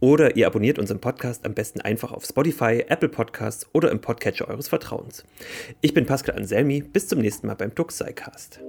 oder 0.01 0.36
ihr 0.36 0.45
abonniert 0.45 0.78
unseren 0.78 0.99
Podcast 0.99 1.45
am 1.45 1.53
besten 1.53 1.80
einfach 1.80 2.12
auf 2.12 2.26
Spotify, 2.26 2.84
Apple 2.89 3.07
Podcasts 3.07 3.66
oder 3.72 3.91
im 3.91 4.01
Podcatcher 4.01 4.49
eures 4.49 4.68
Vertrauens. 4.68 5.24
Ich 5.80 5.93
bin 5.93 6.05
Pascal 6.05 6.36
Anselmi, 6.36 6.82
bis 6.82 7.07
zum 7.07 7.20
nächsten 7.20 7.47
Mal 7.47 7.55
beim 7.55 7.74
Tuxicast. 7.74 8.59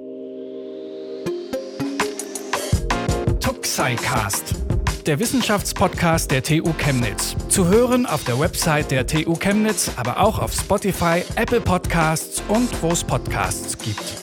Tuxicast, 3.40 4.55
der 5.07 5.18
Wissenschaftspodcast 5.18 6.30
der 6.30 6.45
TU 6.45 6.72
Chemnitz. 6.74 7.34
Zu 7.49 7.66
hören 7.66 8.07
auf 8.07 8.22
der 8.22 8.38
Website 8.38 8.93
der 8.93 9.05
TU 9.05 9.34
Chemnitz, 9.34 9.90
aber 9.97 10.20
auch 10.20 10.38
auf 10.38 10.53
Spotify, 10.53 11.24
Apple 11.34 11.61
Podcasts 11.61 12.40
und 12.47 12.70
wo 12.82 12.90
es 12.90 13.03
Podcasts 13.03 13.76
gibt. 13.78 14.21